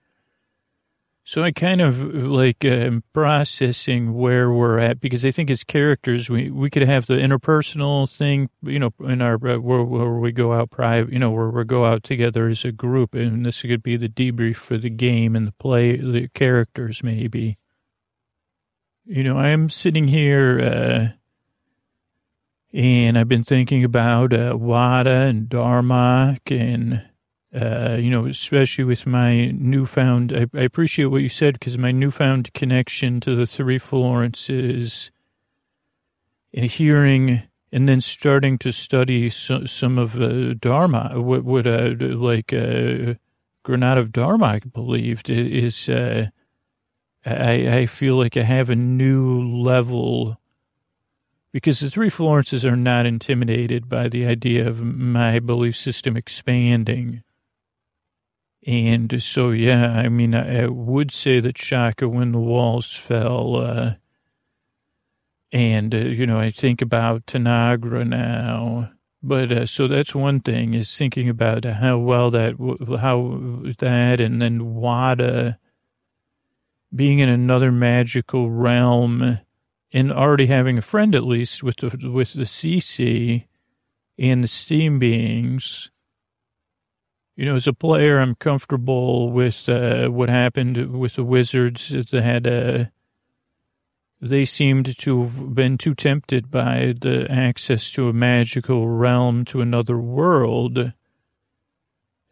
So 1.24 1.44
I 1.44 1.52
kind 1.52 1.80
of 1.80 2.00
like 2.00 2.66
uh, 2.66 2.90
processing 3.14 4.16
where 4.16 4.52
we're 4.52 4.80
at 4.80 5.00
because 5.00 5.24
I 5.24 5.30
think 5.30 5.52
as 5.52 5.64
characters 5.64 6.28
we 6.28 6.50
we 6.50 6.72
could 6.72 6.82
have 6.82 7.06
the 7.06 7.18
interpersonal 7.18 8.10
thing, 8.10 8.50
you 8.64 8.80
know, 8.80 8.94
in 9.02 9.22
our 9.22 9.36
uh, 9.36 9.60
where, 9.60 9.84
where 9.84 10.14
we 10.14 10.32
go 10.32 10.54
out 10.54 10.72
private, 10.72 11.14
you 11.14 11.20
know, 11.20 11.30
where 11.30 11.50
we 11.50 11.64
go 11.66 11.86
out 11.86 12.04
together 12.04 12.48
as 12.48 12.66
a 12.66 12.72
group, 12.72 13.14
and 13.14 13.46
this 13.46 13.62
could 13.62 13.84
be 13.84 13.96
the 13.96 14.10
debrief 14.10 14.56
for 14.56 14.78
the 14.78 14.90
game 14.90 15.36
and 15.36 15.46
the 15.46 15.52
play, 15.54 15.98
the 15.98 16.30
characters 16.30 17.04
maybe. 17.04 17.60
You 19.06 19.24
know, 19.24 19.38
I'm 19.38 19.70
sitting 19.70 20.08
here, 20.08 20.60
uh, 20.60 21.08
and 22.74 23.18
I've 23.18 23.28
been 23.28 23.44
thinking 23.44 23.84
about 23.84 24.34
uh, 24.34 24.58
Wada 24.58 25.12
and 25.12 25.48
Darmok 25.50 26.52
and 26.52 27.09
uh, 27.54 27.98
you 28.00 28.12
know, 28.12 28.26
especially 28.26 28.84
with 28.84 29.08
my 29.08 29.48
newfound, 29.52 30.32
I, 30.34 30.46
I 30.54 30.62
appreciate 30.62 31.06
what 31.06 31.24
you 31.24 31.30
said 31.30 31.56
because 31.56 31.78
my 31.78 31.92
newfound 31.92 32.54
connection 32.54 33.20
to 33.22 33.36
the 33.36 33.48
three 33.48 33.80
Florences 33.80 35.10
and 36.54 36.66
hearing 36.66 37.44
and 37.72 37.88
then 37.88 38.02
starting 38.02 38.58
to 38.60 38.72
study 38.72 39.30
so, 39.30 39.66
some 39.66 39.98
of 39.98 40.20
uh, 40.22 40.54
Dharma, 40.56 41.20
what, 41.22 41.44
what 41.44 41.68
uh, 41.68 41.94
like 42.00 42.54
uh, 42.54 43.16
Granada 43.64 44.02
of 44.02 44.12
Dharma 44.12 44.60
believed 44.74 45.30
is, 45.30 45.90
uh, 45.90 46.28
I, 47.26 47.80
I 47.80 47.86
feel 47.86 48.16
like 48.16 48.38
I 48.38 48.44
have 48.44 48.70
a 48.70 48.76
new 48.76 49.42
level 49.42 50.38
because 51.52 51.80
the 51.80 51.90
three 51.90 52.10
Florences 52.10 52.64
are 52.64 52.76
not 52.76 53.08
intimidated 53.08 53.90
by 53.90 54.08
the 54.08 54.26
idea 54.26 54.68
of 54.68 54.82
my 54.82 55.40
belief 55.40 55.76
system 55.76 56.16
expanding. 56.16 57.24
And 58.66 59.22
so, 59.22 59.52
yeah, 59.52 59.94
I 59.94 60.10
mean, 60.10 60.36
I, 60.36 60.68
would 60.68 61.12
say 61.12 61.40
that 61.40 61.58
Shaka, 61.58 62.10
when 62.10 62.34
the 62.34 62.40
walls 62.40 62.94
fell, 62.94 63.56
uh, 63.56 63.94
and, 65.52 65.96
uh, 65.96 65.98
you 65.98 66.28
know, 66.28 66.40
I 66.40 66.52
think 66.52 66.82
about 66.82 67.26
Tanagra 67.26 68.08
now. 68.08 68.92
But 69.24 69.52
uh, 69.52 69.66
so 69.66 69.88
that's 69.88 70.16
one 70.16 70.40
thing 70.40 70.74
is 70.74 70.96
thinking 70.96 71.28
about 71.28 71.66
how 71.66 71.98
well 71.98 72.32
that, 72.32 72.56
how 73.02 73.62
that, 73.80 74.22
and 74.22 74.42
then 74.42 74.76
Wada 74.76 75.58
being 76.94 77.20
in 77.20 77.30
another 77.30 77.72
magical 77.72 78.50
realm 78.50 79.40
and 79.92 80.12
already 80.12 80.48
having 80.48 80.78
a 80.78 80.82
friend 80.82 81.16
at 81.16 81.24
least 81.24 81.64
with 81.64 81.78
the, 81.78 82.10
with 82.10 82.34
the 82.34 82.44
CC 82.44 83.46
and 84.18 84.44
the 84.44 84.48
steam 84.48 85.00
beings 85.00 85.92
you 87.40 87.46
know, 87.46 87.56
as 87.56 87.68
a 87.68 87.74
player, 87.74 88.20
I'm 88.20 88.36
comfortable 88.36 89.32
with 89.32 89.70
uh, 89.70 90.10
what 90.10 90.28
happened 90.28 90.92
with 90.92 91.16
the 91.16 91.24
Wizards. 91.24 91.96
They 92.12 92.22
had 92.22 92.46
uh, 92.46 92.86
they 94.20 94.44
seemed 94.44 94.98
to 94.98 95.22
have 95.22 95.56
been 95.56 95.78
too 95.78 95.96
tempted 95.96 96.52
by 96.52 96.96
the 97.00 97.32
access 97.32 97.92
to 97.92 98.10
a 98.10 98.14
magical 98.14 98.90
realm 98.90 99.46
to 99.46 99.62
another 99.62 99.98
world. 99.98 100.92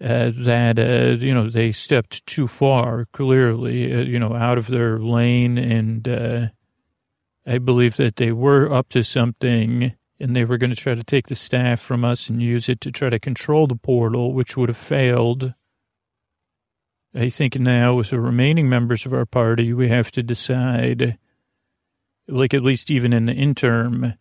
Uh, 0.03 0.31
that 0.35 0.77
uh, 0.77 1.15
you 1.23 1.33
know 1.33 1.49
they 1.49 1.71
stepped 1.71 2.25
too 2.25 2.45
far, 2.45 3.05
clearly, 3.13 3.93
uh, 3.93 4.01
you 4.01 4.19
know, 4.19 4.35
out 4.35 4.57
of 4.57 4.67
their 4.67 4.99
lane, 4.99 5.57
and 5.57 6.05
uh, 6.05 6.47
I 7.45 7.59
believe 7.59 7.95
that 7.95 8.17
they 8.17 8.33
were 8.33 8.69
up 8.69 8.89
to 8.89 9.05
something 9.05 9.95
and 10.19 10.35
they 10.35 10.45
were 10.45 10.57
going 10.57 10.69
to 10.69 10.75
try 10.75 10.95
to 10.95 11.03
take 11.03 11.27
the 11.27 11.35
staff 11.35 11.79
from 11.79 12.03
us 12.03 12.29
and 12.29 12.41
use 12.41 12.69
it 12.69 12.81
to 12.81 12.91
try 12.91 13.09
to 13.09 13.19
control 13.19 13.67
the 13.67 13.75
portal, 13.75 14.33
which 14.33 14.57
would 14.57 14.69
have 14.69 14.77
failed. 14.77 15.53
I 17.13 17.29
think 17.29 17.59
now, 17.59 17.95
with 17.95 18.09
the 18.09 18.19
remaining 18.19 18.69
members 18.69 19.05
of 19.05 19.13
our 19.13 19.25
party, 19.25 19.73
we 19.73 19.89
have 19.89 20.11
to 20.11 20.23
decide, 20.23 21.17
like 22.27 22.53
at 22.53 22.63
least 22.63 22.91
even 22.91 23.13
in 23.13 23.25
the 23.25 23.33
interim, 23.33 24.13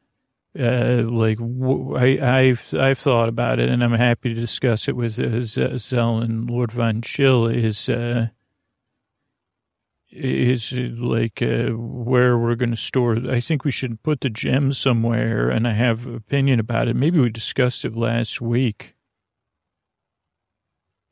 uh, 0.59 1.03
like 1.03 1.39
I, 1.41 2.45
have 2.45 2.75
I've 2.75 2.99
thought 2.99 3.29
about 3.29 3.59
it, 3.59 3.69
and 3.69 3.83
I'm 3.85 3.93
happy 3.93 4.35
to 4.35 4.41
discuss 4.41 4.89
it 4.89 4.97
with 4.97 5.19
uh, 5.19 5.79
Zell 5.79 6.19
and 6.19 6.49
Lord 6.49 6.73
Von 6.73 7.03
Chill. 7.03 7.47
Is 7.47 7.89
uh, 7.89 8.29
is 10.17 10.73
like 10.73 11.43
uh, 11.43 11.71
where 11.71 12.39
we're 12.39 12.55
going 12.55 12.71
to 12.71 12.77
store. 12.77 13.17
I 13.31 13.41
think 13.41 13.65
we 13.65 13.71
should 13.71 14.03
put 14.03 14.21
the 14.21 14.31
gem 14.31 14.73
somewhere, 14.73 15.51
and 15.51 15.67
I 15.67 15.73
have 15.73 16.07
opinion 16.07 16.61
about 16.61 16.89
it. 16.89 16.97
Maybe 16.97 17.19
we 17.19 17.31
discussed 17.31 17.85
it 17.85 17.97
last 17.97 18.41
week. 18.41 18.95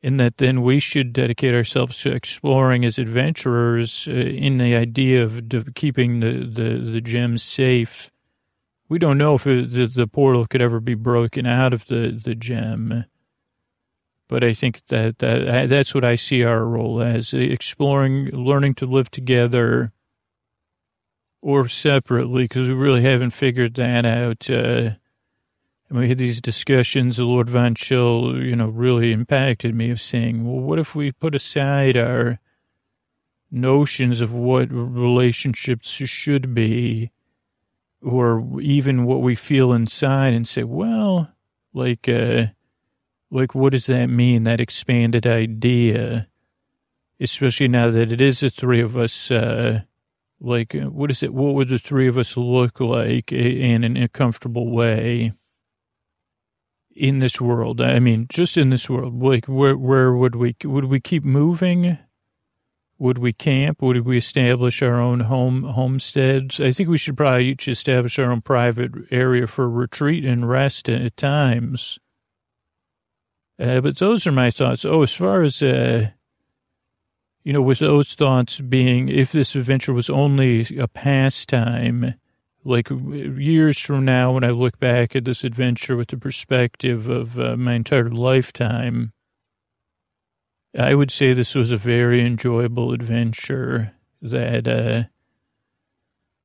In 0.03 0.19
that, 0.19 0.37
then 0.37 0.61
we 0.63 0.81
should 0.81 1.15
dedicate 1.15 1.55
ourselves 1.55 2.01
to 2.03 2.13
exploring 2.13 2.85
as 2.85 2.99
adventurers 2.99 4.07
uh, 4.07 4.13
in 4.13 4.59
the 4.59 4.75
idea 4.75 5.23
of 5.25 5.49
de- 5.49 5.73
keeping 5.73 6.21
the, 6.21 6.45
the, 6.45 6.79
the 6.79 7.01
gems 7.01 7.43
safe. 7.43 8.11
We 8.89 8.99
don't 8.99 9.17
know 9.17 9.37
if 9.37 9.47
it, 9.47 9.73
the, 9.73 9.87
the 9.87 10.07
portal 10.07 10.47
could 10.47 10.61
ever 10.61 10.79
be 10.79 10.95
broken 10.95 11.47
out 11.47 11.73
of 11.73 11.87
the, 11.87 12.11
the 12.23 12.35
gem 12.35 13.07
but 14.35 14.43
I 14.43 14.53
think 14.53 14.85
that, 14.89 15.21
that 15.21 15.69
that's 15.69 15.95
what 15.95 16.03
I 16.03 16.17
see 16.17 16.43
our 16.43 16.65
role 16.65 17.01
as 17.01 17.33
exploring, 17.33 18.31
learning 18.31 18.75
to 18.75 18.85
live 18.85 19.09
together 19.09 19.93
or 21.41 21.69
separately 21.69 22.43
because 22.43 22.67
we 22.67 22.75
really 22.75 23.03
haven't 23.03 23.31
figured 23.31 23.75
that 23.75 24.05
out. 24.05 24.51
Uh, 24.51 24.99
and 25.89 25.99
we 25.99 26.09
had 26.09 26.19
these 26.19 26.41
discussions. 26.41 27.21
Lord 27.21 27.49
Von 27.49 27.77
Chill, 27.77 28.43
you 28.43 28.57
know, 28.57 28.67
really 28.67 29.13
impacted 29.13 29.73
me 29.73 29.91
of 29.91 30.01
saying, 30.01 30.45
well, 30.45 30.61
what 30.61 30.81
if 30.81 30.97
we 30.97 31.13
put 31.13 31.37
aside 31.37 31.97
our 31.97 32.41
notions 33.53 34.21
of 34.21 34.35
what 34.35 34.67
relationships 34.69 35.91
should 35.91 36.53
be 36.57 37.13
or 38.03 38.61
even 38.61 39.05
what 39.05 39.23
we 39.23 39.37
feel 39.37 39.73
inside 39.73 40.35
and 40.35 40.49
say, 40.49 40.65
well, 40.65 41.31
like, 41.73 42.09
uh, 42.09 42.47
like, 43.31 43.55
what 43.55 43.73
does 43.73 43.87
that 43.87 44.07
mean, 44.07 44.45
that 44.45 44.61
expanded 44.61 45.27
idea? 45.27 46.29
Especially 47.21 47.69
now 47.69 47.91
that 47.91 48.13
it 48.13 48.21
is 48.21 48.41
the 48.41 48.51
three 48.51 48.81
of 48.81 48.97
us, 48.97 49.31
uh, 49.31 49.83
like, 50.41 50.75
what 50.75 51.11
is 51.11 51.23
it, 51.23 51.33
what 51.33 51.55
would 51.55 51.69
the 51.69 51.79
three 51.79 52.09
of 52.09 52.19
us 52.19 52.37
look 52.37 52.81
like 52.81 53.33
in, 53.33 53.85
in 53.85 53.97
a 53.97 54.09
comfortable 54.09 54.71
way 54.71 55.33
in 56.95 57.21
this 57.21 57.41
world? 57.41 57.81
I 57.81 57.99
mean, 57.99 58.27
just 58.29 58.57
in 58.57 58.71
this 58.71 58.91
world, 58.91 59.23
like, 59.23 59.47
where, 59.47 59.77
where 59.77 60.13
would 60.13 60.35
we, 60.35 60.57
would 60.65 60.87
we 60.87 61.01
keep 61.01 61.25
moving? 61.25 61.99
Would 62.99 63.19
we 63.19 63.33
camp? 63.33 63.83
Would 63.83 64.05
we 64.07 64.19
establish 64.19 64.81
our 64.81 65.01
own 65.01 65.21
home 65.21 65.65
homesteads? 65.65 66.61
I 66.61 66.71
think 66.71 66.89
we 66.89 66.99
should 66.99 67.17
probably 67.17 67.47
each 67.47 67.67
establish 67.67 68.19
our 68.19 68.31
own 68.31 68.41
private 68.41 68.93
area 69.11 69.47
for 69.47 69.69
retreat 69.69 70.25
and 70.25 70.49
rest 70.49 70.89
at 70.89 71.17
times. 71.17 71.99
Uh, 73.59 73.81
but 73.81 73.99
those 73.99 74.27
are 74.27 74.33
my 74.33 74.51
thoughts. 74.51 74.85
Oh, 74.85 75.03
as 75.03 75.15
far 75.15 75.43
as, 75.43 75.63
uh, 75.63 76.11
you 77.45 77.53
know, 77.53 77.63
with 77.63 77.79
those 77.79 78.15
thoughts 78.15 78.61
being, 78.61 79.09
if 79.09 79.33
this 79.33 79.55
adventure 79.55 79.93
was 79.93 80.11
only 80.11 80.67
a 80.77 80.89
pastime, 80.89 82.15
like 82.65 82.91
years 82.91 83.79
from 83.79 84.05
now, 84.05 84.33
when 84.33 84.45
I 84.45 84.51
look 84.51 84.79
back 84.79 85.15
at 85.15 85.25
this 85.25 85.45
adventure 85.45 85.97
with 85.97 86.09
the 86.09 86.17
perspective 86.17 87.09
of 87.09 87.39
uh, 87.39 87.57
my 87.57 87.75
entire 87.75 88.11
lifetime, 88.11 89.13
I 90.77 90.95
would 90.95 91.13
say 91.13 91.33
this 91.33 91.55
was 91.55 91.71
a 91.71 91.77
very 91.77 92.25
enjoyable 92.27 92.93
adventure 92.93 93.93
that, 94.21 94.67
uh, 94.67 95.05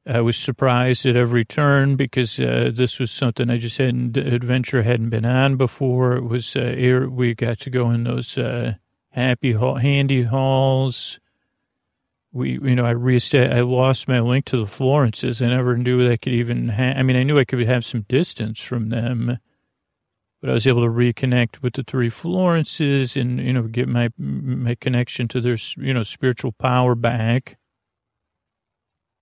I 0.09 0.21
was 0.21 0.35
surprised 0.35 1.05
at 1.05 1.15
every 1.15 1.45
turn 1.45 1.95
because 1.95 2.39
uh, 2.39 2.71
this 2.73 2.99
was 2.99 3.11
something 3.11 3.47
I 3.47 3.57
just 3.57 3.77
hadn't 3.77 4.17
adventure 4.17 4.81
hadn't 4.81 5.09
been 5.09 5.25
on 5.25 5.55
before. 5.55 6.13
It 6.13 6.23
was 6.23 6.55
uh, 6.55 6.61
air, 6.61 7.07
we 7.07 7.35
got 7.35 7.59
to 7.59 7.69
go 7.69 7.91
in 7.91 8.05
those 8.05 8.35
uh, 8.35 8.73
happy 9.09 9.51
hall, 9.51 9.75
handy 9.75 10.23
halls. 10.23 11.19
We 12.31 12.53
you 12.53 12.75
know 12.75 12.85
I 12.85 12.91
reestablished 12.91 13.55
I 13.55 13.61
lost 13.61 14.07
my 14.07 14.19
link 14.19 14.45
to 14.45 14.57
the 14.57 14.65
Florences. 14.65 15.43
I 15.43 15.47
never 15.47 15.77
knew 15.77 16.11
I 16.11 16.17
could 16.17 16.33
even. 16.33 16.69
Ha- 16.69 16.95
I 16.97 17.03
mean 17.03 17.15
I 17.15 17.23
knew 17.23 17.37
I 17.37 17.45
could 17.45 17.59
have 17.67 17.85
some 17.85 18.01
distance 18.07 18.59
from 18.59 18.89
them, 18.89 19.37
but 20.41 20.49
I 20.49 20.53
was 20.53 20.65
able 20.65 20.81
to 20.81 20.89
reconnect 20.89 21.61
with 21.61 21.73
the 21.73 21.83
three 21.83 22.09
Florences 22.09 23.15
and 23.15 23.39
you 23.39 23.53
know 23.53 23.63
get 23.63 23.87
my 23.87 24.09
my 24.17 24.73
connection 24.73 25.27
to 25.27 25.39
their 25.39 25.57
you 25.77 25.93
know 25.93 26.03
spiritual 26.03 26.51
power 26.51 26.95
back 26.95 27.58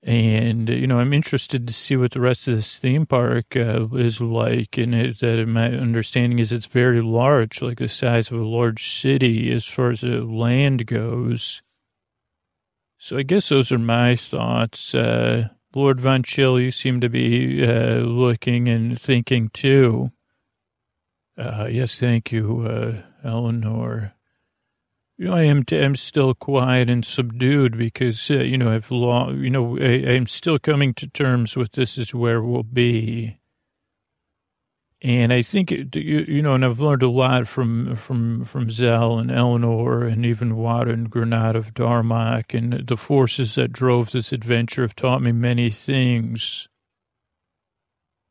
and, 0.04 0.70
you 0.70 0.88
know, 0.88 1.00
I'm 1.00 1.14
interested 1.14 1.68
to 1.68 1.74
see 1.74 1.98
what 1.98 2.12
the 2.12 2.22
rest 2.22 2.48
of 2.48 2.56
this 2.56 2.80
theme 2.80 3.06
park 3.06 3.56
uh, 3.56 3.88
is 3.94 4.22
like. 4.22 4.78
And 4.78 4.94
it, 4.94 5.20
that 5.20 5.46
my 5.48 5.72
understanding 5.72 6.40
is 6.40 6.52
it's 6.52 6.68
very 6.68 7.02
large, 7.02 7.62
like 7.62 7.80
the 7.80 7.88
size 7.88 8.32
of 8.32 8.40
a 8.40 8.46
large 8.46 9.00
city 9.02 9.52
as 9.52 9.66
far 9.66 9.90
as 9.90 10.02
the 10.02 10.24
land 10.24 10.86
goes. 10.86 11.62
So 12.98 13.18
I 13.18 13.24
guess 13.24 13.50
those 13.50 13.72
are 13.72 13.80
my 13.80 14.16
thoughts. 14.16 14.94
Uh, 14.96 15.50
Lord 15.76 16.00
Von 16.00 16.24
Chill, 16.24 16.60
you 16.60 16.72
seem 16.72 17.02
to 17.02 17.10
be 17.10 17.64
uh, 17.66 17.98
looking 17.98 18.68
and 18.70 19.00
thinking 19.00 19.50
too. 19.50 20.12
Uh, 21.38 21.68
yes, 21.70 22.00
thank 22.00 22.32
you, 22.32 22.66
uh, 22.66 23.28
Eleanor. 23.28 24.17
I 25.20 25.44
am, 25.44 25.64
t- 25.64 25.80
I'm 25.80 25.96
still 25.96 26.36
quiet 26.36 26.92
and 26.92 27.04
subdued 27.04 27.76
because, 27.76 28.30
uh, 28.30 28.36
you 28.36 28.58
know, 28.58 28.72
I've 28.72 28.92
long, 28.92 29.40
you 29.40 29.50
know, 29.50 29.78
I, 29.80 30.14
I'm 30.14 30.28
still 30.28 30.60
coming 30.60 30.94
to 30.96 31.08
terms 31.08 31.58
with 31.58 31.72
this 31.72 31.98
is 31.98 32.14
where 32.14 32.42
we'll 32.44 32.62
be. 32.62 33.40
And 35.02 35.34
I 35.34 35.42
think, 35.42 35.72
it, 35.72 35.96
you, 35.96 36.20
you 36.28 36.42
know, 36.44 36.54
and 36.54 36.64
I've 36.64 36.80
learned 36.80 37.02
a 37.02 37.10
lot 37.10 37.48
from, 37.48 37.96
from, 37.96 38.44
from 38.46 38.70
Zell 38.70 39.18
and 39.18 39.32
Eleanor 39.32 40.04
and 40.04 40.24
even 40.24 40.56
Wada 40.56 40.92
and 40.92 41.10
Granat 41.10 41.56
of 41.56 41.74
Darmok 41.74 42.56
and 42.56 42.88
the 42.88 42.98
forces 42.98 43.56
that 43.56 43.72
drove 43.72 44.12
this 44.12 44.32
adventure 44.32 44.84
have 44.84 44.96
taught 44.96 45.24
me 45.24 45.32
many 45.32 45.72
things. 45.72 46.68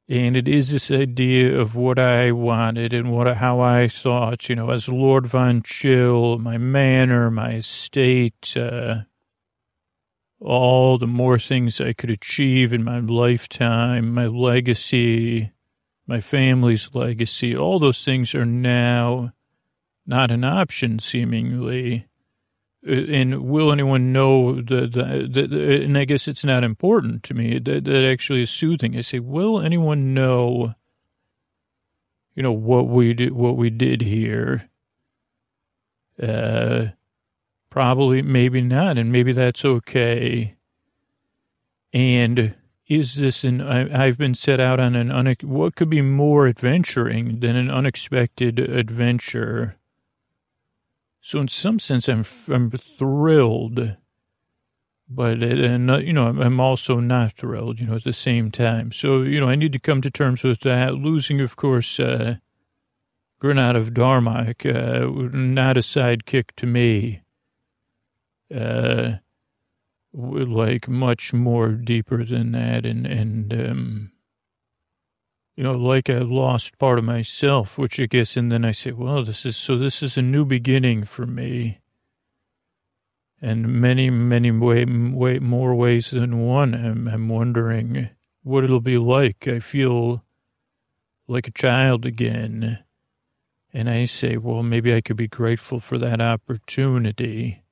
And 0.08 0.36
it 0.36 0.46
is 0.46 0.70
this 0.70 0.90
idea 0.90 1.58
of 1.58 1.74
what 1.74 1.98
I 1.98 2.30
wanted 2.30 2.92
and 2.92 3.10
what 3.10 3.36
how 3.36 3.58
I 3.58 3.88
thought, 3.88 4.48
you 4.48 4.54
know, 4.54 4.70
as 4.70 4.88
Lord 4.88 5.26
Von 5.26 5.62
Chill, 5.62 6.38
my 6.38 6.58
manor, 6.58 7.28
my 7.28 7.54
estate, 7.54 8.56
uh, 8.56 9.00
all 10.38 10.98
the 10.98 11.08
more 11.08 11.40
things 11.40 11.80
I 11.80 11.92
could 11.92 12.10
achieve 12.10 12.72
in 12.72 12.84
my 12.84 13.00
lifetime, 13.00 14.14
my 14.14 14.26
legacy, 14.26 15.50
my 16.06 16.20
family's 16.20 16.94
legacy, 16.94 17.56
all 17.56 17.80
those 17.80 18.04
things 18.04 18.32
are 18.34 18.46
now 18.46 19.32
not 20.06 20.30
an 20.30 20.44
option, 20.44 21.00
seemingly. 21.00 22.06
And 22.86 23.42
will 23.42 23.72
anyone 23.72 24.12
know 24.12 24.54
the, 24.54 24.86
the, 24.86 25.28
the, 25.28 25.46
the, 25.46 25.84
and 25.84 25.98
I 25.98 26.04
guess 26.04 26.28
it's 26.28 26.44
not 26.44 26.62
important 26.62 27.24
to 27.24 27.34
me. 27.34 27.58
That, 27.58 27.84
that 27.84 28.04
actually 28.04 28.42
is 28.42 28.50
soothing. 28.50 28.96
I 28.96 29.00
say, 29.00 29.18
will 29.18 29.60
anyone 29.60 30.14
know, 30.14 30.74
you 32.34 32.42
know, 32.42 32.52
what 32.52 32.86
we 32.86 33.12
did, 33.12 33.32
what 33.32 33.56
we 33.56 33.70
did 33.70 34.02
here? 34.02 34.68
Uh, 36.22 36.86
probably, 37.70 38.22
maybe 38.22 38.60
not. 38.60 38.98
And 38.98 39.10
maybe 39.10 39.32
that's 39.32 39.64
okay. 39.64 40.54
And 41.92 42.54
is 42.86 43.16
this 43.16 43.42
an, 43.42 43.60
I, 43.60 44.06
have 44.06 44.18
been 44.18 44.34
set 44.34 44.60
out 44.60 44.78
on 44.78 44.94
an, 44.94 45.10
une, 45.10 45.34
what 45.42 45.74
could 45.74 45.90
be 45.90 46.02
more 46.02 46.46
adventuring 46.46 47.40
than 47.40 47.56
an 47.56 47.70
unexpected 47.70 48.58
adventure? 48.60 49.76
So 51.26 51.40
in 51.40 51.48
some 51.48 51.80
sense, 51.80 52.08
I'm 52.08 52.24
I'm 52.48 52.70
thrilled, 52.70 53.96
but 55.08 55.42
and 55.42 55.90
you 56.06 56.12
know 56.12 56.28
I'm 56.28 56.60
also 56.60 57.00
not 57.00 57.32
thrilled. 57.32 57.80
You 57.80 57.88
know 57.88 57.96
at 57.96 58.04
the 58.04 58.12
same 58.12 58.52
time. 58.52 58.92
So 58.92 59.22
you 59.22 59.40
know 59.40 59.48
I 59.48 59.56
need 59.56 59.72
to 59.72 59.80
come 59.80 60.00
to 60.02 60.10
terms 60.12 60.44
with 60.44 60.60
that. 60.60 60.94
Losing, 60.94 61.40
of 61.40 61.56
course, 61.56 61.98
uh, 61.98 62.36
Granat 63.42 63.74
of 63.74 63.92
Darmok, 63.92 64.64
uh, 64.66 65.36
not 65.36 65.76
a 65.76 65.80
sidekick 65.80 66.50
to 66.58 66.66
me. 66.66 67.22
Uh, 68.54 69.14
like 70.12 70.88
much 70.88 71.32
more 71.32 71.70
deeper 71.70 72.24
than 72.24 72.52
that, 72.52 72.86
and 72.86 73.04
and 73.04 73.52
um, 73.52 74.12
you 75.56 75.64
know, 75.64 75.72
like 75.72 76.10
I 76.10 76.18
lost 76.18 76.78
part 76.78 76.98
of 76.98 77.04
myself, 77.04 77.78
which 77.78 77.98
I 77.98 78.04
guess, 78.04 78.36
and 78.36 78.52
then 78.52 78.64
I 78.64 78.72
say, 78.72 78.92
well, 78.92 79.24
this 79.24 79.46
is, 79.46 79.56
so 79.56 79.78
this 79.78 80.02
is 80.02 80.18
a 80.18 80.22
new 80.22 80.44
beginning 80.44 81.04
for 81.04 81.26
me. 81.26 81.80
And 83.40 83.80
many, 83.80 84.10
many 84.10 84.50
way, 84.50 84.84
way 84.84 85.38
more 85.38 85.74
ways 85.74 86.10
than 86.10 86.40
one. 86.40 86.74
I'm, 86.74 87.08
I'm 87.08 87.28
wondering 87.28 88.10
what 88.42 88.64
it'll 88.64 88.80
be 88.80 88.98
like. 88.98 89.48
I 89.48 89.60
feel 89.60 90.24
like 91.26 91.48
a 91.48 91.52
child 91.52 92.04
again. 92.04 92.84
And 93.72 93.88
I 93.88 94.04
say, 94.04 94.36
well, 94.36 94.62
maybe 94.62 94.94
I 94.94 95.00
could 95.00 95.16
be 95.16 95.28
grateful 95.28 95.80
for 95.80 95.96
that 95.98 96.20
opportunity. 96.20 97.62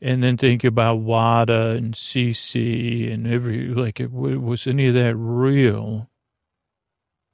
And 0.00 0.22
then 0.22 0.36
think 0.36 0.64
about 0.64 0.96
Wada 0.96 1.70
and 1.70 1.94
Cece 1.94 3.12
and 3.12 3.26
every, 3.26 3.68
like, 3.68 4.00
was 4.10 4.66
any 4.66 4.88
of 4.88 4.94
that 4.94 5.14
real? 5.16 6.08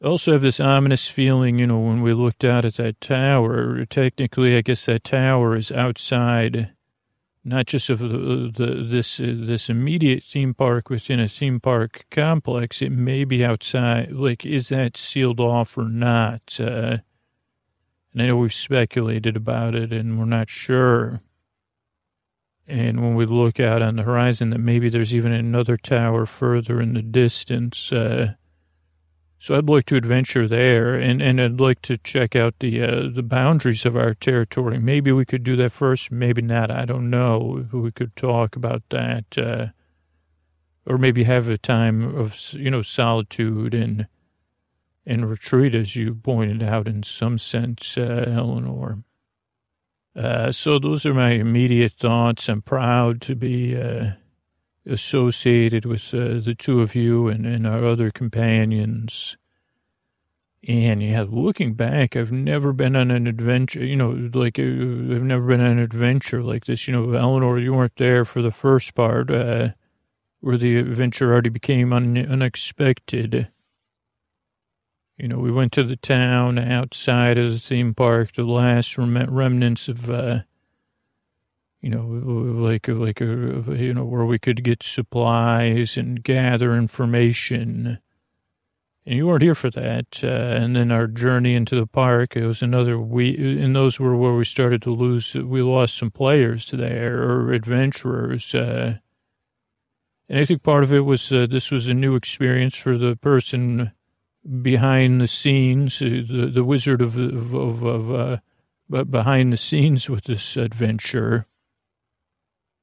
Also 0.03 0.33
have 0.33 0.43
this 0.43 0.61
ominous 0.61 1.09
feeling, 1.09 1.59
you 1.59 1.67
know, 1.67 1.79
when 1.79 2.03
we 2.03 2.13
looked 2.15 2.45
out 2.45 2.65
at 2.65 2.77
that 2.77 3.01
tower. 3.01 3.85
Technically, 3.87 4.57
I 4.57 4.61
guess 4.61 4.87
that 4.87 5.05
tower 5.05 5.57
is 5.57 5.73
outside, 5.73 6.73
not 7.45 7.67
just 7.67 7.91
of 7.91 7.99
the, 7.99 8.53
the 8.55 8.87
this 8.89 9.17
this 9.19 9.69
immediate 9.69 10.23
theme 10.23 10.55
park 10.55 10.89
within 10.91 11.19
a 11.21 11.29
theme 11.29 11.61
park 11.61 12.07
complex. 12.11 12.83
It 12.83 12.93
may 12.93 13.25
be 13.25 13.45
outside. 13.45 14.13
Like, 14.13 14.47
is 14.47 14.69
that 14.69 14.97
sealed 14.97 15.41
off 15.41 15.77
or 15.77 15.89
not? 15.89 16.59
Uh, 16.61 16.99
and 18.13 18.23
I 18.23 18.27
know 18.27 18.37
we've 18.37 18.55
speculated 18.55 19.37
about 19.37 19.75
it, 19.75 19.93
and 19.93 20.19
we're 20.19 20.25
not 20.25 20.49
sure. 20.49 21.21
And 22.67 23.01
when 23.01 23.15
we 23.15 23.25
look 23.25 23.59
out 23.61 23.81
on 23.81 23.97
the 23.97 24.03
horizon, 24.03 24.51
that 24.51 24.59
maybe 24.59 24.91
there's 24.91 25.15
even 25.15 25.33
another 25.33 25.77
tower 25.77 26.27
further 26.27 26.83
in 26.83 26.93
the 26.93 27.03
distance. 27.03 27.91
Uh, 27.91 28.35
so 29.39 29.57
I'd 29.57 29.69
like 29.69 29.87
to 29.87 29.97
adventure 29.97 30.49
there, 30.49 30.95
and, 30.95 31.23
and 31.23 31.41
I'd 31.41 31.61
like 31.61 31.81
to 31.83 31.97
check 31.97 32.35
out 32.35 32.55
the 32.59 32.83
uh, 32.83 33.09
the 33.13 33.23
boundaries 33.23 33.87
of 33.87 33.97
our 33.97 34.15
territory. 34.15 34.79
Maybe 34.79 35.13
we 35.13 35.25
could 35.25 35.45
do 35.45 35.55
that 35.57 35.71
first, 35.71 36.11
maybe 36.11 36.43
not. 36.43 36.73
I 36.73 36.85
don't 36.85 37.09
know. 37.09 37.67
We 37.73 37.93
could 37.93 38.17
talk 38.17 38.57
about 38.57 38.83
that, 38.91 39.39
uh, 39.39 39.67
or 40.85 40.99
maybe 40.99 41.23
have 41.23 41.49
a 41.49 41.57
time 41.57 42.17
of 42.17 42.53
you 42.53 42.71
know 42.71 42.83
solitude 42.83 43.75
and 43.75 44.09
and 45.07 45.31
retreat, 45.31 45.75
as 45.75 45.95
you 45.95 46.17
pointed 46.17 46.63
out 46.63 46.89
in 46.89 47.05
some 47.05 47.39
sense, 47.39 47.97
uh, 47.97 48.25
Eleanor. 48.27 49.05
Uh, 50.17 50.51
so 50.51 50.81
those 50.81 51.07
are 51.07 51.15
my 51.15 51.31
immediate 51.31 51.93
thoughts. 51.93 52.49
I'm 52.49 52.61
proud 52.61 53.21
to 53.23 53.37
be 53.37 53.81
uh, 53.81 54.13
associated 54.89 55.85
with 55.85 56.13
uh, 56.15 56.41
the 56.41 56.55
two 56.59 56.81
of 56.81 56.95
you 56.95 57.29
and, 57.29 57.47
and 57.47 57.67
our 57.67 57.85
other 57.85 58.11
companions. 58.11 59.37
And 60.67 61.03
yeah, 61.03 61.25
looking 61.29 61.75
back, 61.75 62.17
I've 62.17 62.33
never 62.33 62.73
been 62.73 62.97
on 62.97 63.11
an 63.11 63.27
adventure, 63.27 63.85
you 63.85 63.97
know, 63.97 64.11
like 64.35 64.59
uh, 64.59 64.63
I've 64.63 65.23
never 65.23 65.47
been 65.47 65.61
on 65.61 65.73
an 65.73 65.79
adventure 65.79 66.43
like 66.43 66.65
this. 66.65 66.89
You 66.89 66.95
know, 66.95 67.13
Eleanor, 67.13 67.59
you 67.59 67.75
weren't 67.75 67.97
there 67.97 68.25
for 68.25 68.43
the 68.43 68.51
first 68.51 68.95
part, 68.95 69.31
uh, 69.31 69.71
where 70.41 70.57
the 70.57 70.79
adventure 70.79 71.33
already 71.33 71.51
became 71.51 71.93
un- 71.93 72.19
unexpected. 72.19 73.49
You 75.17 75.29
know, 75.29 75.39
we 75.39 75.51
went 75.53 75.73
to 75.73 75.85
the 75.85 75.97
town 75.97 76.59
outside 76.59 77.39
of 77.39 77.53
the 77.53 77.59
theme 77.59 77.95
park, 77.95 78.35
the 78.35 78.45
last 78.45 78.99
rem- 78.99 79.33
remnants 79.33 79.89
of, 79.89 80.11
uh, 80.11 80.41
you 81.81 81.91
know, 81.91 82.05
like 82.05 82.89
like 82.89 83.21
a, 83.21 83.65
you 83.69 83.95
know 83.95 84.05
where 84.05 84.25
we 84.25 84.39
could 84.39 84.65
get 84.65 84.83
supplies 84.83 85.97
and 85.97 86.23
gather 86.23 86.77
information. 86.77 87.99
And 89.07 89.17
you 89.17 89.27
weren't 89.27 89.43
here 89.43 89.55
for 89.55 89.71
that. 89.71 90.21
Uh, 90.23 90.27
and 90.27 90.77
then 90.77 90.93
our 90.93 91.07
journey 91.07 91.55
into 91.55 91.75
the 91.77 91.87
park, 91.87 92.37
it 92.37 92.45
was 92.45 92.61
another 92.61 92.99
week. 92.99 93.39
And 93.39 93.75
those 93.75 93.99
were 93.99 94.15
where 94.15 94.35
we 94.35 94.45
started 94.45 94.83
to 94.83 94.91
lose. 94.95 95.35
We 95.35 95.63
lost 95.63 95.97
some 95.97 96.11
players 96.11 96.71
there 96.71 97.23
or 97.23 97.53
adventurers. 97.55 98.55
Uh, 98.55 98.99
and 100.29 100.39
I 100.39 100.45
think 100.45 100.63
part 100.63 100.85
of 100.85 100.93
it 100.93 101.01
was 101.01 101.33
uh, 101.33 101.47
this 101.49 101.71
was 101.71 101.87
a 101.87 101.95
new 101.95 102.17
experience 102.17 102.77
for 102.77 102.99
the 102.99 103.17
person 103.17 103.93
behind 104.63 105.21
the 105.21 105.27
scenes, 105.27 106.03
uh, 106.03 106.23
the 106.29 106.51
the 106.53 106.65
wizard 106.65 107.01
of 107.01 107.17
of, 107.17 107.55
of, 107.55 107.83
of 107.85 108.41
uh, 108.91 109.05
behind 109.05 109.53
the 109.53 109.57
scenes 109.57 110.11
with 110.11 110.25
this 110.25 110.57
adventure. 110.57 111.47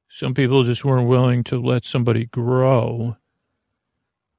Some 0.07 0.33
people 0.33 0.63
just 0.63 0.85
weren't 0.85 1.07
willing 1.07 1.43
to 1.45 1.59
let 1.59 1.83
somebody 1.83 2.25
grow. 2.25 3.17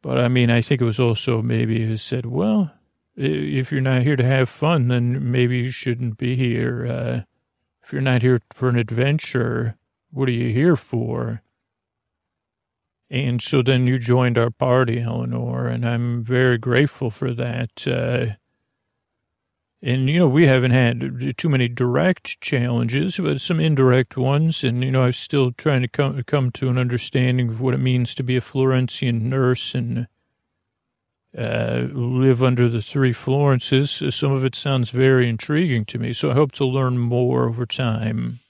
But 0.03 0.19
I 0.19 0.29
mean, 0.29 0.51
I 0.51 0.61
think 0.61 0.81
it 0.81 0.85
was 0.85 1.01
also 1.01 1.43
maybe 1.43 1.87
who 1.87 1.97
said, 1.97 2.27
well, 2.27 2.73
if 3.17 3.73
you're 3.73 3.81
not 3.81 4.03
here 4.03 4.17
to 4.17 4.25
have 4.25 4.49
fun, 4.49 4.89
then 4.89 5.31
maybe 5.31 5.59
you 5.59 5.71
shouldn't 5.71 6.19
be 6.19 6.37
here. 6.37 6.87
Uh, 6.87 7.21
if 7.83 7.93
you're 7.93 8.03
not 8.03 8.23
here 8.23 8.41
for 8.53 8.69
an 8.69 8.77
adventure, 8.77 9.77
what 10.11 10.29
are 10.29 10.33
you 10.33 10.51
here 10.51 10.77
for? 10.77 11.43
And 13.09 13.41
so 13.41 13.63
then 13.63 13.87
you 13.87 13.99
joined 13.99 14.37
our 14.37 14.51
party, 14.51 15.01
Eleanor, 15.01 15.69
and 15.69 15.87
I'm 15.87 16.25
very 16.25 16.59
grateful 16.59 17.11
for 17.11 17.33
that. 17.35 17.87
Uh, 17.87 18.35
and, 19.83 20.09
you 20.09 20.19
know, 20.19 20.29
we 20.29 20.47
haven't 20.47 20.71
had 20.71 21.37
too 21.37 21.49
many 21.51 21.69
direct 21.69 22.41
challenges, 22.41 23.19
but 23.19 23.41
some 23.41 23.61
indirect 23.61 24.17
ones. 24.17 24.65
And, 24.65 24.83
you 24.83 24.91
know, 24.91 25.03
I'm 25.03 25.13
still 25.13 25.53
trying 25.53 25.83
to 25.83 25.89
come, 25.89 26.23
come 26.25 26.51
to 26.53 26.71
an 26.71 26.79
understanding 26.79 27.51
of 27.51 27.61
what 27.61 27.75
it 27.75 27.79
means 27.79 28.15
to 28.15 28.23
be 28.23 28.37
a 28.37 28.41
Florentian 28.41 29.29
nurse 29.29 29.75
and 29.75 30.09
uh, 31.37 31.89
live 31.93 32.43
under 32.43 32.71
the 32.71 32.81
three 32.81 33.13
Florences. 33.13 34.03
Some 34.15 34.33
of 34.33 34.47
it 34.47 34.55
sounds 34.55 34.89
very 34.91 35.29
intriguing 35.29 35.85
to 35.87 35.99
me. 35.99 36.15
So 36.15 36.31
I 36.31 36.35
hope 36.35 36.53
to 36.53 36.65
learn 36.65 36.97
more 36.99 37.47
over 37.47 37.67
time. 37.67 38.41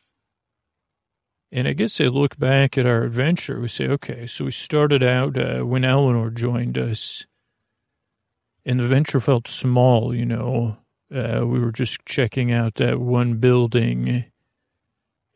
And 1.51 1.67
I 1.67 1.73
guess 1.73 2.01
I 2.01 2.05
look 2.05 2.39
back 2.39 2.79
at 2.79 2.87
our 2.87 3.03
adventure. 3.03 3.61
We 3.61 3.69
say, 3.69 3.89
okay, 3.89 4.29
so 4.29 4.45
we 4.45 4.53
started 4.53 5.03
out 5.03 5.37
uh, 5.37 5.67
when 5.67 5.85
Eleanor 5.85 6.31
joined 6.31 6.79
us, 6.79 7.27
and 8.65 8.79
the 8.79 8.87
venture 8.87 9.21
felt 9.21 9.49
small, 9.49 10.15
you 10.15 10.27
know 10.27 10.79
uh, 11.15 11.47
we 11.47 11.59
were 11.61 11.73
just 11.73 12.05
checking 12.05 12.53
out 12.53 12.77
that 12.77 13.01
one 13.01 13.35
building 13.35 14.27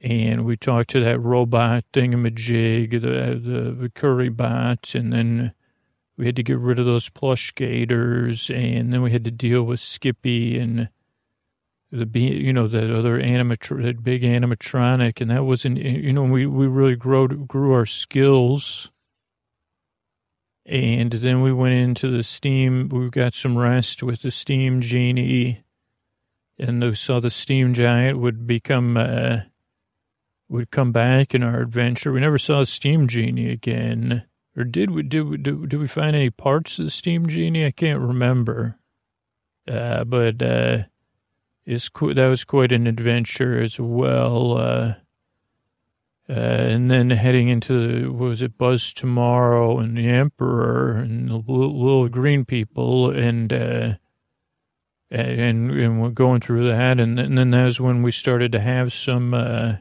and 0.01 0.45
we 0.45 0.57
talked 0.57 0.91
to 0.91 1.01
that 1.01 1.21
robot 1.21 1.85
thingamajig, 1.93 2.91
the, 2.93 3.39
the, 3.39 3.71
the 3.73 3.91
curry 3.91 4.31
bot, 4.31 4.95
and 4.95 5.13
then 5.13 5.53
we 6.17 6.27
had 6.27 6.37
to 6.37 6.43
get 6.43 6.59
rid 6.59 6.79
of 6.79 6.87
those 6.87 7.09
plush 7.11 7.55
gators, 7.55 8.51
and 8.51 8.93
then 8.93 9.03
we 9.03 9.11
had 9.11 9.25
to 9.25 9.31
deal 9.31 9.63
with 9.63 9.81
Skippy 9.81 10.59
and 10.59 10.89
the 11.93 12.21
you 12.21 12.53
know 12.53 12.69
that 12.69 12.89
other 12.95 13.21
animatr 13.21 13.83
that 13.83 14.03
big 14.03 14.23
animatronic, 14.23 15.21
and 15.21 15.31
that 15.31 15.45
wasn't 15.45 15.77
you 15.79 16.13
know 16.13 16.23
we 16.23 16.47
we 16.47 16.67
really 16.67 16.97
grew 16.97 17.29
grew 17.29 17.73
our 17.75 17.87
skills. 17.87 18.91
And 20.71 21.11
then 21.11 21.43
we 21.43 21.53
went 21.53 21.75
into 21.75 22.09
the 22.09 22.23
steam. 22.23 22.89
We 22.89 23.11
got 23.11 23.35
some 23.35 23.59
rest 23.59 24.03
with 24.03 24.23
the 24.23 24.31
steam 24.31 24.81
genie, 24.81 25.65
and 26.59 26.81
we 26.81 26.95
saw 26.95 27.19
the 27.19 27.29
steam 27.29 27.75
giant 27.75 28.19
would 28.19 28.47
become 28.47 28.97
uh, 28.97 29.41
would 30.49 30.71
come 30.71 30.93
back 30.93 31.35
in 31.35 31.43
our 31.43 31.61
adventure. 31.61 32.13
We 32.13 32.21
never 32.21 32.39
saw 32.39 32.61
the 32.61 32.67
steam 32.67 33.09
genie 33.09 33.51
again. 33.51 34.25
Or 34.57 34.65
did 34.65 34.91
we, 34.91 35.03
did 35.03 35.29
we, 35.29 35.37
did, 35.37 35.75
we 35.75 35.87
find 35.87 36.17
any 36.17 36.31
parts 36.31 36.79
of 36.79 36.85
the 36.85 36.91
Steam 36.91 37.29
Genie? 37.29 37.65
I 37.65 37.71
can't 37.71 38.01
remember. 38.01 38.79
Uh, 39.67 40.05
but, 40.05 40.43
uh, 40.43 40.79
it's 41.65 41.89
that 41.89 42.29
was 42.29 42.45
quite 42.45 42.73
an 42.73 42.89
adventure 42.89 43.63
as 43.63 43.79
well. 43.79 44.97
Uh, 46.31 46.33
and 46.33 46.89
then 46.89 47.11
heading 47.11 47.49
into, 47.49 48.13
was 48.13 48.41
it 48.41 48.57
Buzz 48.57 48.93
Tomorrow 48.93 49.79
and 49.81 49.97
the 49.97 50.07
Emperor 50.07 50.93
and 50.93 51.29
the 51.29 51.35
little, 51.35 51.77
little 51.77 52.09
green 52.09 52.45
people 52.45 53.11
and, 53.11 53.53
uh, 53.53 53.95
and, 55.11 55.71
and 55.73 56.01
we're 56.01 56.11
going 56.11 56.41
through 56.41 56.69
that. 56.69 57.01
And, 57.01 57.19
and 57.19 57.37
then 57.37 57.51
that 57.51 57.65
was 57.65 57.81
when 57.81 58.05
we 58.05 58.13
started 58.13 58.53
to 58.53 58.61
have 58.61 58.93
some, 58.93 59.35
uh, 59.35 59.79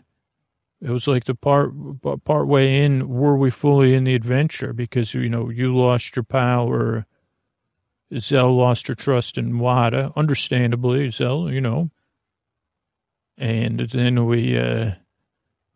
it 0.82 0.90
was 0.90 1.08
like 1.08 1.26
the 1.26 1.36
part 1.36 1.72
part 2.24 2.48
way 2.48 2.84
in. 2.84 3.10
Were 3.10 3.38
we 3.38 3.50
fully 3.50 3.94
in 3.94 4.06
the 4.06 4.16
adventure? 4.16 4.72
Because 4.72 5.14
you 5.14 5.28
know 5.28 5.50
you 5.50 5.76
lost 5.76 6.16
your 6.16 6.24
power. 6.24 7.06
Zell 8.18 8.56
lost 8.56 8.88
her 8.88 8.96
trust 8.96 9.38
in 9.38 9.60
Wada, 9.60 10.12
understandably. 10.16 11.10
Zell, 11.10 11.52
you 11.52 11.60
know. 11.60 11.92
And 13.38 13.82
then 13.82 14.26
we 14.26 14.58
uh, 14.58 14.94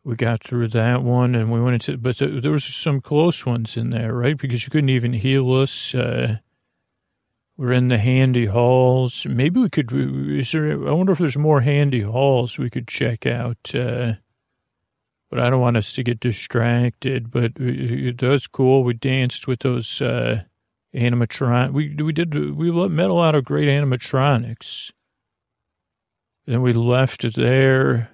we 0.03 0.15
got 0.15 0.43
through 0.43 0.67
that 0.69 1.01
one, 1.01 1.35
and 1.35 1.51
we 1.51 1.61
went 1.61 1.75
into. 1.75 1.97
But 1.97 2.17
there 2.17 2.51
was 2.51 2.63
some 2.63 3.01
close 3.01 3.45
ones 3.45 3.77
in 3.77 3.89
there, 3.89 4.13
right? 4.13 4.37
Because 4.37 4.63
you 4.63 4.69
couldn't 4.69 4.89
even 4.89 5.13
heal 5.13 5.51
us. 5.53 5.95
Uh, 5.95 6.37
we're 7.55 7.71
in 7.71 7.87
the 7.87 7.97
handy 7.97 8.47
halls. 8.47 9.25
Maybe 9.25 9.59
we 9.59 9.69
could. 9.69 9.91
Is 9.93 10.51
there? 10.51 10.71
I 10.87 10.91
wonder 10.91 11.13
if 11.13 11.19
there's 11.19 11.37
more 11.37 11.61
handy 11.61 12.01
halls 12.01 12.57
we 12.57 12.69
could 12.69 12.87
check 12.87 13.25
out. 13.25 13.73
Uh, 13.73 14.13
but 15.29 15.39
I 15.39 15.49
don't 15.49 15.61
want 15.61 15.77
us 15.77 15.93
to 15.93 16.03
get 16.03 16.19
distracted. 16.19 17.31
But 17.31 17.53
it 17.57 18.21
was 18.21 18.47
cool. 18.47 18.83
We 18.83 18.93
danced 18.93 19.47
with 19.47 19.59
those 19.59 20.01
uh, 20.01 20.43
animatron. 20.93 21.71
We 21.71 21.95
we 21.95 22.11
did 22.11 22.55
we 22.55 22.71
met 22.89 23.09
a 23.09 23.13
lot 23.13 23.35
of 23.35 23.45
great 23.45 23.67
animatronics. 23.67 24.91
Then 26.45 26.61
we 26.61 26.73
left 26.73 27.23
it 27.23 27.35
there, 27.35 28.11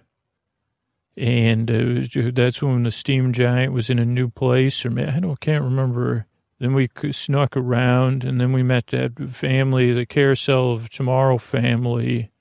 and 1.18 1.70
was, 1.70 2.10
that's 2.34 2.62
when 2.62 2.84
the 2.84 2.92
steam 2.92 3.34
giant 3.34 3.74
was 3.74 3.90
in 3.90 4.00
a 4.00 4.06
new 4.06 4.30
place. 4.30 4.86
Or 4.86 4.90
I 5.00 5.20
don't 5.20 5.40
can't 5.40 5.64
remember. 5.64 6.26
Then 6.60 6.74
we 6.74 6.90
snuck 7.12 7.56
around, 7.56 8.24
and 8.24 8.40
then 8.40 8.52
we 8.52 8.64
met 8.64 8.88
that 8.88 9.30
family, 9.30 9.94
the 9.94 10.06
Carousel 10.06 10.74
of 10.74 10.90
Tomorrow 10.90 11.38
family 11.38 12.32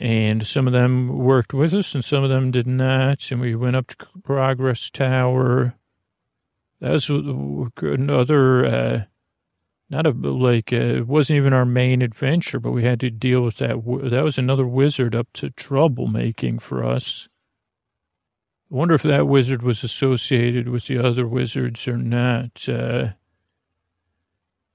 and 0.00 0.46
some 0.46 0.66
of 0.66 0.72
them 0.72 1.18
worked 1.18 1.52
with 1.52 1.74
us 1.74 1.94
and 1.94 2.02
some 2.02 2.24
of 2.24 2.30
them 2.30 2.50
did 2.50 2.66
not. 2.66 3.30
And 3.30 3.40
we 3.40 3.54
went 3.54 3.76
up 3.76 3.88
to 3.88 3.96
Progress 4.24 4.88
Tower. 4.88 5.74
That 6.80 6.92
was 6.92 7.10
another, 7.10 8.64
uh, 8.64 9.02
not 9.90 10.06
a, 10.06 10.10
like, 10.10 10.72
uh, 10.72 10.76
it 10.76 11.08
wasn't 11.08 11.36
even 11.36 11.52
our 11.52 11.66
main 11.66 12.00
adventure, 12.00 12.60
but 12.60 12.70
we 12.70 12.84
had 12.84 13.00
to 13.00 13.10
deal 13.10 13.42
with 13.42 13.56
that. 13.56 13.82
That 14.10 14.24
was 14.24 14.38
another 14.38 14.66
wizard 14.66 15.14
up 15.14 15.26
to 15.34 15.48
troublemaking 15.48 16.62
for 16.62 16.84
us. 16.84 17.28
I 18.70 18.76
wonder 18.76 18.94
if 18.94 19.02
that 19.02 19.26
wizard 19.26 19.62
was 19.62 19.82
associated 19.82 20.68
with 20.68 20.86
the 20.86 20.98
other 20.98 21.26
wizards 21.26 21.88
or 21.88 21.96
not. 21.96 22.68
Uh, 22.68 23.08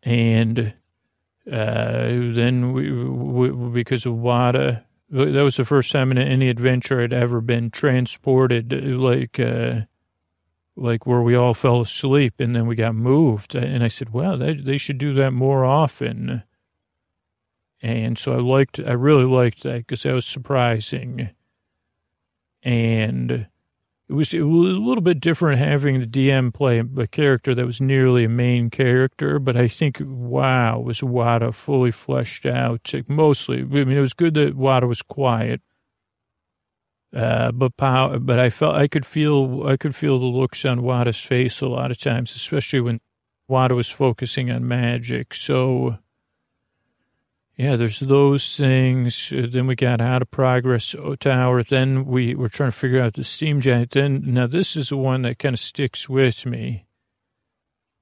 and 0.03 0.73
uh, 1.49 2.07
then 2.07 2.73
we, 2.73 2.91
we, 2.91 3.49
because 3.71 4.05
of 4.05 4.17
Wada, 4.17 4.83
that 5.09 5.43
was 5.43 5.55
the 5.55 5.63
first 5.63 5.93
time 5.93 6.11
in 6.11 6.17
any 6.17 6.49
adventure 6.49 7.01
I'd 7.01 7.13
ever 7.13 7.39
been 7.39 7.71
transported, 7.71 8.73
like, 8.73 9.39
uh, 9.39 9.81
like 10.75 11.05
where 11.05 11.21
we 11.21 11.35
all 11.35 11.53
fell 11.53 11.81
asleep 11.81 12.35
and 12.39 12.55
then 12.55 12.67
we 12.67 12.75
got 12.75 12.95
moved. 12.95 13.55
And 13.55 13.83
I 13.83 13.87
said, 13.87 14.11
well, 14.11 14.37
they, 14.37 14.53
they 14.53 14.77
should 14.77 14.97
do 14.97 15.13
that 15.15 15.31
more 15.31 15.63
often. 15.63 16.43
And 17.81 18.17
so 18.17 18.33
I 18.33 18.37
liked, 18.37 18.79
I 18.79 18.93
really 18.93 19.25
liked 19.25 19.63
that 19.63 19.79
because 19.79 20.03
that 20.03 20.13
was 20.13 20.25
surprising. 20.25 21.29
And 22.63 23.47
it 24.07 24.13
was, 24.13 24.33
it 24.33 24.41
was 24.41 24.71
a 24.71 24.79
little 24.79 25.01
bit 25.01 25.19
different 25.19 25.59
having 25.59 25.99
the 25.99 26.07
DM 26.07 26.53
play 26.53 26.79
a 26.79 27.07
character 27.07 27.55
that 27.55 27.65
was 27.65 27.81
nearly 27.81 28.25
a 28.25 28.29
main 28.29 28.69
character, 28.69 29.39
but 29.39 29.55
I 29.55 29.67
think 29.67 30.01
wow 30.03 30.79
was 30.79 31.01
Wada 31.01 31.51
fully 31.51 31.91
fleshed 31.91 32.45
out. 32.45 32.91
Mostly, 33.07 33.59
I 33.59 33.63
mean, 33.63 33.91
it 33.91 34.01
was 34.01 34.13
good 34.13 34.33
that 34.35 34.55
Wada 34.55 34.87
was 34.87 35.01
quiet, 35.01 35.61
uh, 37.15 37.51
but 37.53 37.77
pow, 37.77 38.17
but 38.17 38.39
I 38.39 38.49
felt 38.49 38.75
I 38.75 38.87
could 38.87 39.05
feel 39.05 39.65
I 39.65 39.77
could 39.77 39.95
feel 39.95 40.19
the 40.19 40.25
looks 40.25 40.65
on 40.65 40.83
Wada's 40.83 41.19
face 41.19 41.61
a 41.61 41.67
lot 41.67 41.89
of 41.89 41.97
times, 41.97 42.35
especially 42.35 42.81
when 42.81 42.99
Wada 43.47 43.73
was 43.73 43.89
focusing 43.89 44.51
on 44.51 44.67
magic. 44.67 45.33
So 45.33 45.99
yeah, 47.55 47.77
there's 47.77 48.01
those 48.01 48.57
things. 48.57 49.31
Uh, 49.31 49.47
then 49.49 49.65
we 49.65 49.75
got 49.75 50.01
out 50.01 50.21
of 50.21 50.29
Progress 50.29 50.93
Tower. 51.21 51.63
Then 51.63 52.05
we 52.05 52.35
were 52.35 52.49
trying 52.49 52.71
to 52.71 52.77
figure 52.77 53.01
out 53.01 53.13
the 53.13 53.23
steam 53.23 53.61
giant. 53.61 53.91
Then 53.91 54.21
now 54.25 54.47
this 54.47 54.75
is 54.75 54.89
the 54.89 54.97
one 54.97 55.21
that 55.21 55.39
kind 55.39 55.53
of 55.53 55.59
sticks 55.59 56.09
with 56.09 56.45
me, 56.45 56.85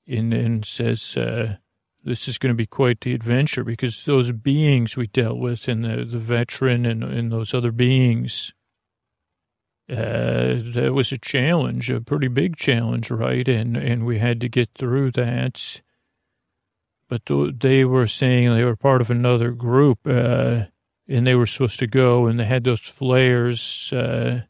and 0.08 0.34
and 0.34 0.66
says 0.66 1.16
uh, 1.16 1.58
this 2.04 2.28
is 2.28 2.40
going 2.40 2.52
to 2.52 2.58
be 2.58 2.66
quite 2.66 3.02
the 3.02 3.14
adventure 3.14 3.64
because 3.64 4.06
those 4.06 4.32
beings 4.32 4.98
we 4.98 5.06
dealt 5.06 5.38
with, 5.38 5.68
and 5.68 5.86
the 5.86 6.04
the 6.04 6.18
veteran 6.18 6.88
and 6.88 7.04
and 7.04 7.32
those 7.32 7.54
other 7.54 7.72
beings. 7.72 8.54
Uh, 9.90 10.56
that 10.74 10.94
was 10.94 11.12
a 11.12 11.18
challenge, 11.18 11.90
a 11.90 12.00
pretty 12.00 12.30
big 12.30 12.56
challenge, 12.56 13.12
right? 13.12 13.48
And 13.48 13.76
and 13.76 14.06
we 14.06 14.20
had 14.20 14.40
to 14.42 14.50
get 14.50 14.70
through 14.76 15.12
that 15.12 15.82
but 17.14 17.60
they 17.60 17.86
were 17.86 18.08
saying 18.08 18.50
they 18.56 18.64
were 18.64 18.76
part 18.76 19.00
of 19.00 19.12
another 19.12 19.52
group, 19.52 20.00
uh, 20.08 20.64
and 21.08 21.28
they 21.28 21.36
were 21.36 21.46
supposed 21.46 21.78
to 21.78 21.86
go, 21.86 22.26
and 22.26 22.40
they 22.40 22.46
had 22.46 22.64
those 22.64 22.80
flares 22.80 23.94
uh, 23.94 24.42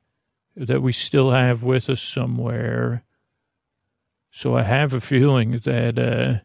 that 0.56 0.82
we 0.82 0.94
still 0.94 1.32
have 1.32 1.62
with 1.62 1.90
us 1.90 2.02
somewhere. 2.02 3.04
So 4.32 4.56
I 4.56 4.64
have 4.64 4.94
a 4.94 5.02
feeling 5.02 5.60
that, 5.66 6.00
uh, 6.00 6.40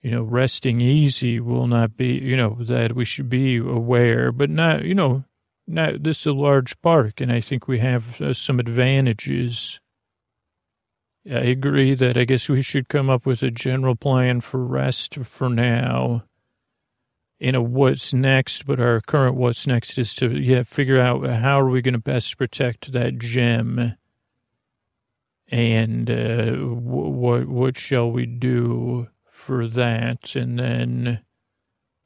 you 0.00 0.10
know, 0.12 0.22
resting 0.22 0.80
easy 0.80 1.40
will 1.40 1.66
not 1.66 1.94
be, 1.94 2.14
you 2.14 2.36
know, 2.36 2.56
that 2.60 2.94
we 2.94 3.04
should 3.04 3.28
be 3.28 3.58
aware, 3.58 4.32
but 4.32 4.48
not, 4.48 4.84
you 4.84 4.94
know, 4.94 5.24
not, 5.68 6.02
this 6.02 6.20
is 6.20 6.26
a 6.26 6.32
large 6.32 6.80
park, 6.80 7.20
and 7.20 7.30
I 7.30 7.40
think 7.40 7.68
we 7.68 7.78
have 7.78 8.20
uh, 8.20 8.32
some 8.32 8.58
advantages. 8.58 9.80
I 11.26 11.40
agree 11.40 11.94
that 11.94 12.16
I 12.16 12.24
guess 12.24 12.48
we 12.48 12.62
should 12.62 12.88
come 12.88 13.10
up 13.10 13.26
with 13.26 13.42
a 13.42 13.50
general 13.50 13.94
plan 13.94 14.40
for 14.40 14.64
rest 14.64 15.16
for 15.16 15.50
now. 15.50 16.24
You 17.38 17.52
know, 17.52 17.62
what's 17.62 18.14
next, 18.14 18.66
but 18.66 18.80
our 18.80 19.00
current 19.00 19.36
what's 19.36 19.66
next 19.66 19.98
is 19.98 20.14
to, 20.16 20.30
yeah, 20.30 20.62
figure 20.62 20.98
out 20.98 21.24
how 21.24 21.60
are 21.60 21.68
we 21.68 21.82
going 21.82 21.92
to 21.92 22.00
best 22.00 22.36
protect 22.38 22.92
that 22.92 23.18
gem. 23.18 23.94
And 25.50 26.10
uh, 26.10 26.52
what 26.56 27.46
what 27.46 27.76
shall 27.76 28.10
we 28.10 28.26
do 28.26 29.08
for 29.30 29.66
that? 29.68 30.34
And 30.34 30.58
then 30.58 31.20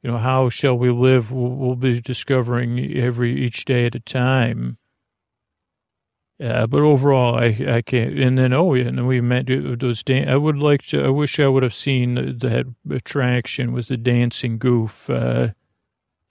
you 0.03 0.11
know 0.11 0.17
how 0.19 0.49
shall 0.49 0.77
we 0.77 0.91
live 0.91 1.31
we'll, 1.31 1.49
we'll 1.49 1.75
be 1.75 1.99
discovering 1.99 2.79
every 2.95 3.33
each 3.33 3.65
day 3.65 3.85
at 3.87 3.95
a 3.95 3.99
time 3.99 4.77
uh, 6.43 6.67
but 6.67 6.81
overall, 6.81 7.35
I 7.35 7.57
I 7.67 7.81
can't. 7.81 8.19
And 8.19 8.37
then 8.37 8.53
oh 8.53 8.73
yeah, 8.73 8.87
and 8.87 9.07
we 9.07 9.21
met 9.21 9.45
those. 9.47 10.03
Dan- 10.03 10.27
I 10.27 10.35
would 10.35 10.57
like 10.57 10.81
to. 10.87 11.05
I 11.05 11.09
wish 11.09 11.39
I 11.39 11.47
would 11.47 11.63
have 11.63 11.73
seen 11.73 12.15
that 12.15 12.65
attraction 12.89 13.71
with 13.71 13.87
the 13.87 13.97
dancing 13.97 14.57
goof, 14.57 15.09
uh, 15.09 15.49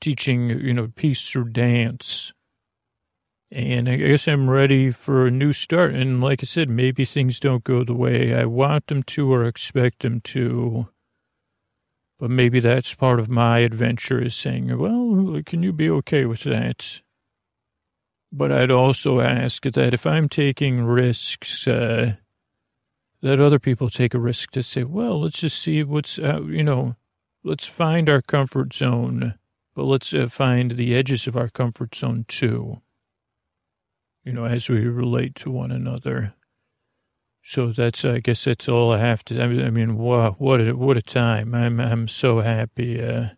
teaching 0.00 0.50
you 0.50 0.74
know 0.74 0.88
peace 0.94 1.26
through 1.28 1.50
dance. 1.50 2.32
And 3.50 3.88
I 3.88 3.96
guess 3.96 4.28
I'm 4.28 4.50
ready 4.50 4.90
for 4.90 5.26
a 5.26 5.30
new 5.30 5.52
start. 5.52 5.94
And 5.94 6.22
like 6.22 6.42
I 6.42 6.46
said, 6.46 6.70
maybe 6.70 7.04
things 7.04 7.38
don't 7.38 7.64
go 7.64 7.84
the 7.84 7.94
way 7.94 8.34
I 8.34 8.46
want 8.46 8.86
them 8.86 9.02
to 9.04 9.32
or 9.32 9.44
expect 9.44 10.02
them 10.02 10.20
to. 10.22 10.88
But 12.22 12.30
maybe 12.30 12.60
that's 12.60 12.94
part 12.94 13.18
of 13.18 13.28
my 13.28 13.58
adventure 13.58 14.22
is 14.22 14.36
saying, 14.36 14.78
well, 14.78 15.42
can 15.44 15.64
you 15.64 15.72
be 15.72 15.90
okay 15.90 16.24
with 16.24 16.44
that? 16.44 17.00
But 18.30 18.52
I'd 18.52 18.70
also 18.70 19.18
ask 19.18 19.64
that 19.64 19.92
if 19.92 20.06
I'm 20.06 20.28
taking 20.28 20.84
risks, 20.84 21.66
uh, 21.66 22.12
that 23.22 23.40
other 23.40 23.58
people 23.58 23.88
take 23.88 24.14
a 24.14 24.20
risk 24.20 24.52
to 24.52 24.62
say, 24.62 24.84
well, 24.84 25.22
let's 25.22 25.40
just 25.40 25.60
see 25.60 25.82
what's, 25.82 26.16
uh, 26.20 26.42
you 26.44 26.62
know, 26.62 26.94
let's 27.42 27.66
find 27.66 28.08
our 28.08 28.22
comfort 28.22 28.72
zone, 28.72 29.34
but 29.74 29.82
let's 29.82 30.14
uh, 30.14 30.28
find 30.28 30.70
the 30.70 30.94
edges 30.94 31.26
of 31.26 31.36
our 31.36 31.48
comfort 31.48 31.92
zone 31.92 32.24
too, 32.28 32.82
you 34.22 34.32
know, 34.32 34.44
as 34.44 34.68
we 34.68 34.86
relate 34.86 35.34
to 35.34 35.50
one 35.50 35.72
another. 35.72 36.34
So 37.44 37.72
that's, 37.72 38.04
I 38.04 38.20
guess 38.20 38.44
that's 38.44 38.68
all 38.68 38.92
I 38.92 38.98
have 38.98 39.24
to, 39.24 39.42
I 39.42 39.48
mean, 39.70 39.98
wow, 39.98 40.36
what 40.38 40.60
a, 40.60 40.76
what 40.76 40.96
a 40.96 41.02
time. 41.02 41.54
I'm, 41.54 41.80
I'm 41.80 42.06
so 42.06 42.40
happy. 42.40 43.02
Uh, 43.02 43.30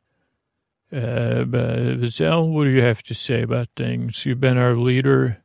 uh, 0.95 2.07
Zell, 2.09 2.47
what 2.49 2.65
do 2.65 2.71
you 2.71 2.83
have 2.83 3.03
to 3.05 3.15
say 3.15 3.43
about 3.43 3.69
things? 3.77 4.27
You've 4.27 4.41
been 4.41 4.59
our 4.59 4.77
leader 4.77 5.43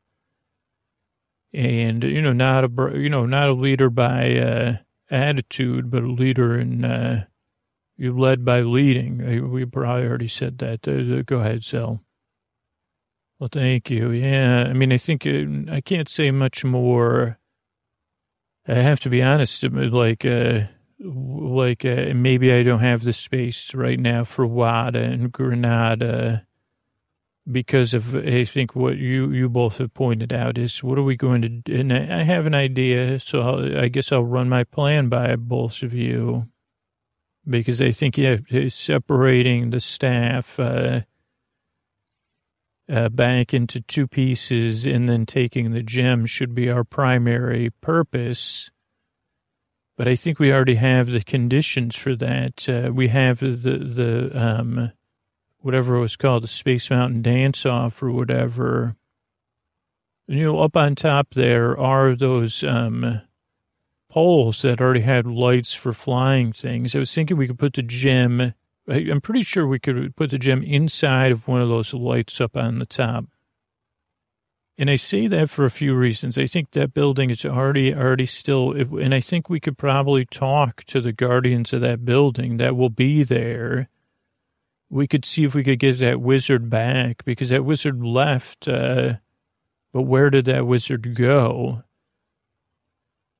and, 1.54 2.04
you 2.04 2.22
know, 2.22 2.34
not 2.34 2.66
a, 2.66 3.00
you 3.00 3.10
know, 3.10 3.26
not 3.26 3.50
a 3.50 3.54
leader 3.54 3.90
by, 3.90 4.36
uh, 4.38 4.78
attitude, 5.10 5.90
but 5.90 6.04
a 6.04 6.08
leader 6.08 6.60
in, 6.60 6.84
uh, 6.84 7.26
you 7.98 8.16
led 8.16 8.46
by 8.46 8.62
leading. 8.62 9.50
We 9.50 9.66
probably 9.66 10.06
already 10.06 10.28
said 10.28 10.58
that. 10.60 10.88
Uh, 10.88 11.22
go 11.24 11.40
ahead, 11.40 11.64
Zell. 11.64 12.04
Well, 13.40 13.50
thank 13.52 13.90
you. 13.90 14.12
Yeah. 14.12 14.68
I 14.70 14.74
mean, 14.74 14.92
I 14.92 14.98
think 14.98 15.26
uh, 15.26 15.72
I 15.74 15.82
can't 15.82 16.08
say 16.08 16.30
much 16.30 16.64
more 16.64 17.39
I 18.70 18.76
have 18.76 19.00
to 19.02 19.10
be 19.10 19.24
honest, 19.24 19.64
like, 19.64 20.26
uh, 20.26 20.62
like 21.00 21.86
uh, 21.86 22.14
maybe 22.14 22.54
I 22.54 22.62
don't 22.62 22.82
have 22.82 23.04
the 23.04 23.14
space 23.14 23.74
right 23.74 24.00
now 24.00 24.24
for 24.24 24.46
Wada 24.46 25.02
and 25.02 25.32
Granada 25.32 26.46
because 27.52 27.94
of 27.96 28.16
I 28.16 28.44
think 28.44 28.76
what 28.76 28.98
you 28.98 29.32
you 29.32 29.50
both 29.50 29.80
have 29.80 29.94
pointed 29.94 30.32
out 30.32 30.58
is 30.58 30.84
what 30.84 31.00
are 31.00 31.04
we 31.04 31.16
going 31.16 31.42
to 31.42 31.50
do? 31.50 31.80
And 31.80 31.92
I 31.92 32.24
have 32.24 32.46
an 32.46 32.54
idea, 32.54 33.20
so 33.20 33.42
I'll, 33.42 33.78
i 33.80 33.88
guess 33.88 34.12
I'll 34.12 34.26
run 34.26 34.50
my 34.50 34.64
plan 34.64 35.10
by 35.10 35.36
both 35.36 35.82
of 35.82 35.94
you 35.94 36.48
because 37.48 37.82
I 37.82 37.92
think 37.92 38.18
yeah, 38.18 38.38
separating 38.70 39.72
the 39.72 39.80
staff. 39.80 40.60
Uh, 40.60 41.02
uh, 42.90 43.10
back 43.10 43.54
into 43.54 43.82
two 43.82 44.08
pieces 44.08 44.86
and 44.86 45.08
then 45.08 45.26
taking 45.26 45.72
the 45.72 45.84
gem 45.84 46.26
should 46.26 46.56
be 46.56 46.70
our 46.70 46.84
primary 46.84 47.70
purpose. 47.82 48.72
But 49.98 50.08
I 50.08 50.16
think 50.16 50.40
we 50.40 50.52
already 50.52 50.76
have 50.76 51.08
the 51.08 51.22
conditions 51.22 51.96
for 51.96 52.16
that. 52.16 52.68
Uh, 52.68 52.92
we 52.94 53.10
have 53.10 53.40
the, 53.40 53.52
the, 53.52 54.32
um, 54.34 54.92
whatever 55.60 55.96
it 55.96 56.02
was 56.02 56.16
called, 56.16 56.44
the 56.44 56.48
Space 56.48 56.90
Mountain 56.90 57.22
Dance 57.22 57.66
Off 57.66 58.02
or 58.02 58.12
whatever. 58.12 58.96
You 60.28 60.44
know, 60.44 60.60
up 60.60 60.78
on 60.78 60.96
top 60.96 61.34
there 61.34 61.78
are 61.78 62.16
those, 62.16 62.64
um, 62.64 63.22
poles 64.10 64.64
that 64.64 64.82
already 64.82 65.02
had 65.02 65.28
lights 65.28 65.74
for 65.74 65.94
flying 65.94 66.52
things. 66.52 66.96
I 66.96 67.00
was 67.00 67.14
thinking 67.14 67.38
we 67.38 67.48
could 67.48 67.60
put 67.60 67.74
the 67.74 67.84
gem 67.84 68.54
I'm 68.90 69.22
pretty 69.22 69.44
sure 69.44 69.68
we 69.68 69.80
could 69.80 70.16
put 70.16 70.32
the 70.32 70.40
gem 70.40 70.64
inside 70.64 71.32
of 71.32 71.48
one 71.48 71.62
of 71.62 71.70
those 71.70 71.94
lights 71.94 72.42
up 72.42 72.58
on 72.58 72.80
the 72.80 72.86
top. 72.86 73.26
And 74.78 74.90
I 74.90 74.96
say 74.96 75.28
that 75.28 75.50
for 75.50 75.66
a 75.66 75.72
few 75.72 75.94
reasons. 75.94 76.38
I 76.38 76.48
think 76.48 76.72
that 76.72 76.94
building 76.94 77.30
is 77.30 77.46
already 77.46 77.94
already 77.94 78.26
still, 78.26 78.72
and 78.72 79.14
I 79.14 79.20
think 79.20 79.50
we 79.50 79.60
could 79.60 79.78
probably 79.78 80.26
talk 80.26 80.86
to 80.86 81.02
the 81.02 81.12
guardians 81.12 81.74
of 81.74 81.82
that 81.82 82.06
building 82.06 82.58
that 82.58 82.78
will 82.78 82.90
be 82.90 83.24
there. 83.24 83.90
We 84.90 85.06
could 85.06 85.26
see 85.26 85.44
if 85.44 85.54
we 85.54 85.64
could 85.64 85.80
get 85.80 86.00
that 86.00 86.22
wizard 86.22 86.70
back 86.70 87.26
because 87.26 87.50
that 87.50 87.66
wizard 87.66 88.02
left. 88.02 88.68
Uh, 88.70 89.16
but 89.92 90.04
where 90.04 90.30
did 90.30 90.46
that 90.46 90.66
wizard 90.66 91.14
go? 91.14 91.84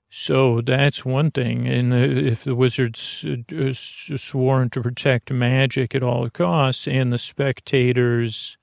So 0.10 0.62
that's 0.62 1.06
one 1.06 1.30
thing. 1.30 1.68
And 1.68 1.94
if 1.94 2.44
the 2.44 2.56
wizard's 2.56 3.24
uh, 3.26 3.74
sworn 3.74 4.72
to 4.72 4.82
protect 4.82 5.32
magic 5.32 5.94
at 5.94 6.02
all 6.02 6.28
costs, 6.32 6.88
and 6.88 7.14
the 7.14 7.20
spectators 7.20 8.58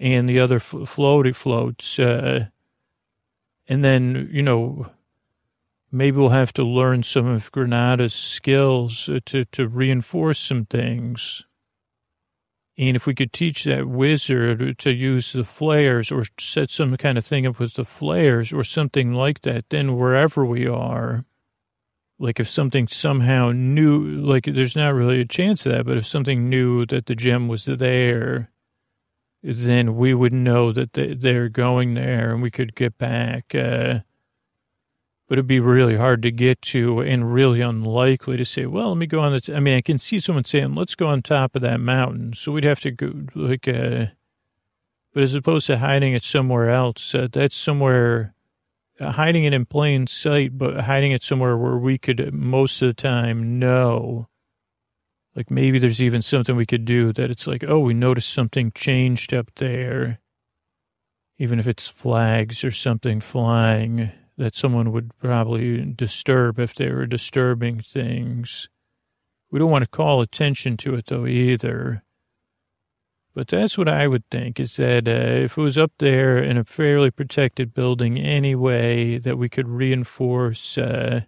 and 0.00 0.28
the 0.28 0.40
other 0.40 0.58
floaty 0.58 1.34
floats, 1.34 1.98
uh, 2.00 2.46
and 3.68 3.84
then, 3.84 4.28
you 4.32 4.42
know, 4.42 4.90
maybe 5.92 6.16
we'll 6.16 6.30
have 6.30 6.52
to 6.54 6.64
learn 6.64 7.04
some 7.04 7.26
of 7.26 7.52
Granada's 7.52 8.14
skills 8.14 9.08
uh, 9.08 9.20
to, 9.26 9.44
to 9.46 9.68
reinforce 9.68 10.40
some 10.40 10.66
things. 10.66 11.45
And 12.78 12.94
if 12.94 13.06
we 13.06 13.14
could 13.14 13.32
teach 13.32 13.64
that 13.64 13.88
wizard 13.88 14.78
to 14.78 14.92
use 14.92 15.32
the 15.32 15.44
flares 15.44 16.12
or 16.12 16.26
set 16.38 16.70
some 16.70 16.94
kind 16.98 17.16
of 17.16 17.24
thing 17.24 17.46
up 17.46 17.58
with 17.58 17.74
the 17.74 17.86
flares 17.86 18.52
or 18.52 18.64
something 18.64 19.14
like 19.14 19.40
that, 19.42 19.70
then 19.70 19.96
wherever 19.96 20.44
we 20.44 20.66
are, 20.66 21.24
like 22.18 22.38
if 22.38 22.48
something 22.48 22.86
somehow 22.86 23.50
new, 23.50 24.00
like 24.00 24.44
there's 24.44 24.76
not 24.76 24.94
really 24.94 25.20
a 25.22 25.26
chance 25.26 25.64
of 25.64 25.72
that, 25.72 25.86
but 25.86 25.96
if 25.96 26.06
something 26.06 26.50
knew 26.50 26.84
that 26.86 27.06
the 27.06 27.14
gem 27.14 27.48
was 27.48 27.64
there, 27.64 28.50
then 29.42 29.96
we 29.96 30.12
would 30.12 30.32
know 30.32 30.70
that 30.72 30.92
they're 30.92 31.48
going 31.48 31.94
there 31.94 32.32
and 32.32 32.42
we 32.42 32.50
could 32.50 32.74
get 32.74 32.98
back. 32.98 33.54
Uh, 33.54 34.00
but 35.28 35.38
it'd 35.38 35.46
be 35.46 35.60
really 35.60 35.96
hard 35.96 36.22
to 36.22 36.30
get 36.30 36.62
to 36.62 37.00
and 37.00 37.32
really 37.32 37.60
unlikely 37.60 38.36
to 38.36 38.44
say, 38.44 38.66
well, 38.66 38.90
let 38.90 38.98
me 38.98 39.06
go 39.06 39.20
on 39.20 39.32
the. 39.32 39.56
I 39.56 39.60
mean, 39.60 39.76
I 39.76 39.80
can 39.80 39.98
see 39.98 40.20
someone 40.20 40.44
saying, 40.44 40.74
let's 40.74 40.94
go 40.94 41.08
on 41.08 41.22
top 41.22 41.56
of 41.56 41.62
that 41.62 41.80
mountain. 41.80 42.32
So 42.34 42.52
we'd 42.52 42.64
have 42.64 42.80
to 42.80 42.90
go 42.92 43.12
like, 43.34 43.66
uh, 43.66 44.06
but 45.12 45.22
as 45.22 45.34
opposed 45.34 45.66
to 45.66 45.78
hiding 45.78 46.12
it 46.12 46.22
somewhere 46.22 46.70
else, 46.70 47.14
uh, 47.14 47.26
that's 47.32 47.56
somewhere 47.56 48.34
uh, 49.00 49.12
hiding 49.12 49.44
it 49.44 49.52
in 49.52 49.66
plain 49.66 50.06
sight, 50.06 50.56
but 50.56 50.84
hiding 50.84 51.10
it 51.10 51.22
somewhere 51.22 51.56
where 51.56 51.76
we 51.76 51.98
could 51.98 52.32
most 52.32 52.80
of 52.80 52.88
the 52.88 52.94
time 52.94 53.58
know. 53.58 54.28
Like 55.34 55.50
maybe 55.50 55.78
there's 55.78 56.00
even 56.00 56.22
something 56.22 56.56
we 56.56 56.66
could 56.66 56.84
do 56.84 57.12
that 57.12 57.30
it's 57.30 57.46
like, 57.46 57.64
oh, 57.66 57.80
we 57.80 57.94
noticed 57.94 58.32
something 58.32 58.72
changed 58.72 59.34
up 59.34 59.50
there. 59.56 60.20
Even 61.38 61.58
if 61.58 61.66
it's 61.66 61.88
flags 61.88 62.64
or 62.64 62.70
something 62.70 63.20
flying 63.20 64.12
that 64.36 64.54
someone 64.54 64.92
would 64.92 65.16
probably 65.18 65.84
disturb 65.84 66.58
if 66.58 66.74
they 66.74 66.90
were 66.90 67.06
disturbing 67.06 67.80
things. 67.80 68.68
We 69.50 69.58
don't 69.58 69.70
want 69.70 69.84
to 69.84 69.90
call 69.90 70.20
attention 70.20 70.76
to 70.78 70.94
it 70.94 71.06
though 71.06 71.26
either. 71.26 72.02
But 73.34 73.48
that's 73.48 73.76
what 73.76 73.88
I 73.88 74.08
would 74.08 74.28
think 74.30 74.58
is 74.58 74.76
that 74.76 75.06
uh, 75.06 75.10
if 75.44 75.58
it 75.58 75.60
was 75.60 75.76
up 75.76 75.92
there 75.98 76.38
in 76.38 76.56
a 76.56 76.64
fairly 76.64 77.10
protected 77.10 77.74
building 77.74 78.18
anyway, 78.18 79.18
that 79.18 79.36
we 79.36 79.50
could 79.50 79.68
reinforce 79.68 80.78
uh, 80.78 81.20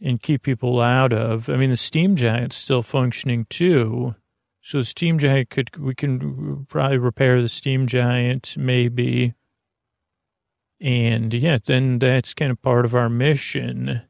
and 0.00 0.22
keep 0.22 0.42
people 0.42 0.80
out 0.80 1.12
of. 1.12 1.50
I 1.50 1.56
mean, 1.56 1.68
the 1.68 1.76
steam 1.76 2.16
giant's 2.16 2.56
still 2.56 2.82
functioning 2.82 3.46
too. 3.50 4.14
So 4.62 4.78
the 4.78 4.84
steam 4.84 5.18
giant 5.18 5.50
could, 5.50 5.76
we 5.76 5.94
can 5.94 6.64
probably 6.66 6.96
repair 6.96 7.42
the 7.42 7.50
steam 7.50 7.86
giant 7.86 8.56
maybe 8.56 9.34
and 10.80 11.34
yeah, 11.34 11.58
then 11.64 11.98
that's 11.98 12.34
kind 12.34 12.50
of 12.50 12.62
part 12.62 12.84
of 12.84 12.94
our 12.94 13.08
mission. 13.08 14.02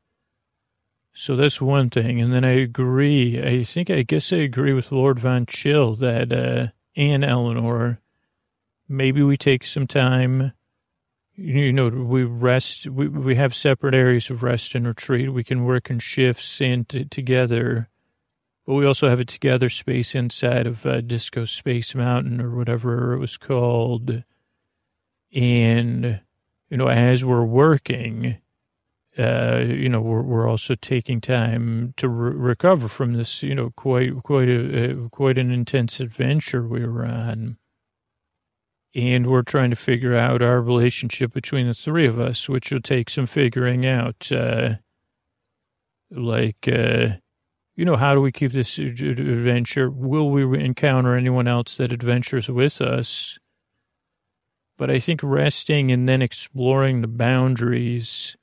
So 1.12 1.35
that's 1.37 1.61
one 1.61 1.91
thing. 1.91 2.21
And 2.21 2.33
then 2.33 2.45
I 2.45 2.53
agree. 2.53 3.43
I 3.43 3.64
think, 3.64 3.91
I 3.91 4.03
guess 4.03 4.33
I 4.33 4.37
agree 4.37 4.73
with 4.73 4.93
Lord 4.93 5.18
Von 5.18 5.45
Chill 5.45 5.97
that, 5.97 6.33
uh, 6.33 6.68
and 6.97 7.25
Eleanor, 7.25 8.01
maybe 8.89 9.23
we 9.23 9.37
take 9.37 9.64
some 9.64 9.87
time. 9.87 10.53
You 11.35 11.73
know, 11.73 11.89
we 11.89 12.23
rest, 12.23 12.87
we, 12.87 13.09
we 13.09 13.35
have 13.35 13.55
separate 13.55 13.95
areas 13.95 14.31
of 14.31 14.43
rest 14.43 14.75
and 14.75 14.87
retreat. 14.87 15.33
We 15.33 15.45
can 15.45 15.64
work 15.64 15.91
in 15.91 15.99
shifts 15.99 16.61
and 16.61 16.89
t- 16.89 17.05
together, 17.05 17.89
but 18.64 18.75
we 18.75 18.87
also 18.87 19.09
have 19.09 19.21
a 19.21 19.25
together 19.25 19.68
space 19.68 20.14
inside 20.14 20.66
of 20.66 20.87
uh, 20.87 21.01
Disco 21.01 21.45
Space 21.45 21.95
Mountain 21.95 22.41
or 22.41 22.55
whatever 22.55 23.14
it 23.14 23.18
was 23.18 23.37
called. 23.37 24.23
And, 25.35 26.21
you 26.71 26.77
know, 26.77 26.89
as 26.89 27.25
we're 27.25 27.45
working, 27.45 28.39
uh, 29.18 29.64
you 29.66 29.89
know, 29.89 30.01
we're, 30.01 30.23
we're 30.23 30.49
also 30.49 30.77
taking 30.77 31.21
time 31.21 31.93
to 31.97 32.09
re- 32.09 32.35
recover 32.35 32.87
from 32.89 33.14
this, 33.14 33.43
you 33.43 33.55
know, 33.55 33.71
quite, 33.77 34.23
quite 34.23 34.49
a, 34.49 34.93
uh, 34.93 35.09
quite 35.09 35.37
an 35.37 35.51
intense 35.51 35.99
adventure 35.99 36.66
we 36.66 36.87
were 36.87 37.05
on. 37.05 37.59
And 38.95 39.27
we're 39.27 39.43
trying 39.43 39.71
to 39.71 39.77
figure 39.77 40.16
out 40.16 40.43
our 40.43 40.62
relationship 40.62 41.33
between 41.33 41.66
the 41.66 41.75
three 41.75 42.07
of 42.07 42.18
us, 42.18 42.49
which 42.49 42.73
will 42.73 42.81
take 42.81 43.11
some 43.11 43.27
figuring 43.27 43.85
out. 43.85 44.31
Uh, 44.33 44.77
like, 46.11 46.68
uh, 46.68 47.09
you 47.77 47.85
know, 47.85 47.97
how 47.97 48.14
do 48.14 48.21
we 48.21 48.33
keep 48.33 48.53
this 48.53 48.79
adventure? 48.79 49.91
Will 49.91 50.31
we 50.31 50.59
encounter 50.59 51.16
anyone 51.16 51.47
else 51.47 51.77
that 51.77 51.93
adventures 51.93 52.49
with 52.49 52.81
us? 52.81 53.39
But 54.81 54.89
I 54.91 54.99
think 54.99 55.20
resting 55.22 55.93
and 55.93 56.09
then 56.09 56.22
exploring 56.22 57.03
the 57.03 57.07
boundaries 57.07 58.35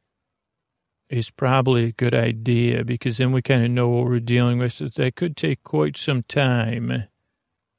is 1.09 1.31
probably 1.31 1.85
a 1.85 1.91
good 1.91 2.13
idea 2.13 2.85
because 2.85 3.17
then 3.17 3.31
we 3.31 3.41
kind 3.41 3.65
of 3.65 3.71
know 3.71 3.88
what 3.88 4.05
we're 4.05 4.19
dealing 4.19 4.59
with. 4.59 4.77
That 4.77 5.15
could 5.15 5.35
take 5.35 5.63
quite 5.63 5.97
some 5.97 6.21
time. 6.21 7.05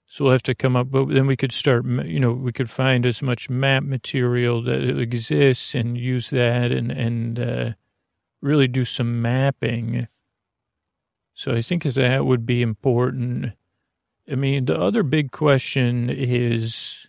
So 0.06 0.24
we'll 0.24 0.32
have 0.32 0.42
to 0.42 0.56
come 0.56 0.74
up, 0.74 0.90
but 0.90 1.08
then 1.10 1.28
we 1.28 1.36
could 1.36 1.52
start, 1.52 1.86
you 1.86 2.18
know, 2.18 2.32
we 2.32 2.50
could 2.50 2.68
find 2.68 3.06
as 3.06 3.22
much 3.22 3.48
map 3.48 3.84
material 3.84 4.60
that 4.62 4.98
exists 4.98 5.76
and 5.76 5.96
use 5.96 6.30
that 6.30 6.72
and, 6.72 6.90
and, 6.90 7.38
uh, 7.38 7.72
really 8.42 8.66
do 8.66 8.84
some 8.84 9.22
mapping. 9.22 10.08
So 11.32 11.54
I 11.54 11.62
think 11.62 11.84
that 11.84 12.26
would 12.26 12.44
be 12.44 12.62
important. 12.62 13.52
I 14.28 14.34
mean, 14.34 14.64
the 14.64 14.80
other 14.80 15.04
big 15.04 15.30
question 15.30 16.10
is, 16.10 17.07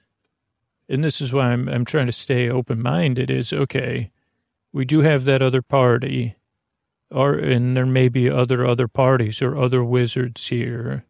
and 0.89 1.03
this 1.03 1.21
is 1.21 1.31
why 1.31 1.51
I'm, 1.51 1.69
I'm 1.69 1.85
trying 1.85 2.07
to 2.07 2.11
stay 2.11 2.49
open 2.49 2.81
minded 2.81 3.29
is 3.29 3.53
okay, 3.53 4.11
we 4.73 4.83
do 4.83 5.01
have 5.01 5.25
that 5.25 5.41
other 5.41 5.61
party 5.61 6.35
or, 7.11 7.33
and 7.33 7.77
there 7.77 7.85
may 7.85 8.09
be 8.09 8.29
other, 8.29 8.65
other 8.65 8.87
parties 8.87 9.41
or 9.41 9.57
other 9.57 9.83
wizards 9.83 10.47
here 10.47 11.05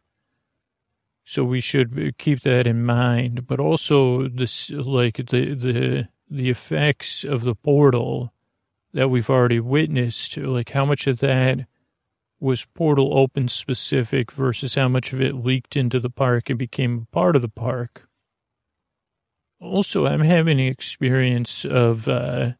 so 1.30 1.44
we 1.44 1.60
should 1.60 2.18
keep 2.18 2.40
that 2.40 2.66
in 2.66 2.84
mind. 2.84 3.46
But 3.46 3.60
also 3.60 4.26
this, 4.26 4.68
like 4.70 5.16
the, 5.28 5.54
the, 5.54 6.08
the 6.28 6.50
effects 6.50 7.22
of 7.22 7.44
the 7.44 7.54
portal 7.54 8.32
that 8.92 9.10
we've 9.10 9.30
already 9.30 9.60
witnessed, 9.60 10.36
like 10.38 10.70
how 10.70 10.84
much 10.84 11.06
of 11.06 11.20
that 11.20 11.66
was 12.40 12.64
portal 12.64 13.16
open 13.16 13.46
specific 13.46 14.32
versus 14.32 14.74
how 14.74 14.88
much 14.88 15.12
of 15.12 15.20
it 15.20 15.36
leaked 15.36 15.76
into 15.76 16.00
the 16.00 16.10
park 16.10 16.50
and 16.50 16.58
became 16.58 17.06
part 17.12 17.36
of 17.36 17.42
the 17.42 17.48
park. 17.48 18.08
Also, 19.60 20.06
I'm 20.06 20.20
having 20.20 20.58
an 20.58 20.66
experience 20.66 21.64
of 21.64 22.08
uh, 22.08 22.52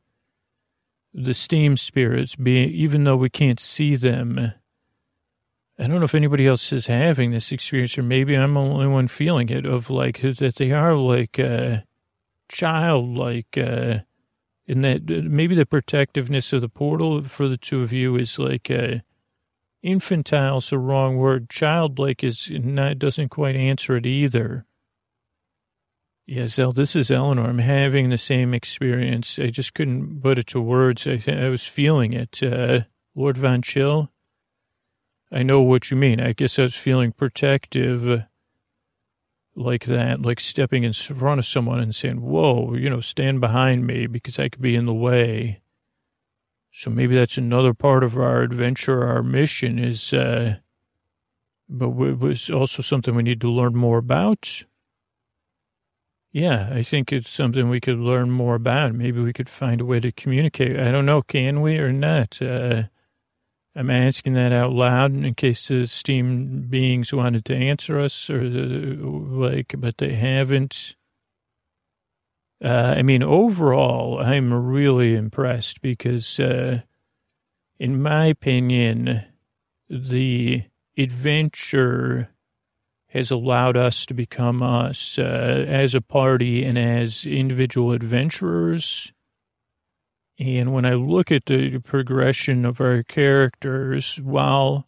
the 1.15 1.35
steam 1.35 1.77
spirits 1.77 2.37
being, 2.37 2.71
even 2.71 3.05
though 3.05 3.17
we 3.17 3.31
can't 3.31 3.59
see 3.59 3.97
them, 3.97 4.53
I 5.79 5.87
don't 5.87 5.99
know 5.99 6.05
if 6.05 6.15
anybody 6.15 6.47
else 6.47 6.73
is 6.75 6.89
having 6.89 7.31
this 7.31 7.53
experience, 7.53 7.97
or 7.97 8.03
maybe 8.03 8.35
I'm 8.35 8.53
the 8.53 8.61
only 8.61 8.87
one 8.87 9.09
feeling 9.09 9.49
it 9.49 9.65
of 9.65 9.89
like 9.89 10.21
that 10.21 10.57
they 10.57 10.73
are 10.73 10.95
like 10.95 11.39
uh, 11.39 11.79
childlike, 12.51 13.57
uh, 13.57 14.01
in 14.67 14.83
that 14.83 15.09
maybe 15.09 15.55
the 15.55 15.65
protectiveness 15.65 16.53
of 16.53 16.61
the 16.61 16.69
portal 16.69 17.25
for 17.25 17.49
the 17.49 17.57
two 17.57 17.83
of 17.83 17.95
you 17.95 18.17
is 18.17 18.39
like 18.39 18.71
uh, 18.71 18.97
infantile's 19.83 20.69
the 20.69 20.79
wrong 20.79 21.17
word. 21.17 21.49
Childlike 21.49 22.23
is 22.23 22.51
not 22.51 22.99
doesn't 22.99 23.31
quite 23.31 23.57
answer 23.57 23.97
it 23.97 24.05
either. 24.05 24.67
Yes, 26.33 26.61
El, 26.61 26.71
this 26.71 26.95
is 26.95 27.11
Eleanor. 27.11 27.49
I'm 27.49 27.59
having 27.59 28.11
the 28.11 28.17
same 28.17 28.55
experience. 28.55 29.37
I 29.41 29.49
just 29.49 29.75
couldn't 29.75 30.23
put 30.23 30.39
it 30.39 30.47
to 30.49 30.61
words. 30.61 31.05
I 31.05 31.21
I 31.27 31.49
was 31.49 31.67
feeling 31.67 32.13
it. 32.13 32.41
Uh, 32.41 32.83
Lord 33.17 33.37
Von 33.37 33.63
Chill. 33.63 34.13
I 35.33 35.43
know 35.43 35.61
what 35.61 35.91
you 35.91 35.97
mean. 35.97 36.21
I 36.21 36.33
guess 36.33 36.57
I 36.57 36.63
was 36.63 36.77
feeling 36.77 37.11
protective 37.11 38.09
uh, 38.09 38.19
like 39.57 39.87
that, 39.87 40.23
like 40.23 40.39
stepping 40.39 40.85
in 40.85 40.93
front 40.93 41.41
of 41.41 41.47
someone 41.47 41.81
and 41.81 41.93
saying, 41.93 42.21
whoa, 42.21 42.75
you 42.75 42.89
know, 42.89 43.01
stand 43.01 43.41
behind 43.41 43.85
me 43.85 44.07
because 44.07 44.39
I 44.39 44.51
could 44.51 44.63
be 44.63 44.77
in 44.77 44.87
the 44.87 44.95
way. 44.95 45.63
So 46.71 46.91
maybe 46.91 47.17
that's 47.17 47.39
another 47.39 47.75
part 47.75 48.05
of 48.05 48.17
our 48.17 48.43
adventure, 48.43 49.05
our 49.05 49.25
mission 49.25 49.81
is, 49.81 50.13
uh, 50.13 50.59
but 51.69 51.89
it 51.89 52.21
was 52.21 52.51
also 52.51 52.83
something 52.83 53.17
we 53.17 53.25
need 53.25 53.41
to 53.41 53.51
learn 53.51 53.75
more 53.75 53.99
about. 53.99 54.63
Yeah, 56.33 56.69
I 56.73 56.83
think 56.83 57.13
it's 57.13 57.31
something 57.31 57.69
we 57.69 57.81
could 57.81 57.99
learn 57.99 58.31
more 58.31 58.55
about. 58.55 58.95
Maybe 58.95 59.21
we 59.21 59.33
could 59.33 59.49
find 59.49 59.81
a 59.81 59.85
way 59.85 59.99
to 59.99 60.13
communicate. 60.13 60.79
I 60.79 60.93
don't 60.93 61.07
know, 61.07 61.23
can 61.23 61.61
we 61.61 61.79
or 61.79 61.93
not? 61.93 62.41
Uh, 62.41 62.85
I'm 63.75 63.91
asking 63.91 64.35
that 64.35 64.53
out 64.53 64.73
loud 64.73 65.13
in 65.13 65.35
case 65.35 65.67
the 65.67 65.87
steam 65.87 66.63
beings 66.69 67.13
wanted 67.13 67.45
to 67.47 67.57
answer 67.57 67.99
us 67.99 68.31
or 68.31 68.49
the, 68.49 68.97
like, 68.97 69.75
but 69.79 69.99
they 69.99 70.15
haven't. 70.15 70.95
Uh, 72.63 72.95
I 72.97 73.03
mean, 73.03 73.23
overall, 73.23 74.21
I'm 74.21 74.53
really 74.53 75.17
impressed 75.17 75.81
because, 75.81 76.39
uh, 76.39 76.83
in 77.79 78.01
my 78.01 78.27
opinion, 78.27 79.25
the 79.89 80.65
adventure 80.97 82.29
has 83.11 83.31
allowed 83.31 83.77
us 83.77 84.07
to 84.07 84.15
become 84.15 84.63
us 84.63 85.19
uh, 85.19 85.23
as 85.69 85.95
a 85.95 86.01
party 86.01 86.65
and 86.65 86.79
as 86.79 87.27
individual 87.27 87.93
adventurers 87.93 89.13
and 90.41 90.73
when 90.73 90.87
I 90.87 90.95
look 90.95 91.31
at 91.31 91.45
the 91.45 91.81
progression 91.81 92.65
of 92.65 92.81
our 92.81 93.03
characters, 93.03 94.17
while 94.23 94.87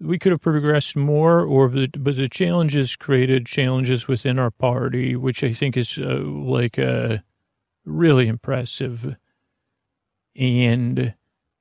we 0.00 0.18
could 0.18 0.32
have 0.32 0.40
progressed 0.40 0.96
more, 0.96 1.42
or 1.42 1.68
but 1.68 2.16
the 2.16 2.28
challenges 2.30 2.96
created 2.96 3.44
challenges 3.44 4.08
within 4.08 4.38
our 4.38 4.50
party, 4.50 5.14
which 5.14 5.44
I 5.44 5.52
think 5.52 5.76
is 5.76 5.98
uh, 5.98 6.22
like 6.24 6.78
uh, 6.78 7.18
really 7.84 8.28
impressive. 8.28 9.16
And 10.34 11.14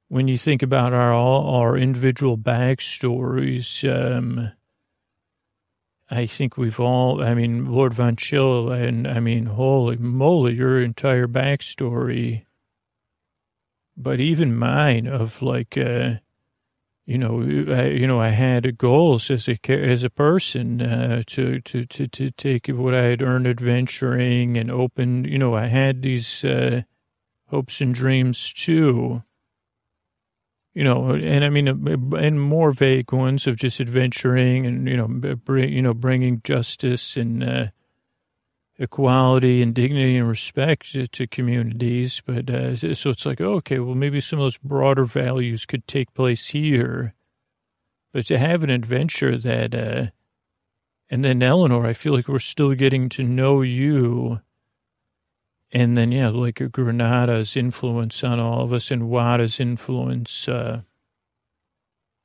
when 0.08 0.30
you 0.30 0.38
think 0.38 0.64
about 0.64 0.94
our 0.94 1.12
all 1.12 1.54
our 1.54 1.76
individual 1.76 2.38
backstories, 2.38 3.84
um, 3.94 4.54
I 6.10 6.26
think 6.26 6.58
we've 6.58 6.80
all, 6.80 7.22
I 7.22 7.34
mean, 7.34 7.72
Lord 7.72 7.94
Von 7.94 8.16
Chill, 8.16 8.72
and 8.72 9.08
I 9.08 9.20
mean, 9.20 9.48
holy 9.48 9.98
moly, 9.98 10.54
your 10.54 10.82
entire 10.82 11.28
backstory 11.28 12.46
but 13.98 14.20
even 14.20 14.56
mine 14.56 15.08
of 15.08 15.42
like, 15.42 15.76
uh, 15.76 16.16
you 17.06 17.18
know, 17.18 17.42
I, 17.42 17.88
you 17.88 18.06
know, 18.06 18.22
I 18.22 18.30
had 18.30 18.78
goals 18.78 19.32
as 19.32 19.50
a 19.50 19.58
as 19.70 20.04
a 20.04 20.10
person 20.10 20.82
uh, 20.82 21.24
to 21.28 21.60
to 21.62 21.84
to 21.86 22.08
to 22.08 22.32
take 22.32 22.68
what 22.68 22.94
I 22.94 23.04
had 23.04 23.22
earned 23.22 23.48
adventuring 23.48 24.56
and 24.58 24.70
open. 24.70 25.24
You 25.24 25.40
know, 25.40 25.56
I 25.56 25.68
had 25.68 26.04
these 26.04 26.46
uh, 26.46 26.84
hopes 27.48 27.82
and 27.82 27.96
dreams 27.96 28.54
too. 28.54 29.24
You 30.78 30.84
know, 30.84 31.10
and 31.10 31.44
I 31.44 31.50
mean, 31.50 31.68
and 31.68 32.40
more 32.40 32.72
vague 32.72 33.12
ones 33.12 33.48
of 33.48 33.56
just 33.56 33.82
adventuring 33.82 34.68
and 34.68 34.88
you 34.88 34.96
know, 34.96 35.08
bring, 35.08 35.74
you 35.74 35.82
know, 35.82 35.96
bringing 35.96 36.40
justice 36.44 37.18
and 37.18 37.44
uh, 37.44 37.68
equality 38.78 39.64
and 39.64 39.74
dignity 39.74 40.18
and 40.18 40.28
respect 40.28 40.96
to 41.12 41.26
communities. 41.26 42.22
But 42.24 42.52
uh, 42.52 42.76
so 42.94 43.10
it's 43.10 43.26
like, 43.26 43.42
okay, 43.42 43.80
well, 43.80 43.96
maybe 43.96 44.22
some 44.22 44.38
of 44.38 44.44
those 44.44 44.60
broader 44.60 45.06
values 45.06 45.66
could 45.66 45.88
take 45.88 46.14
place 46.14 46.50
here. 46.50 47.16
But 48.14 48.28
to 48.28 48.38
have 48.38 48.64
an 48.64 48.70
adventure 48.70 49.36
that, 49.36 49.74
uh, 49.74 50.12
and 51.10 51.26
then 51.26 51.42
Eleanor, 51.42 51.88
I 51.88 51.94
feel 51.94 52.14
like 52.14 52.28
we're 52.28 52.38
still 52.38 52.76
getting 52.76 53.10
to 53.10 53.24
know 53.24 53.64
you. 53.64 54.42
And 55.72 55.98
then, 55.98 56.12
yeah, 56.12 56.30
like 56.30 56.62
Granada's 56.72 57.58
influence 57.58 58.24
on 58.24 58.40
all 58.40 58.62
of 58.62 58.72
us 58.72 58.90
and 58.90 59.10
Wada's 59.10 59.60
influence. 59.60 60.48
Uh, 60.48 60.82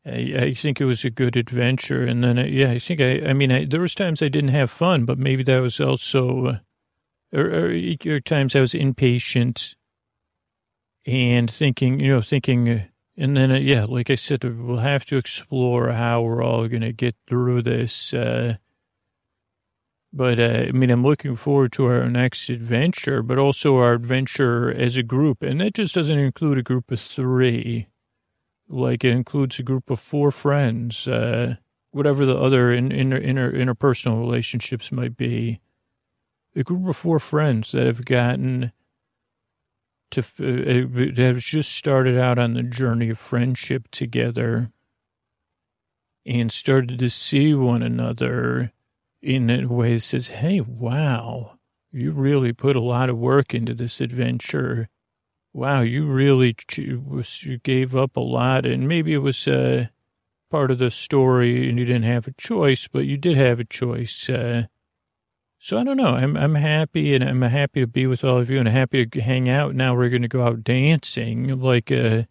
I, 0.06 0.34
I, 0.36 0.54
think 0.54 0.80
it 0.80 0.84
was 0.84 1.04
a 1.04 1.10
good 1.10 1.36
adventure. 1.36 2.04
And 2.04 2.22
then, 2.22 2.38
uh, 2.38 2.44
yeah, 2.44 2.70
I 2.70 2.78
think 2.78 3.00
I, 3.00 3.20
I 3.28 3.32
mean, 3.32 3.50
I, 3.52 3.64
there 3.64 3.80
was 3.80 3.94
times 3.94 4.22
I 4.22 4.28
didn't 4.28 4.50
have 4.50 4.70
fun, 4.70 5.04
but 5.04 5.18
maybe 5.18 5.42
that 5.44 5.60
was 5.60 5.80
also, 5.80 6.46
uh, 6.46 6.58
or, 7.32 7.46
or, 7.46 7.96
or, 8.06 8.20
times 8.20 8.54
I 8.54 8.60
was 8.60 8.74
impatient 8.74 9.74
and 11.04 11.50
thinking, 11.50 12.00
you 12.00 12.08
know, 12.08 12.22
thinking, 12.22 12.68
uh, 12.68 12.84
and 13.16 13.36
then, 13.36 13.52
uh, 13.52 13.58
yeah, 13.58 13.84
like 13.84 14.10
I 14.10 14.14
said, 14.14 14.42
we'll 14.44 14.78
have 14.78 15.04
to 15.06 15.16
explore 15.16 15.92
how 15.92 16.22
we're 16.22 16.42
all 16.42 16.66
going 16.68 16.82
to 16.82 16.92
get 16.92 17.16
through 17.28 17.62
this. 17.62 18.14
Uh, 18.14 18.56
but, 20.12 20.38
uh, 20.38 20.66
I 20.68 20.72
mean, 20.72 20.90
I'm 20.90 21.02
looking 21.02 21.36
forward 21.36 21.72
to 21.72 21.86
our 21.86 22.08
next 22.08 22.50
adventure, 22.50 23.22
but 23.22 23.38
also 23.38 23.78
our 23.78 23.94
adventure 23.94 24.70
as 24.70 24.96
a 24.96 25.02
group. 25.02 25.42
And 25.42 25.60
that 25.60 25.74
just 25.74 25.94
doesn't 25.94 26.18
include 26.18 26.58
a 26.58 26.62
group 26.62 26.90
of 26.90 27.00
three 27.00 27.88
like 28.68 29.04
it 29.04 29.10
includes 29.10 29.58
a 29.58 29.62
group 29.62 29.90
of 29.90 30.00
four 30.00 30.30
friends, 30.30 31.06
uh, 31.06 31.56
whatever 31.90 32.24
the 32.24 32.36
other 32.36 32.72
in, 32.72 32.90
inter, 32.90 33.52
interpersonal 33.52 34.18
relationships 34.18 34.90
might 34.90 35.16
be. 35.16 35.60
A 36.56 36.62
group 36.62 36.88
of 36.88 36.96
four 36.96 37.18
friends 37.18 37.72
that 37.72 37.86
have 37.86 38.04
gotten 38.04 38.72
to, 40.10 40.20
uh, 40.20 40.88
that 41.14 41.18
have 41.18 41.38
just 41.38 41.72
started 41.72 42.18
out 42.18 42.38
on 42.38 42.54
the 42.54 42.62
journey 42.62 43.10
of 43.10 43.18
friendship 43.18 43.90
together 43.90 44.70
and 46.24 46.52
started 46.52 46.98
to 46.98 47.10
see 47.10 47.54
one 47.54 47.82
another 47.82 48.72
in 49.22 49.48
a 49.48 49.66
way 49.66 49.94
that 49.94 50.00
says, 50.00 50.28
hey, 50.28 50.60
wow, 50.60 51.58
you 51.90 52.12
really 52.12 52.52
put 52.52 52.76
a 52.76 52.80
lot 52.80 53.08
of 53.08 53.16
work 53.16 53.54
into 53.54 53.74
this 53.74 54.00
adventure 54.00 54.88
wow, 55.52 55.80
you 55.80 56.06
really 56.06 56.56
you 56.76 57.58
gave 57.62 57.94
up 57.94 58.16
a 58.16 58.20
lot, 58.20 58.66
and 58.66 58.88
maybe 58.88 59.12
it 59.12 59.18
was 59.18 59.46
uh, 59.46 59.86
part 60.50 60.70
of 60.70 60.78
the 60.78 60.90
story, 60.90 61.68
and 61.68 61.78
you 61.78 61.84
didn't 61.84 62.04
have 62.04 62.26
a 62.26 62.32
choice, 62.32 62.88
but 62.88 63.04
you 63.04 63.16
did 63.16 63.36
have 63.36 63.60
a 63.60 63.64
choice. 63.64 64.28
Uh, 64.28 64.66
so 65.58 65.78
I 65.78 65.84
don't 65.84 65.96
know. 65.96 66.14
I'm 66.14 66.36
I'm 66.36 66.54
happy, 66.54 67.14
and 67.14 67.22
I'm 67.22 67.42
happy 67.42 67.80
to 67.80 67.86
be 67.86 68.06
with 68.06 68.24
all 68.24 68.38
of 68.38 68.50
you, 68.50 68.58
and 68.58 68.68
happy 68.68 69.06
to 69.06 69.20
hang 69.20 69.48
out. 69.48 69.74
Now 69.74 69.94
we're 69.94 70.08
going 70.08 70.22
to 70.22 70.28
go 70.28 70.44
out 70.44 70.64
dancing, 70.64 71.60
like 71.60 71.92
uh, 71.92 72.22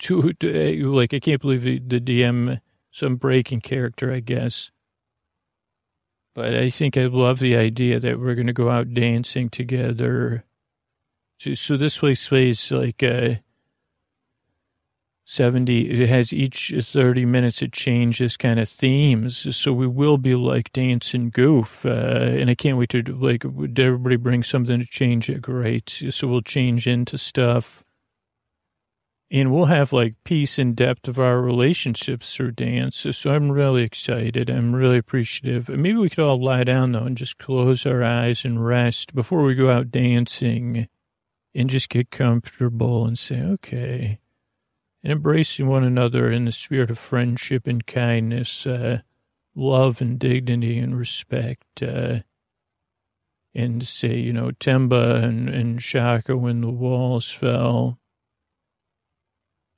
to, 0.00 0.32
to 0.34 0.92
like 0.92 1.14
I 1.14 1.20
can't 1.20 1.40
believe 1.40 1.62
the, 1.62 1.78
the 1.78 2.00
DM 2.00 2.60
some 2.90 3.16
breaking 3.16 3.60
character, 3.60 4.12
I 4.12 4.20
guess. 4.20 4.72
But 6.34 6.54
I 6.54 6.70
think 6.70 6.96
I 6.96 7.06
love 7.06 7.40
the 7.40 7.56
idea 7.56 7.98
that 7.98 8.20
we're 8.20 8.34
going 8.34 8.46
to 8.46 8.52
go 8.52 8.70
out 8.70 8.94
dancing 8.94 9.48
together. 9.48 10.44
So, 11.38 11.54
so 11.54 11.76
this 11.76 11.98
place 11.98 12.28
plays 12.28 12.70
like 12.70 13.02
uh, 13.02 13.36
70, 15.24 16.02
it 16.02 16.08
has 16.08 16.32
each 16.32 16.72
30 16.76 17.24
minutes, 17.24 17.62
it 17.62 17.72
changes 17.72 18.36
kind 18.36 18.60
of 18.60 18.68
themes. 18.68 19.56
So 19.56 19.72
we 19.72 19.86
will 19.86 20.18
be 20.18 20.34
like 20.34 20.72
dancing 20.72 21.30
goof. 21.30 21.84
Uh, 21.84 21.88
and 21.88 22.48
I 22.48 22.54
can't 22.54 22.78
wait 22.78 22.90
to 22.90 23.02
like, 23.02 23.44
everybody 23.44 24.16
bring 24.16 24.42
something 24.42 24.78
to 24.78 24.86
change 24.86 25.28
it. 25.28 25.42
Great. 25.42 25.88
So 26.10 26.28
we'll 26.28 26.42
change 26.42 26.86
into 26.86 27.18
stuff 27.18 27.84
and 29.30 29.52
we'll 29.52 29.66
have 29.66 29.92
like 29.92 30.16
peace 30.24 30.58
and 30.58 30.74
depth 30.74 31.06
of 31.06 31.18
our 31.18 31.40
relationships 31.40 32.34
through 32.34 32.52
dance. 32.52 33.06
So 33.12 33.32
I'm 33.32 33.52
really 33.52 33.84
excited. 33.84 34.50
I'm 34.50 34.74
really 34.74 34.98
appreciative. 34.98 35.68
Maybe 35.68 35.98
we 35.98 36.10
could 36.10 36.18
all 36.24 36.42
lie 36.42 36.64
down 36.64 36.92
though 36.92 37.04
and 37.04 37.16
just 37.16 37.38
close 37.38 37.86
our 37.86 38.02
eyes 38.02 38.44
and 38.44 38.64
rest 38.64 39.14
before 39.14 39.44
we 39.44 39.54
go 39.54 39.70
out 39.70 39.92
dancing 39.92 40.88
and 41.54 41.70
just 41.70 41.88
get 41.88 42.10
comfortable 42.10 43.06
and 43.06 43.18
say, 43.18 43.40
okay, 43.40 44.18
and 45.02 45.12
embracing 45.12 45.66
one 45.66 45.84
another 45.84 46.30
in 46.30 46.44
the 46.44 46.52
spirit 46.52 46.90
of 46.90 46.98
friendship 46.98 47.66
and 47.66 47.86
kindness, 47.86 48.66
uh, 48.66 49.00
love 49.54 50.00
and 50.00 50.18
dignity 50.18 50.78
and 50.78 50.98
respect. 50.98 51.82
Uh, 51.82 52.20
and 53.52 53.86
say, 53.86 54.16
you 54.16 54.32
know, 54.32 54.50
Temba 54.52 55.24
and, 55.24 55.48
and 55.48 55.82
Shaka 55.82 56.36
when 56.36 56.60
the 56.60 56.70
walls 56.70 57.30
fell 57.30 57.99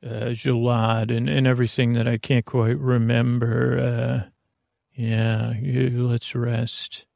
uh, 0.04 0.30
Jalad 0.30 1.16
and, 1.16 1.28
and 1.28 1.46
everything 1.46 1.92
that 1.94 2.08
I 2.08 2.18
can't 2.18 2.44
quite 2.44 2.78
remember. 2.78 3.78
Uh, 3.78 4.30
yeah, 4.94 5.52
you, 5.54 6.06
let's 6.06 6.34
rest. 6.34 7.06